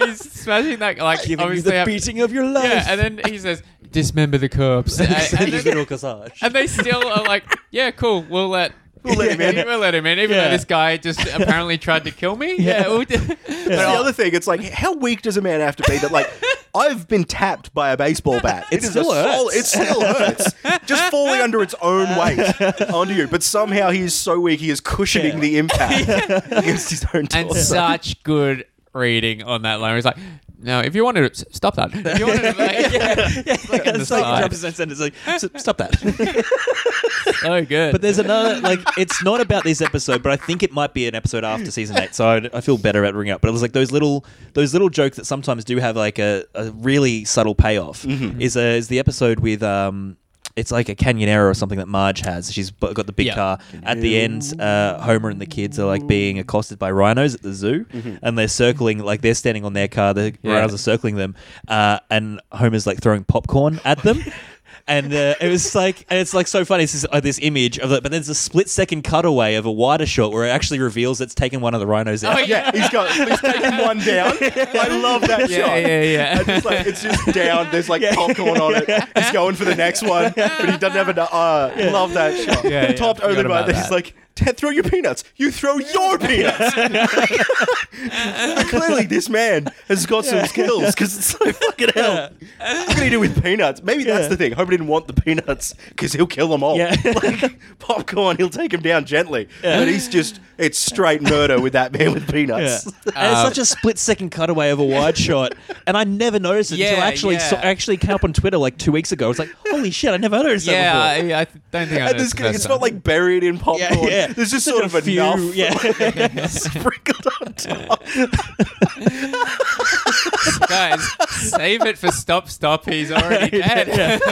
he's 0.06 0.32
smashing 0.32 0.78
that, 0.80 0.98
like 0.98 1.20
Giving 1.22 1.38
you 1.38 1.44
obviously. 1.44 1.70
the 1.70 1.76
have- 1.78 1.86
beating 1.86 2.20
of 2.20 2.32
your 2.32 2.46
life. 2.46 2.64
yeah, 2.64 2.84
and 2.88 3.00
then 3.18 3.30
he 3.32 3.38
says, 3.38 3.62
"Dismember 3.90 4.38
the 4.38 4.48
corpse," 4.48 4.98
and, 5.00 5.10
and 5.10 5.22
Send 5.22 5.52
then- 5.52 5.64
little 5.64 5.86
corsage. 5.86 6.32
and 6.42 6.54
they 6.54 6.66
still 6.66 7.06
are 7.06 7.24
like, 7.24 7.44
"Yeah, 7.70 7.90
cool. 7.90 8.22
We'll 8.28 8.48
let." 8.48 8.72
We'll 9.02 9.14
let 9.14 9.30
him 9.38 9.40
in." 9.40 9.66
We'll 9.66 9.78
let 9.78 9.94
him 9.94 10.04
in, 10.04 10.18
even 10.18 10.36
Yeah. 10.36 10.44
though 10.46 10.50
this 10.50 10.64
guy 10.64 10.96
just 10.96 11.20
apparently 11.32 11.78
tried 11.78 12.02
to 12.04 12.10
kill 12.10 12.34
me. 12.34 12.56
Yeah, 12.58 12.88
we'll 12.88 13.04
do- 13.04 13.18
That's 13.18 13.38
the 13.66 13.78
other 13.88 14.12
thing. 14.12 14.34
It's 14.34 14.48
like, 14.48 14.62
how 14.64 14.94
weak 14.94 15.22
does 15.22 15.36
a 15.36 15.40
man 15.40 15.60
have 15.60 15.76
to 15.76 15.84
be 15.88 15.96
that, 15.98 16.10
like, 16.10 16.28
I've 16.74 17.06
been 17.06 17.22
tapped 17.22 17.72
by 17.72 17.90
a 17.92 17.96
baseball 17.96 18.40
bat. 18.40 18.66
It 18.72 18.82
is 18.82 18.90
still 18.90 19.12
a 19.12 19.22
hurts. 19.22 19.54
It 19.56 19.66
still 19.66 20.00
hurts. 20.00 20.52
Just 20.86 21.08
falling 21.12 21.40
under 21.40 21.62
its 21.62 21.74
own 21.80 22.08
weight 22.18 22.60
onto 22.90 23.14
you. 23.14 23.28
But 23.28 23.44
somehow 23.44 23.90
he 23.90 24.00
is 24.00 24.12
so 24.14 24.40
weak, 24.40 24.58
he 24.58 24.70
is 24.70 24.80
cushioning 24.80 25.38
the 25.38 25.56
impact 25.58 26.08
against 26.52 26.90
his 26.90 27.06
own 27.14 27.28
torso. 27.28 27.38
and 27.54 27.56
such 27.56 28.20
good 28.24 28.64
reading 28.96 29.42
on 29.42 29.62
that 29.62 29.80
line. 29.80 29.94
He's 29.94 30.04
like, 30.04 30.16
"No, 30.58 30.80
if 30.80 30.94
you 30.94 31.04
wanted 31.04 31.32
to 31.32 31.46
stop 31.52 31.76
that, 31.76 31.90
if 31.94 32.18
you 32.18 32.26
wanted 32.26 32.52
to, 32.54 32.58
like, 32.58 32.92
yeah, 32.92 33.56
like 33.70 33.86
on 33.86 33.94
the 33.94 34.00
It's 34.00 34.10
like 34.10 34.24
side. 34.24 34.42
Jefferson 34.42 34.72
said, 34.72 34.90
it's 34.90 35.00
like, 35.00 35.14
stop 35.60 35.76
that. 35.78 35.94
so 37.40 37.64
good." 37.64 37.92
But 37.92 38.00
there's 38.02 38.18
another 38.18 38.60
like 38.60 38.80
it's 38.98 39.22
not 39.22 39.40
about 39.40 39.64
this 39.64 39.80
episode, 39.80 40.22
but 40.22 40.32
I 40.32 40.36
think 40.36 40.62
it 40.62 40.72
might 40.72 40.94
be 40.94 41.06
an 41.06 41.14
episode 41.14 41.44
after 41.44 41.70
season 41.70 41.98
eight. 41.98 42.14
So 42.14 42.26
I, 42.26 42.48
I 42.52 42.60
feel 42.60 42.78
better 42.78 43.04
at 43.04 43.12
bringing 43.14 43.32
it 43.32 43.34
up. 43.34 43.40
But 43.40 43.48
it 43.48 43.52
was 43.52 43.62
like 43.62 43.72
those 43.72 43.92
little 43.92 44.24
those 44.54 44.72
little 44.72 44.88
jokes 44.88 45.16
that 45.16 45.26
sometimes 45.26 45.64
do 45.64 45.76
have 45.78 45.96
like 45.96 46.18
a, 46.18 46.44
a 46.54 46.70
really 46.72 47.24
subtle 47.24 47.54
payoff. 47.54 48.04
Is 48.06 48.56
a, 48.56 48.76
is 48.76 48.88
the 48.88 48.98
episode 48.98 49.40
with 49.40 49.62
um. 49.62 50.16
It's 50.56 50.72
like 50.72 50.88
a 50.88 50.94
Canyonero 50.94 51.50
or 51.50 51.54
something 51.54 51.78
that 51.78 51.86
Marge 51.88 52.20
has. 52.20 52.50
She's 52.50 52.70
b- 52.70 52.92
got 52.94 53.06
the 53.06 53.12
big 53.12 53.26
Yeah. 53.26 53.34
car. 53.34 53.58
At 53.82 54.00
the 54.00 54.18
end, 54.18 54.58
uh, 54.58 54.98
Homer 55.02 55.28
and 55.28 55.38
the 55.40 55.46
kids 55.46 55.78
are 55.78 55.84
like 55.86 56.06
being 56.06 56.38
accosted 56.38 56.78
by 56.78 56.90
rhinos 56.90 57.34
at 57.34 57.42
the 57.42 57.52
zoo, 57.52 57.84
and 58.22 58.38
they're 58.38 58.48
circling 58.48 58.98
like 59.00 59.20
they're 59.20 59.34
standing 59.34 59.64
on 59.66 59.74
their 59.74 59.88
car. 59.88 60.14
The 60.14 60.34
Yeah. 60.42 60.52
rhinos 60.54 60.72
are 60.72 60.78
circling 60.78 61.16
them, 61.16 61.34
uh, 61.68 61.98
and 62.10 62.40
Homer's 62.52 62.86
like 62.86 63.00
throwing 63.00 63.24
popcorn 63.24 63.80
at 63.84 63.98
them. 64.02 64.18
And 64.88 65.12
uh, 65.12 65.34
it 65.40 65.48
was 65.48 65.74
like, 65.74 66.06
and 66.08 66.18
it's 66.20 66.32
like 66.32 66.46
so 66.46 66.64
funny. 66.64 66.84
It's 66.84 66.92
this, 66.92 67.04
uh, 67.10 67.18
this 67.18 67.40
image 67.42 67.76
of 67.80 67.90
it, 67.90 68.04
but 68.04 68.12
then 68.12 68.20
there's 68.20 68.28
a 68.28 68.36
split 68.36 68.68
second 68.68 69.02
cutaway 69.02 69.56
of 69.56 69.66
a 69.66 69.72
wider 69.72 70.06
shot 70.06 70.30
where 70.30 70.46
it 70.46 70.50
actually 70.50 70.78
reveals 70.78 71.20
it's 71.20 71.34
taken 71.34 71.60
one 71.60 71.74
of 71.74 71.80
the 71.80 71.88
rhinos 71.88 72.22
out. 72.22 72.36
Oh, 72.36 72.38
yeah, 72.40 72.70
he's 72.72 72.88
got 72.90 73.10
he's 73.10 73.40
taken 73.40 73.78
one 73.78 73.98
down. 73.98 74.36
I 74.40 74.98
love 75.02 75.22
that 75.22 75.50
yeah, 75.50 75.58
shot. 75.58 75.80
yeah, 75.80 76.02
yeah. 76.02 76.38
And 76.38 76.48
it's 76.48 76.64
like 76.64 76.86
it's 76.86 77.02
just 77.02 77.26
down. 77.34 77.68
There's 77.72 77.88
like 77.88 78.02
popcorn 78.14 78.60
on 78.60 78.74
it. 78.76 79.08
He's 79.16 79.32
going 79.32 79.56
for 79.56 79.64
the 79.64 79.74
next 79.74 80.02
one, 80.02 80.32
but 80.36 80.70
he 80.70 80.78
doesn't 80.78 80.92
have 80.92 81.08
enough. 81.08 81.30
Uh, 81.32 81.72
Love 81.90 82.12
that 82.14 82.38
shot. 82.38 82.64
Yeah, 82.64 82.82
yeah, 82.82 82.92
Topped 82.92 83.20
forgot 83.20 83.38
only 83.38 83.48
by 83.48 83.62
this. 83.62 83.74
that. 83.76 83.82
He's 83.82 83.90
like, 83.90 84.14
Ted, 84.36 84.56
throw 84.56 84.70
your 84.70 84.84
peanuts. 84.84 85.24
You 85.36 85.50
throw 85.50 85.78
your 85.78 86.18
peanuts. 86.20 86.74
Clearly, 88.70 89.06
this 89.06 89.28
man 89.28 89.68
has 89.88 90.06
got 90.06 90.24
some 90.24 90.46
skills 90.46 90.94
because 90.94 91.16
it's 91.16 91.40
like 91.40 91.54
fucking 91.56 91.88
hell. 91.94 92.30
What 92.58 92.88
can 92.90 93.02
he 93.02 93.10
do 93.10 93.18
with 93.20 93.42
peanuts? 93.42 93.82
Maybe 93.82 94.04
that's 94.04 94.28
the 94.28 94.36
thing. 94.36 94.52
Hope 94.52 94.68
he 94.68 94.76
didn't 94.76 94.88
want 94.88 95.06
the 95.06 95.12
peanuts 95.14 95.74
because 95.88 96.12
he'll 96.12 96.26
kill 96.26 96.48
them 96.48 96.62
all. 96.62 96.76
Yeah. 96.76 96.94
like 97.22 97.58
popcorn, 97.78 98.36
he'll 98.36 98.50
take 98.50 98.72
him 98.72 98.82
down 98.82 99.04
gently. 99.06 99.48
But 99.62 99.88
he's 99.88 100.08
just 100.08 100.40
it's 100.58 100.78
straight 100.78 101.20
murder 101.22 101.60
with 101.60 101.72
that 101.74 101.92
man 101.92 102.12
with 102.12 102.24
Yeah. 102.26 102.32
peanuts. 102.32 102.86
and 102.86 102.92
it's 103.06 103.42
such 103.42 103.58
a 103.58 103.64
split 103.64 103.98
second 103.98 104.30
cutaway 104.30 104.70
of 104.70 104.78
a 104.78 104.84
wide 104.84 105.16
shot, 105.18 105.54
and 105.86 105.96
I 105.96 106.04
never 106.04 106.38
noticed 106.38 106.72
it 106.72 106.80
until 106.80 106.98
Yeah, 106.98 107.04
I 107.04 107.08
actually 107.08 107.34
yeah. 107.34 107.48
saw, 107.50 107.56
actually 107.56 107.96
came 107.96 108.12
up 108.12 108.24
on 108.24 108.32
Twitter 108.32 108.58
like 108.58 108.78
two 108.78 108.92
weeks 108.92 109.12
ago. 109.12 109.26
I 109.26 109.28
was 109.28 109.38
like, 109.38 109.54
"Holy 109.70 109.90
shit! 109.90 110.12
I 110.12 110.16
never 110.18 110.36
noticed 110.42 110.66
Yeah, 110.66 110.92
that 110.94 111.20
before." 111.22 111.36
I, 111.36 111.40
I 111.40 111.44
don't 111.44 111.88
think 111.88 112.02
I 112.02 112.08
And 112.08 112.16
know. 112.18 112.22
this, 112.24 112.34
it's 112.56 112.68
not 112.68 112.80
like 112.80 113.02
buried 113.02 113.44
in 113.44 113.58
popcorn. 113.58 114.08
Yeah, 114.08 114.25
yeah. 114.25 114.25
There's 114.34 114.50
just 114.50 114.52
Just 114.52 114.64
sort 114.66 114.92
a 114.92 114.98
of 114.98 115.04
few, 115.04 115.22
enough 115.22 115.54
yeah. 115.54 116.46
sprinkled 116.46 117.26
on 117.42 117.52
top. 117.54 118.02
guys, 120.68 121.00
save 121.30 121.84
it 121.86 121.98
for 121.98 122.10
stop 122.10 122.48
stop. 122.48 122.88
He's 122.88 123.12
already 123.12 123.58
dead. 123.62 124.22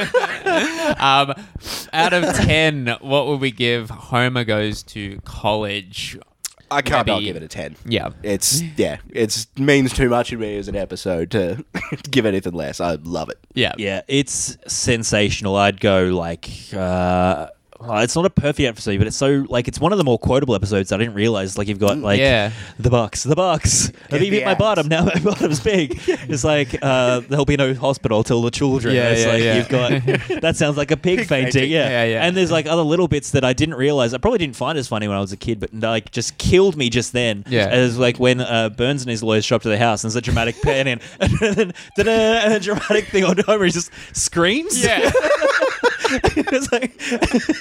um, 0.99 1.35
out 1.93 2.13
of 2.13 2.35
ten, 2.35 2.97
what 3.01 3.27
would 3.27 3.41
we 3.41 3.51
give? 3.51 3.91
Homer 3.91 4.45
goes 4.45 4.83
to 4.85 5.21
college. 5.25 6.19
I 6.71 6.83
can't 6.83 7.07
not 7.07 7.17
Maybe- 7.17 7.27
give 7.27 7.37
it 7.37 7.43
a 7.43 7.49
ten. 7.49 7.77
Yeah. 7.85 8.11
It's 8.23 8.63
yeah, 8.77 8.99
it's 9.11 9.47
means 9.57 9.93
too 9.93 10.09
much 10.09 10.31
to 10.31 10.39
me 10.39 10.57
as 10.57 10.67
an 10.67 10.77
episode 10.77 11.31
to 11.33 11.65
give 12.11 12.27
anything 12.27 12.55
less. 12.55 12.81
I 12.81 12.95
love 12.97 13.29
it. 13.29 13.39
Yeah. 13.55 13.75
Yeah, 13.79 14.03
it's 14.09 14.57
sensational. 14.67 15.57
I'd 15.57 15.81
go 15.81 16.05
like 16.07 16.51
uh 16.75 17.49
oh, 17.81 17.97
it's 17.99 18.15
not 18.17 18.25
a 18.27 18.31
perfect 18.31 18.67
episode, 18.67 18.99
but 18.99 19.07
it's 19.07 19.17
so 19.17 19.45
like 19.49 19.69
it's 19.69 19.79
one 19.81 19.93
of 19.93 19.99
the 19.99 20.05
more 20.05 20.19
quotable 20.19 20.55
episodes. 20.55 20.93
I 20.93 20.97
didn't 20.97 21.15
realize 21.15 21.57
like 21.59 21.69
you've 21.69 21.79
got 21.79 21.99
like 21.99 22.19
Yeah. 22.19 22.51
the 22.79 22.91
bucks, 22.91 23.23
the 23.23 23.37
bucks. 23.37 23.93
Have 24.11 24.23
you 24.23 24.31
hit 24.31 24.45
my 24.45 24.55
bottom? 24.55 24.89
Now 24.89 25.05
my 25.05 25.19
bottom's 25.25 25.61
big. 25.61 26.01
It's 26.27 26.45
like 26.45 26.77
uh, 26.83 27.21
there'll 27.21 27.45
be 27.45 27.57
no 27.57 27.75
hospital 27.75 28.25
till 28.25 28.41
the 28.43 28.51
children. 28.51 28.95
Yeah, 28.95 29.11
it's 29.11 29.25
yeah, 29.25 29.33
like 29.33 29.43
yeah. 29.43 29.57
you've 29.57 29.69
got 30.29 30.41
that 30.43 30.57
sounds 30.57 30.77
like 30.77 30.91
a 30.91 30.97
pig, 30.97 31.19
Pig 31.19 31.29
fainting. 31.29 31.53
fainting. 31.53 31.71
Yeah. 31.71 31.89
Yeah, 31.89 32.05
yeah. 32.05 32.27
And 32.27 32.37
there's 32.37 32.51
like 32.51 32.67
other 32.67 32.83
little 32.83 33.09
bits 33.09 33.33
that 33.33 33.45
I 33.45 33.53
didn't 33.53 33.75
realize. 33.75 34.15
I 34.15 34.19
probably 34.19 34.39
didn't 34.39 34.57
find 34.57 34.79
as 34.79 34.89
funny 34.89 35.07
when 35.07 35.17
I 35.17 35.21
was 35.21 35.33
a 35.33 35.37
kid, 35.37 35.61
but 35.61 35.73
like 35.75 36.11
just 36.13 36.39
killed 36.39 36.77
me 36.77 36.89
just 36.91 37.13
then. 37.13 37.45
Yeah. 37.49 37.67
As 37.67 37.99
like 37.99 38.19
when 38.19 38.41
uh, 38.41 38.71
Burns 38.71 39.03
and 39.03 39.11
his 39.11 39.23
lawyers 39.23 39.45
show 39.45 39.57
up 39.57 39.63
to 39.63 39.69
the 39.69 39.79
house 39.79 40.03
and 40.03 40.11
there's 40.11 40.17
a 40.17 40.21
dramatic 40.23 40.61
pan 40.63 40.87
in 40.87 41.01
and 41.21 41.33
then 41.41 41.73
and 42.09 42.55
a 42.55 42.61
dramatic 42.61 43.07
thing 43.09 43.25
on 43.25 43.37
Homer. 43.39 43.65
He 43.67 43.71
just 43.71 43.91
screams. 44.13 44.83
Yeah. 44.83 45.11
it's 46.37 46.71
like 46.73 46.93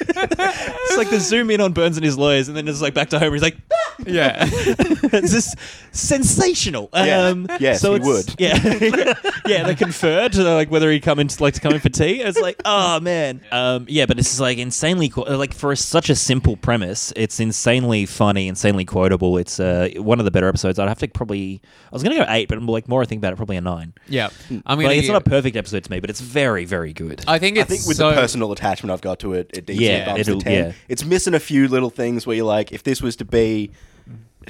it's 0.08 0.98
like 0.98 1.10
the 1.10 1.20
zoom 1.20 1.50
in 1.50 1.62
on 1.62 1.74
Burns 1.74 1.98
and 1.98 2.06
his 2.06 2.18
lawyers, 2.18 2.48
and 2.48 2.58
then 2.58 2.68
it's 2.68 2.82
like 2.82 2.94
back 2.94 3.10
to 3.10 3.20
Homer. 3.20 3.34
He's 3.34 3.42
like, 3.42 3.58
yeah. 4.06 4.48
it's 4.50 5.32
just 5.32 5.56
sensational. 5.92 6.90
Yeah. 6.94 7.28
Um, 7.28 7.48
Yes, 7.60 7.82
so 7.82 7.92
he 7.94 8.02
it's- 8.02 8.08
would. 8.28 8.36
Yeah, 8.40 9.14
yeah. 9.46 9.64
They 9.64 9.76
conferred 9.76 10.36
uh, 10.38 10.56
like 10.56 10.72
whether 10.72 10.92
he'd 10.92 11.02
come 11.02 11.20
in 11.20 11.30
like 11.40 11.54
to 11.54 11.62
come 11.62 11.74
in 11.74 11.80
for 11.80 11.90
tea. 11.90 12.22
It's 12.22 12.40
like, 12.40 12.62
oh 12.66 13.00
man, 13.00 13.42
um, 13.52 13.86
yeah. 13.88 14.06
But 14.06 14.18
this 14.18 14.34
is 14.34 14.40
like 14.40 14.58
insanely 14.58 15.10
qu- 15.10 15.26
like 15.26 15.54
for 15.54 15.76
such 15.76 16.10
a 16.10 16.16
simple 16.16 16.58
premise. 16.58 17.14
It's 17.16 17.40
insanely 17.40 18.06
funny, 18.06 18.48
insanely 18.48 18.86
quotable. 18.86 19.38
It's 19.38 19.60
uh, 19.60 19.90
one 19.98 20.20
of 20.20 20.26
the 20.26 20.32
better 20.32 20.48
episodes. 20.48 20.80
I'd 20.80 20.88
have 20.88 21.00
to 21.00 21.08
probably. 21.08 21.62
I 21.92 21.96
was 21.96 22.04
gonna 22.04 22.16
go 22.18 22.26
eight, 22.28 22.48
but 22.50 22.62
like 22.64 22.88
more 22.90 23.02
I 23.02 23.06
think 23.06 23.20
about 23.20 23.34
it, 23.34 23.36
probably 23.38 23.58
a 23.58 23.62
nine. 23.62 23.94
Yeah. 24.08 24.30
I'm 24.50 24.78
gonna 24.78 24.88
Like, 24.88 24.98
it's 24.98 25.08
give- 25.08 25.14
not 25.14 25.26
a 25.28 25.30
perfect 25.30 25.56
episode 25.56 25.84
to 25.84 25.92
me, 25.92 26.00
but 26.00 26.10
it's 26.10 26.22
very, 26.22 26.66
very 26.66 26.94
good. 26.94 27.24
I 27.28 27.40
think 27.40 27.58
I 27.58 27.62
it's 27.62 27.70
think 27.70 27.88
with 27.88 27.98
so, 27.98 28.10
the 28.10 28.16
personal 28.16 28.52
attachment 28.52 28.92
I've 28.92 29.02
got 29.02 29.20
to 29.20 29.34
it, 29.34 29.52
it 29.54 29.70
easily 29.70 29.88
Yeah, 29.88 30.06
bumps 30.06 30.26
to 30.26 30.32
it'll- 30.32 30.42
10. 30.42 30.54
yeah. 30.54 30.72
It's 30.88 31.04
missing 31.06 31.34
a 31.34 31.40
few 31.40 31.68
little 31.68 31.90
things 31.90 32.26
where 32.26 32.36
you're 32.36 32.46
like, 32.46 32.72
if 32.72 32.84
this 32.84 33.02
was 33.02 33.16
to 33.18 33.26
be 33.26 33.72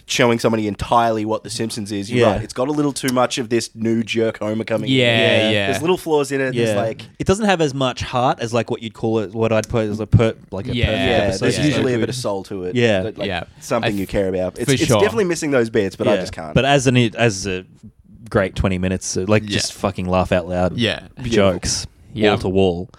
showing 0.07 0.39
somebody 0.39 0.67
entirely 0.67 1.23
what 1.23 1.43
The 1.43 1.51
Simpsons 1.51 1.91
is, 1.91 2.09
you're 2.09 2.25
Yeah. 2.27 2.33
right. 2.33 2.43
It's 2.43 2.53
got 2.53 2.67
a 2.67 2.71
little 2.71 2.93
too 2.93 3.13
much 3.13 3.37
of 3.37 3.49
this 3.49 3.69
new 3.75 4.01
jerk 4.03 4.39
Homer 4.39 4.63
coming 4.63 4.89
in. 4.89 4.95
Yeah, 4.95 5.05
Yeah. 5.05 5.49
yeah. 5.51 5.67
There's 5.67 5.81
little 5.81 5.97
flaws 5.97 6.31
in 6.31 6.41
it. 6.41 6.55
yeah, 6.55 6.65
There's 6.65 6.77
like, 6.77 7.03
it 7.19 7.27
doesn't 7.27 7.45
have 7.45 7.61
as 7.61 7.75
much 7.75 8.01
heart 8.01 8.39
as 8.39 8.53
like 8.55 8.71
what 8.71 8.81
you'd 8.81 8.95
call 8.95 9.19
it. 9.19 9.33
What 9.35 9.53
I'd 9.53 9.69
put 9.69 9.87
as 9.87 9.99
a 9.99 10.07
per 10.07 10.33
like 10.49 10.67
a 10.67 10.75
Yeah. 10.75 10.85
perfect 10.87 10.99
yeah, 11.09 11.15
episode. 11.25 11.39
there's 11.45 11.59
yeah. 11.59 11.65
usually 11.65 11.93
a 11.93 11.99
bit 11.99 12.09
of 12.09 12.15
soul 12.15 12.43
to 12.45 12.63
it. 12.63 12.75
Yeah. 12.75 13.03
that, 13.03 13.17
like, 13.19 13.27
Yeah. 13.27 13.43
Something 13.59 13.93
I- 13.93 13.97
you 13.99 14.07
care 14.07 14.29
about. 14.29 14.57
It's, 14.57 14.65
for 14.65 14.71
it's 14.71 14.85
sure. 14.85 14.99
definitely 14.99 15.25
missing 15.25 15.51
those 15.51 15.69
bits, 15.69 15.95
but 15.95 16.07
I 16.07 16.15
Yeah. 16.15 16.21
just 16.21 16.33
can't. 16.33 16.55
But 16.55 16.65
as 16.65 16.87
an 16.87 16.97
as 16.97 17.45
a 17.45 17.63
great 18.31 18.55
twenty 18.55 18.79
minutes, 18.79 19.15
uh, 19.15 19.25
like 19.27 19.43
Yeah. 19.43 19.49
just 19.49 19.73
fucking 19.73 20.07
laugh 20.09 20.31
out 20.31 20.49
loud. 20.49 20.75
Yeah. 20.75 21.01
jokes 21.21 21.85
Yeah. 22.13 22.29
wall 22.31 22.37
to 22.39 22.49
wall. 22.49 22.89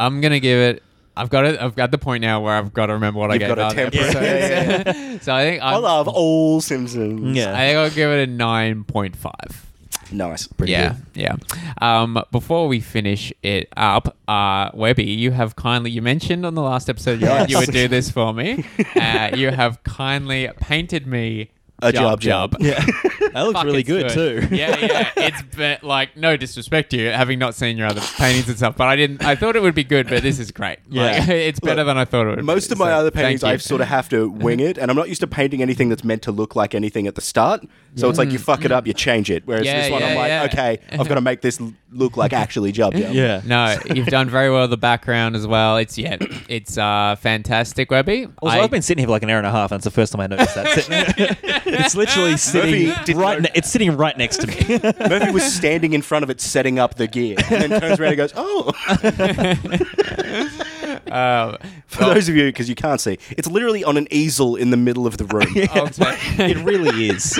I'm 0.00 0.20
gonna 0.20 0.40
give 0.40 0.58
it. 0.58 0.82
I've 1.20 1.30
got 1.30 1.44
it. 1.44 1.60
I've 1.60 1.74
got 1.74 1.90
the 1.90 1.98
point 1.98 2.22
now 2.22 2.40
where 2.40 2.54
I've 2.54 2.72
got 2.72 2.86
to 2.86 2.94
remember 2.94 3.20
what 3.20 3.30
I 3.30 3.34
You've 3.34 3.40
gave 3.40 3.48
got 3.48 3.58
a 3.58 3.64
other 3.66 3.74
temperate- 3.76 4.16
episodes. 4.16 4.98
Yeah, 4.98 5.18
so 5.20 5.34
I 5.34 5.42
think 5.44 5.62
I 5.62 5.74
I'm, 5.74 5.82
love 5.82 6.08
all 6.08 6.60
Simpsons. 6.60 7.36
Yeah. 7.36 7.52
I 7.54 7.58
think 7.66 7.76
I'll 7.78 7.90
give 7.90 8.10
it 8.10 8.28
a 8.28 8.32
nine 8.32 8.84
point 8.84 9.16
five. 9.16 9.66
Nice. 10.12 10.48
yeah, 10.64 10.96
yeah. 11.14 11.36
Um, 11.80 12.20
before 12.32 12.66
we 12.66 12.80
finish 12.80 13.32
it 13.44 13.68
up, 13.76 14.16
uh, 14.26 14.70
Webby, 14.74 15.04
you 15.04 15.30
have 15.30 15.54
kindly 15.54 15.92
you 15.92 16.02
mentioned 16.02 16.44
on 16.44 16.54
the 16.56 16.62
last 16.62 16.90
episode 16.90 17.20
you, 17.20 17.28
Yes. 17.28 17.48
you 17.50 17.58
would 17.58 17.70
do 17.70 17.86
this 17.86 18.10
for 18.10 18.32
me. 18.34 18.64
Uh, 18.96 19.30
you 19.36 19.50
have 19.52 19.80
kindly 19.84 20.48
painted 20.60 21.06
me 21.06 21.50
A 21.80 21.92
Jub 21.92 22.18
Jub. 22.18 22.56
Yeah, 22.58 22.84
that 23.34 23.42
looks 23.42 23.54
Fuck, 23.58 23.64
really 23.64 23.80
it's 23.80 23.88
good, 23.88 24.08
too. 24.10 24.48
yeah, 24.54 24.76
yeah. 24.78 25.10
It's 25.16 25.42
be- 25.56 25.76
like 25.86 26.16
no 26.16 26.36
disrespect 26.36 26.90
to 26.90 26.96
you, 26.96 27.10
having 27.10 27.38
not 27.38 27.54
seen 27.54 27.76
your 27.76 27.86
other 27.86 28.00
paintings 28.16 28.48
and 28.48 28.56
stuff, 28.56 28.76
but 28.76 28.88
I 28.88 28.96
didn't. 28.96 29.24
I 29.24 29.34
thought 29.36 29.56
it 29.56 29.62
would 29.62 29.74
be 29.74 29.84
good, 29.84 30.08
but 30.08 30.22
this 30.22 30.38
is 30.38 30.50
great. 30.50 30.78
Like, 30.88 31.26
Yeah. 31.26 31.30
it's 31.34 31.60
better 31.60 31.76
Look, 31.76 31.86
than 31.86 31.98
I 31.98 32.04
thought 32.04 32.26
it 32.26 32.30
would. 32.30 32.36
Be. 32.38 32.42
Most 32.42 32.68
be, 32.68 32.72
of 32.74 32.78
my 32.78 32.86
so 32.90 32.92
other 32.94 33.10
thank 33.10 33.24
paintings, 33.24 33.42
you. 33.42 33.48
I 33.48 33.56
sort 33.58 33.80
of 33.80 33.88
have 33.88 34.08
to 34.10 34.28
wing 34.28 34.60
it, 34.60 34.78
and 34.78 34.90
I'm 34.90 34.96
not 34.96 35.08
used 35.08 35.20
to 35.20 35.26
painting 35.26 35.62
anything 35.62 35.88
that's 35.88 36.04
meant 36.04 36.22
to 36.22 36.32
look 36.32 36.56
like 36.56 36.74
anything 36.74 37.06
at 37.06 37.14
the 37.14 37.20
start. 37.20 37.64
So 37.96 38.08
it's 38.08 38.18
like 38.18 38.30
you 38.30 38.38
fuck 38.38 38.64
it 38.64 38.70
up, 38.70 38.86
you 38.86 38.92
change 38.92 39.30
it. 39.30 39.42
Whereas 39.46 39.64
Yeah, 39.66 39.82
this 39.82 39.90
one, 39.90 40.00
yeah, 40.00 40.08
I'm 40.08 40.16
like, 40.16 40.28
yeah. 40.28 40.44
okay, 40.44 40.78
I've 40.92 41.08
got 41.08 41.16
to 41.16 41.20
make 41.20 41.40
this 41.40 41.60
l- 41.60 41.72
look 41.90 42.16
like 42.16 42.32
actually 42.32 42.72
Jub 42.72 42.92
Jub. 42.92 43.12
Yeah. 43.12 43.40
No, 43.44 43.76
you've 43.92 44.06
done 44.06 44.30
very 44.30 44.48
well 44.50 44.68
the 44.68 44.76
background 44.76 45.34
as 45.34 45.44
well. 45.46 45.76
It's 45.76 45.98
yeah, 45.98 46.16
it's 46.48 46.78
uh, 46.78 47.16
fantastic, 47.20 47.90
Webby. 47.90 48.28
Also, 48.40 48.56
I- 48.58 48.60
I've 48.62 48.70
been 48.70 48.82
sitting 48.82 49.00
here 49.02 49.08
for 49.08 49.12
like 49.12 49.24
an 49.24 49.30
hour 49.30 49.38
and 49.38 49.46
a 49.46 49.50
half, 49.50 49.72
and 49.72 49.78
it's 49.78 49.84
the 49.84 49.90
first 49.90 50.12
time 50.12 50.20
I 50.20 50.28
noticed 50.28 50.54
that. 50.54 51.60
it's 51.66 51.94
literally 51.96 52.36
sitting 52.36 52.86
Murphy 52.88 53.04
didn't 53.04 53.19
right. 53.20 53.40
Ne- 53.42 53.50
it's 53.54 53.70
sitting 53.70 53.96
right 53.96 54.16
next 54.16 54.38
to 54.38 54.46
me. 54.46 54.78
Murphy 55.08 55.30
was 55.32 55.44
standing 55.44 55.92
in 55.92 56.02
front 56.02 56.22
of 56.22 56.30
it, 56.30 56.40
setting 56.40 56.78
up 56.78 56.94
the 56.96 57.06
gear, 57.06 57.36
and 57.50 57.70
then 57.70 57.80
turns 57.80 58.00
around 58.00 58.10
and 58.12 58.16
goes, 58.16 58.32
"Oh." 58.36 58.72
um, 61.10 61.56
For 61.86 62.04
those 62.04 62.28
of 62.28 62.36
you, 62.36 62.46
because 62.46 62.68
you 62.68 62.74
can't 62.74 63.00
see, 63.00 63.18
it's 63.30 63.48
literally 63.48 63.84
on 63.84 63.96
an 63.96 64.06
easel 64.10 64.56
in 64.56 64.70
the 64.70 64.76
middle 64.76 65.06
of 65.06 65.16
the 65.18 65.24
room. 65.26 65.46
I'll 65.72 65.88
take- 65.88 66.38
it 66.38 66.56
really 66.58 67.08
is. 67.08 67.38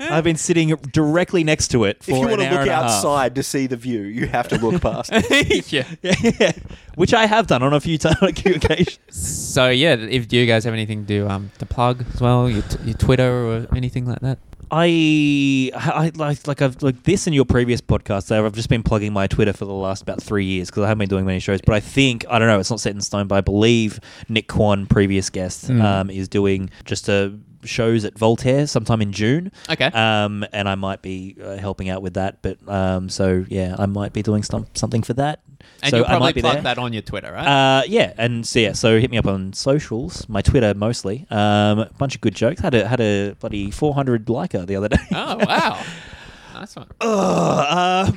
I've 0.00 0.24
been 0.24 0.36
sitting 0.36 0.68
directly 0.92 1.44
next 1.44 1.68
to 1.68 1.84
it 1.84 2.02
for 2.02 2.10
If 2.10 2.16
you 2.16 2.22
an 2.24 2.28
want 2.30 2.40
to 2.42 2.46
hour 2.46 2.52
look 2.52 2.60
and 2.62 2.70
a 2.70 2.74
half. 2.74 2.84
outside 2.84 3.34
to 3.36 3.42
see 3.42 3.66
the 3.66 3.76
view, 3.76 4.02
you 4.02 4.26
have 4.26 4.48
to 4.48 4.58
look 4.58 4.82
past. 4.82 5.10
it. 5.12 5.72
yeah. 5.72 5.86
yeah, 6.02 6.52
which 6.96 7.14
I 7.14 7.26
have 7.26 7.46
done 7.46 7.62
on 7.62 7.72
a 7.72 7.80
few 7.80 7.98
times 7.98 8.16
on 8.20 8.30
a 8.30 8.32
few 8.32 8.54
occasions. 8.56 8.98
So 9.10 9.68
yeah, 9.70 9.94
if 9.94 10.28
do 10.28 10.36
you 10.36 10.46
guys 10.46 10.64
have 10.64 10.74
anything 10.74 11.06
to 11.06 11.28
um 11.28 11.50
to 11.58 11.66
plug 11.66 12.04
as 12.14 12.20
well, 12.20 12.48
your, 12.50 12.62
t- 12.62 12.78
your 12.84 12.94
Twitter 12.94 13.30
or 13.46 13.66
anything 13.76 14.06
like 14.06 14.20
that? 14.20 14.38
I, 14.74 15.70
I 15.74 16.10
like 16.14 16.46
like 16.46 16.62
I've 16.62 16.82
like 16.82 17.02
this 17.02 17.26
in 17.26 17.34
your 17.34 17.44
previous 17.44 17.82
podcast. 17.82 18.32
I've 18.32 18.52
just 18.54 18.70
been 18.70 18.82
plugging 18.82 19.12
my 19.12 19.26
Twitter 19.26 19.52
for 19.52 19.66
the 19.66 19.72
last 19.74 20.00
about 20.02 20.22
three 20.22 20.46
years 20.46 20.70
because 20.70 20.84
I 20.84 20.88
haven't 20.88 21.00
been 21.00 21.08
doing 21.10 21.26
many 21.26 21.40
shows. 21.40 21.60
But 21.60 21.74
I 21.74 21.80
think 21.80 22.24
I 22.30 22.38
don't 22.38 22.48
know. 22.48 22.58
It's 22.58 22.70
not 22.70 22.80
set 22.80 22.94
in 22.94 23.00
stone. 23.02 23.26
But 23.28 23.34
I 23.36 23.40
believe 23.42 24.00
Nick 24.30 24.48
Kwan, 24.48 24.86
previous 24.86 25.28
guest, 25.28 25.68
Mm. 25.68 25.82
um, 25.82 26.10
is 26.10 26.26
doing 26.26 26.70
just 26.86 27.08
a 27.10 27.38
shows 27.64 28.04
at 28.04 28.18
Voltaire 28.18 28.66
sometime 28.66 29.00
in 29.02 29.12
June. 29.12 29.52
Okay. 29.70 29.86
Um, 29.86 30.44
and 30.52 30.68
I 30.68 30.74
might 30.74 31.02
be 31.02 31.36
uh, 31.42 31.56
helping 31.56 31.88
out 31.88 32.02
with 32.02 32.14
that. 32.14 32.42
But 32.42 32.58
um, 32.68 33.08
so 33.08 33.44
yeah, 33.48 33.76
I 33.78 33.86
might 33.86 34.12
be 34.12 34.22
doing 34.22 34.42
some, 34.42 34.66
something 34.74 35.02
for 35.02 35.12
that. 35.14 35.40
and 35.82 35.90
so 35.90 35.96
you'll 35.98 36.06
I 36.06 36.08
probably 36.08 36.26
might 36.26 36.34
be 36.34 36.40
plug 36.40 36.54
there. 36.54 36.62
that 36.64 36.78
on 36.78 36.92
your 36.92 37.02
Twitter, 37.02 37.32
right? 37.32 37.78
Uh, 37.78 37.82
yeah, 37.86 38.12
and 38.18 38.46
so 38.46 38.58
yeah, 38.58 38.72
so 38.72 38.98
hit 38.98 39.10
me 39.10 39.18
up 39.18 39.26
on 39.26 39.52
socials, 39.52 40.28
my 40.28 40.42
Twitter 40.42 40.74
mostly. 40.74 41.26
Um, 41.30 41.78
a 41.80 41.90
bunch 41.98 42.14
of 42.14 42.20
good 42.20 42.34
jokes. 42.34 42.60
Had 42.60 42.74
a 42.74 42.86
had 42.88 43.00
a 43.00 43.34
bloody 43.40 43.70
400 43.70 44.28
liker 44.28 44.64
the 44.66 44.76
other 44.76 44.88
day. 44.88 44.98
oh 45.12 45.38
wow, 45.46 45.82
nice 46.54 46.74
one. 46.76 46.86
Um, 47.00 48.16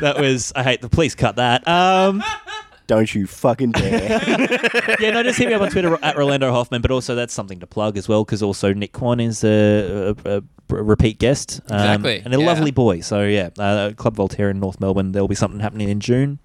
that 0.00 0.16
was 0.18 0.52
I 0.56 0.62
hate 0.62 0.80
the 0.80 0.88
police 0.88 1.14
cut 1.14 1.36
that. 1.36 1.66
Um, 1.68 2.22
Don't 2.86 3.14
you 3.14 3.26
fucking 3.26 3.70
dare. 3.72 4.20
yeah, 5.00 5.10
no, 5.10 5.22
just 5.22 5.38
hit 5.38 5.48
me 5.48 5.54
up 5.54 5.62
on 5.62 5.70
Twitter 5.70 5.98
at 6.02 6.16
Rolando 6.16 6.50
Hoffman. 6.52 6.82
But 6.82 6.90
also 6.90 7.14
that's 7.14 7.32
something 7.32 7.60
to 7.60 7.66
plug 7.66 7.96
as 7.96 8.08
well 8.08 8.24
because 8.24 8.42
also 8.42 8.72
Nick 8.74 8.92
Kwan 8.92 9.20
is 9.20 9.42
a, 9.44 10.14
a, 10.24 10.36
a 10.36 10.42
repeat 10.68 11.18
guest, 11.18 11.60
um, 11.70 11.76
Exactly, 11.78 12.22
and 12.24 12.34
a 12.34 12.38
yeah. 12.38 12.46
lovely 12.46 12.70
boy. 12.70 13.00
So 13.00 13.22
yeah, 13.24 13.50
uh, 13.58 13.92
Club 13.96 14.16
Voltaire 14.16 14.50
in 14.50 14.60
North 14.60 14.80
Melbourne. 14.80 15.12
There 15.12 15.22
will 15.22 15.28
be 15.28 15.34
something 15.34 15.60
happening 15.60 15.88
in 15.88 16.00
June. 16.00 16.38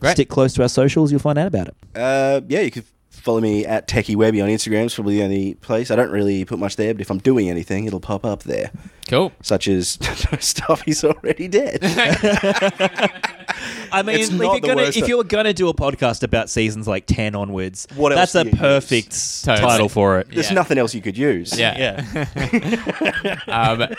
Great. 0.00 0.12
Stick 0.12 0.28
close 0.28 0.52
to 0.54 0.62
our 0.62 0.68
socials, 0.68 1.10
you'll 1.12 1.20
find 1.20 1.38
out 1.38 1.46
about 1.46 1.68
it. 1.68 1.76
Uh, 1.94 2.40
yeah, 2.48 2.60
you 2.60 2.70
could 2.72 2.84
follow 3.20 3.40
me 3.40 3.64
at 3.66 3.88
TechieWebby 3.88 4.42
on 4.42 4.48
Instagram. 4.50 4.84
It's 4.86 4.94
probably 4.94 5.16
the 5.18 5.24
only 5.24 5.54
place. 5.54 5.90
I 5.90 5.96
don't 5.96 6.10
really 6.10 6.44
put 6.44 6.58
much 6.58 6.76
there, 6.76 6.92
but 6.94 7.00
if 7.00 7.10
I'm 7.10 7.18
doing 7.18 7.48
anything, 7.48 7.84
it'll 7.86 8.00
pop 8.00 8.24
up 8.24 8.42
there, 8.44 8.70
Cool. 9.08 9.32
such 9.42 9.68
as 9.68 9.98
stuff 10.40 10.82
he's 10.82 11.02
already 11.04 11.48
dead. 11.48 11.78
I 13.92 14.02
mean, 14.02 14.16
It's 14.20 14.28
if 14.30 14.34
not 14.34 14.42
you're 14.44 14.54
the 14.60 14.66
gonna 14.68 14.82
worst 14.82 14.96
if 14.98 15.06
you're 15.08 15.24
gonna 15.24 15.54
do 15.54 15.68
a 15.68 15.74
podcast 15.74 16.22
about 16.22 16.50
seasons 16.50 16.88
like 16.88 17.06
ten 17.06 17.34
onwards, 17.34 17.86
What 17.94 18.12
else 18.12 18.32
that's 18.32 18.32
do 18.32 18.40
a 18.40 18.44
you 18.52 18.58
perfect 18.58 19.44
Totally. 19.44 19.68
title 19.68 19.88
for 19.88 20.18
it. 20.18 20.28
There's 20.32 20.48
Yeah. 20.50 20.54
nothing 20.54 20.78
else 20.78 20.94
you 20.94 21.00
could 21.02 21.16
use. 21.16 21.56
Yeah. 21.58 22.04
Yeah. 22.14 23.38
um, 23.46 23.94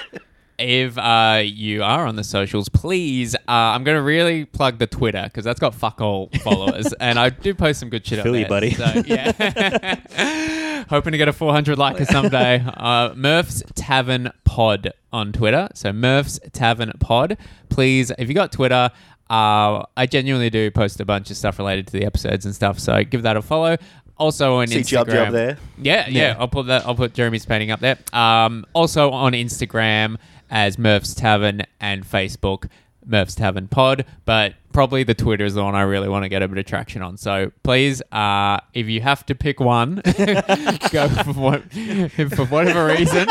if 0.57 0.97
uh, 0.97 1.41
you 1.43 1.83
are 1.83 2.05
on 2.05 2.15
the 2.15 2.23
socials, 2.23 2.69
please, 2.69 3.35
uh, 3.35 3.39
I'm 3.47 3.83
going 3.83 3.97
to 3.97 4.01
really 4.01 4.45
plug 4.45 4.77
the 4.79 4.87
Twitter 4.87 5.23
because 5.23 5.43
that's 5.43 5.59
got 5.59 5.75
fuck 5.75 6.01
all 6.01 6.29
followers. 6.43 6.93
and 6.93 7.19
I 7.19 7.29
do 7.29 7.53
post 7.53 7.79
some 7.79 7.89
good 7.89 8.05
shit 8.05 8.23
Feel 8.23 8.33
up 8.35 8.39
there. 8.39 8.47
buddy. 8.49 8.71
So, 8.71 9.03
yeah. 9.05 10.85
Hoping 10.89 11.11
to 11.13 11.17
get 11.17 11.27
a 11.27 11.33
400 11.33 11.77
liker 11.77 12.05
someday. 12.05 12.63
Uh, 12.85 13.13
Murph's 13.15 13.63
Tavern 13.73 14.31
Pod 14.43 14.91
on 15.11 15.31
Twitter. 15.31 15.69
So 15.73 15.91
Murph's 15.91 16.39
Tavern 16.53 16.91
Pod. 16.99 17.37
Please, 17.69 18.11
if 18.19 18.27
you 18.27 18.35
got 18.35 18.51
Twitter, 18.51 18.91
uh, 19.29 19.83
I 19.97 20.05
genuinely 20.05 20.49
do 20.49 20.69
post 20.71 20.99
a 20.99 21.05
bunch 21.05 21.31
of 21.31 21.37
stuff 21.37 21.57
related 21.57 21.87
to 21.87 21.93
the 21.93 22.05
episodes 22.05 22.45
and 22.45 22.53
stuff. 22.53 22.79
So 22.79 23.03
give 23.03 23.23
that 23.23 23.37
a 23.37 23.41
follow. 23.41 23.77
Also 24.17 24.55
on 24.57 24.67
See 24.67 24.79
Instagram. 24.81 25.05
Jub 25.05 25.27
Jub 25.27 25.31
there. 25.31 25.57
Yeah, 25.77 26.07
yeah, 26.07 26.35
I'll 26.37 26.47
put 26.47 26.67
that. 26.67 26.85
I'll 26.85 26.95
put 26.95 27.13
Jeremy's 27.13 27.45
painting 27.45 27.71
up 27.71 27.79
there. 27.79 27.97
Um, 28.13 28.65
also 28.73 29.11
on 29.11 29.33
Instagram 29.33 30.17
as 30.49 30.77
Murph's 30.77 31.13
Tavern 31.13 31.63
and 31.79 32.05
Facebook 32.05 32.69
Murph's 33.05 33.35
Tavern 33.35 33.67
Pod. 33.67 34.05
But 34.25 34.55
probably 34.73 35.03
the 35.03 35.13
Twitter 35.13 35.45
is 35.45 35.53
the 35.53 35.63
one 35.63 35.75
I 35.75 35.83
really 35.83 36.09
want 36.09 36.23
to 36.23 36.29
get 36.29 36.41
a 36.41 36.47
bit 36.47 36.57
of 36.57 36.65
traction 36.65 37.01
on. 37.01 37.17
So 37.17 37.51
please, 37.63 38.01
uh, 38.11 38.59
if 38.73 38.87
you 38.87 39.01
have 39.01 39.25
to 39.27 39.35
pick 39.35 39.59
one, 39.59 39.95
go 40.05 41.07
for 41.07 41.33
what 41.33 41.71
for 41.71 42.45
whatever 42.45 42.87
reason. 42.87 43.27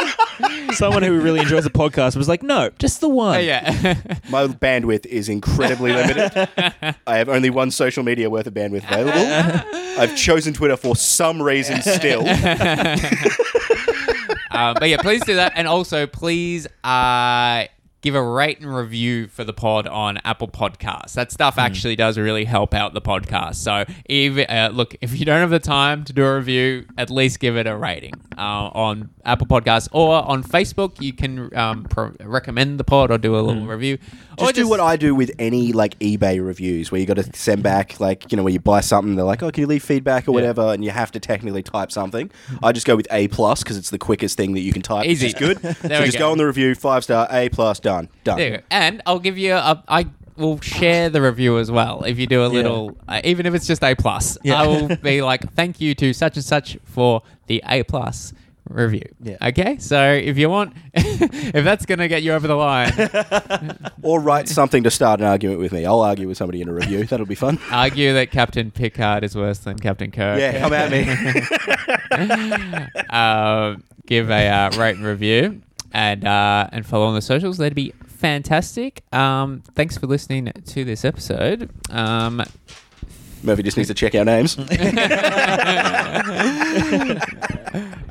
Someone 0.72 1.02
who 1.02 1.20
really 1.20 1.40
enjoys 1.40 1.62
the 1.64 1.70
podcast 1.70 2.16
was 2.16 2.28
like, 2.28 2.42
no, 2.42 2.70
just 2.78 3.00
the 3.00 3.08
one. 3.08 3.44
yeah, 3.44 3.70
My 4.30 4.46
bandwidth 4.48 5.06
is 5.06 5.28
incredibly 5.28 5.92
limited. 5.92 6.48
I 7.06 7.18
have 7.18 7.28
only 7.28 7.50
one 7.50 7.70
social 7.70 8.02
media 8.02 8.28
worth 8.28 8.46
of 8.46 8.54
bandwidth 8.54 8.84
available. 8.90 10.00
I've 10.00 10.16
chosen 10.16 10.52
Twitter 10.52 10.76
for 10.76 10.96
some 10.96 11.40
reason 11.40 11.80
still. 11.82 12.24
Um, 14.54 14.74
but 14.78 14.88
yeah, 14.88 14.96
please 14.98 15.24
do 15.24 15.34
that, 15.36 15.52
and 15.56 15.66
also 15.68 16.06
please 16.06 16.66
uh, 16.84 17.64
give 18.04 18.14
a 18.14 18.22
rate 18.22 18.60
and 18.60 18.76
review 18.76 19.26
for 19.28 19.44
the 19.44 19.52
pod 19.54 19.86
on 19.86 20.18
Apple 20.24 20.46
Podcasts. 20.46 21.14
That 21.14 21.32
stuff 21.32 21.56
actually 21.56 21.96
does 21.96 22.18
really 22.18 22.44
help 22.44 22.74
out 22.74 22.92
the 22.92 23.00
podcast. 23.00 23.56
So, 23.56 23.86
if 24.04 24.48
uh, 24.48 24.70
look, 24.72 24.94
if 25.00 25.18
you 25.18 25.24
don't 25.24 25.40
have 25.40 25.48
the 25.48 25.58
time 25.58 26.04
to 26.04 26.12
do 26.12 26.22
a 26.22 26.36
review, 26.36 26.84
at 26.98 27.08
least 27.10 27.40
give 27.40 27.56
it 27.56 27.66
a 27.66 27.74
rating 27.74 28.12
uh, 28.36 28.68
on 28.68 29.08
Apple 29.24 29.46
Podcasts 29.46 29.88
or 29.90 30.22
on 30.22 30.44
Facebook. 30.44 31.00
You 31.00 31.14
can 31.14 31.56
um, 31.56 31.84
pro- 31.84 32.12
recommend 32.20 32.78
the 32.78 32.84
pod 32.84 33.10
or 33.10 33.16
do 33.16 33.36
a 33.36 33.40
little 33.40 33.66
review. 33.66 33.96
or 34.38 34.46
Just 34.48 34.56
do 34.56 34.68
what 34.68 34.80
I 34.80 34.96
do 34.96 35.14
with 35.14 35.30
any 35.38 35.72
like 35.72 35.98
eBay 35.98 36.44
reviews, 36.44 36.92
where 36.92 37.00
you 37.00 37.06
got 37.06 37.16
to 37.16 37.24
send 37.34 37.62
back 37.62 37.98
like 38.00 38.30
you 38.30 38.36
know 38.36 38.42
where 38.42 38.52
you 38.52 38.60
buy 38.60 38.82
something, 38.82 39.16
they're 39.16 39.24
like, 39.24 39.42
oh, 39.42 39.50
can 39.50 39.62
you 39.62 39.66
leave 39.66 39.82
feedback 39.82 40.28
or 40.28 40.32
whatever, 40.32 40.74
and 40.74 40.84
you 40.84 40.90
have 40.90 41.10
to 41.12 41.20
technically 41.20 41.62
type 41.62 41.90
something. 41.90 42.30
I 42.62 42.72
just 42.72 42.86
go 42.86 42.96
with 42.96 43.06
A 43.10 43.28
plus 43.28 43.62
because 43.62 43.78
it's 43.78 43.88
the 43.88 43.98
quickest 43.98 44.36
thing 44.36 44.52
that 44.52 44.60
you 44.60 44.74
can 44.74 44.82
type. 44.82 45.06
Easy. 45.06 45.28
Is 45.28 45.34
good. 45.34 45.58
So 45.84 46.04
just 46.04 46.18
go. 46.18 46.26
go 46.26 46.32
on 46.32 46.38
the 46.38 46.46
review, 46.46 46.74
five 46.74 47.04
star, 47.04 47.28
A 47.30 47.48
plus, 47.48 47.78
done, 47.78 47.93
done. 48.24 48.38
There 48.38 48.48
you 48.50 48.56
go. 48.58 48.62
And 48.70 49.02
I'll 49.06 49.18
give 49.18 49.38
you 49.38 49.54
a. 49.54 49.82
I 49.88 50.06
will 50.36 50.60
share 50.60 51.08
the 51.10 51.22
review 51.22 51.58
as 51.58 51.70
well. 51.70 52.02
If 52.04 52.18
you 52.18 52.26
do 52.26 52.44
a 52.44 52.48
little, 52.48 52.96
uh, 53.08 53.20
even 53.24 53.46
if 53.46 53.54
it's 53.54 53.66
just 53.66 53.82
A 53.84 53.94
plus, 53.94 54.36
Yeah. 54.42 54.60
I 54.60 54.66
will 54.66 54.96
be 55.02 55.22
like, 55.22 55.52
thank 55.54 55.80
you 55.80 55.94
to 55.96 56.12
such 56.12 56.36
and 56.36 56.44
such 56.44 56.76
for 56.84 57.22
the 57.46 57.62
A 57.68 57.82
plus 57.84 58.32
review. 58.68 59.04
Yeah. 59.22 59.36
Okay. 59.50 59.76
So 59.78 60.12
if 60.12 60.36
you 60.38 60.48
want, 60.50 60.74
if 60.94 61.64
that's 61.64 61.86
gonna 61.86 62.08
get 62.08 62.22
you 62.22 62.32
over 62.32 62.48
the 62.48 62.54
line, 62.56 62.92
Or 64.02 64.18
write 64.20 64.48
something 64.48 64.82
to 64.84 64.90
start 64.90 65.20
an 65.20 65.26
argument 65.26 65.60
with 65.60 65.70
me. 65.72 65.84
I'll 65.86 66.00
argue 66.00 66.26
with 66.26 66.36
somebody 66.36 66.62
in 66.62 66.68
a 66.68 66.72
review. 66.72 67.04
That'll 67.04 67.26
be 67.26 67.34
fun. 67.34 67.58
argue 67.70 68.14
that 68.14 68.30
Captain 68.30 68.70
Picard 68.70 69.22
is 69.22 69.36
worse 69.36 69.58
than 69.58 69.78
Captain 69.78 70.10
Kirk. 70.10 70.40
Yeah, 70.40 70.58
come 70.60 70.72
at 70.72 70.90
me. 70.90 71.06
uh, 73.10 73.76
give 74.06 74.30
a 74.30 74.48
uh, 74.48 74.70
rate 74.78 74.96
and 74.96 75.04
review 75.04 75.60
and 75.94 76.26
uh, 76.26 76.68
and 76.72 76.84
follow 76.84 77.06
on 77.06 77.14
the 77.14 77.22
socials. 77.22 77.56
That'd 77.56 77.74
be 77.74 77.92
fantastic. 78.06 79.04
Um, 79.12 79.62
thanks 79.74 79.96
for 79.96 80.06
listening 80.06 80.52
to 80.66 80.84
this 80.84 81.04
episode. 81.04 81.70
Um, 81.90 82.42
Murphy 83.42 83.62
just 83.62 83.76
needs 83.76 83.88
to 83.88 83.94
check 83.94 84.14
our 84.14 84.24
names. 84.24 84.58
uh, 84.58 84.64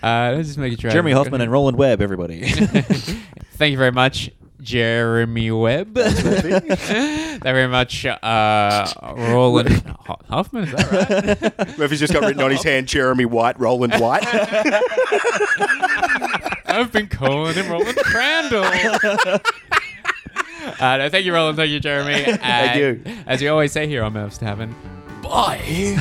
let's 0.03 0.47
just 0.47 0.57
make 0.59 0.73
it 0.73 0.81
sure. 0.81 0.91
Jeremy 0.91 1.11
Hoffman 1.11 1.41
and 1.41 1.51
Roland 1.51 1.77
Webb, 1.77 2.01
everybody. 2.01 2.47
Thank 3.55 3.71
you 3.71 3.77
very 3.77 3.91
much, 3.91 4.29
Jeremy 4.61 5.51
Webb. 5.51 5.95
Thank 5.95 6.69
you 6.69 7.39
very 7.39 7.67
much, 7.67 8.05
uh, 8.05 8.87
Roland 9.17 9.83
Ho- 10.05 10.19
Hoffman. 10.29 10.65
Is 10.65 10.71
that 10.71 11.57
right? 11.57 11.77
Murphy's 11.79 11.99
just 11.99 12.13
got 12.13 12.21
written 12.21 12.41
on 12.41 12.51
his 12.51 12.63
hand 12.63 12.87
Jeremy 12.87 13.25
White, 13.25 13.59
Roland 13.59 13.95
White. 13.95 14.23
I've 16.73 16.91
been 16.91 17.07
calling 17.07 17.53
him 17.55 17.69
Roland 17.71 17.97
Crandall. 17.97 18.65
Uh, 20.79 20.95
no, 20.95 21.09
thank 21.09 21.25
you, 21.25 21.33
Roland. 21.33 21.57
Thank 21.57 21.71
you, 21.71 21.79
Jeremy. 21.81 22.23
Thank 22.23 22.77
you. 22.77 23.01
As 23.27 23.41
we 23.41 23.49
always 23.49 23.73
say 23.73 23.85
here 23.85 24.01
on 24.01 24.13
Murph's 24.13 24.37
Tavern, 24.37 24.73
bye. 25.21 25.97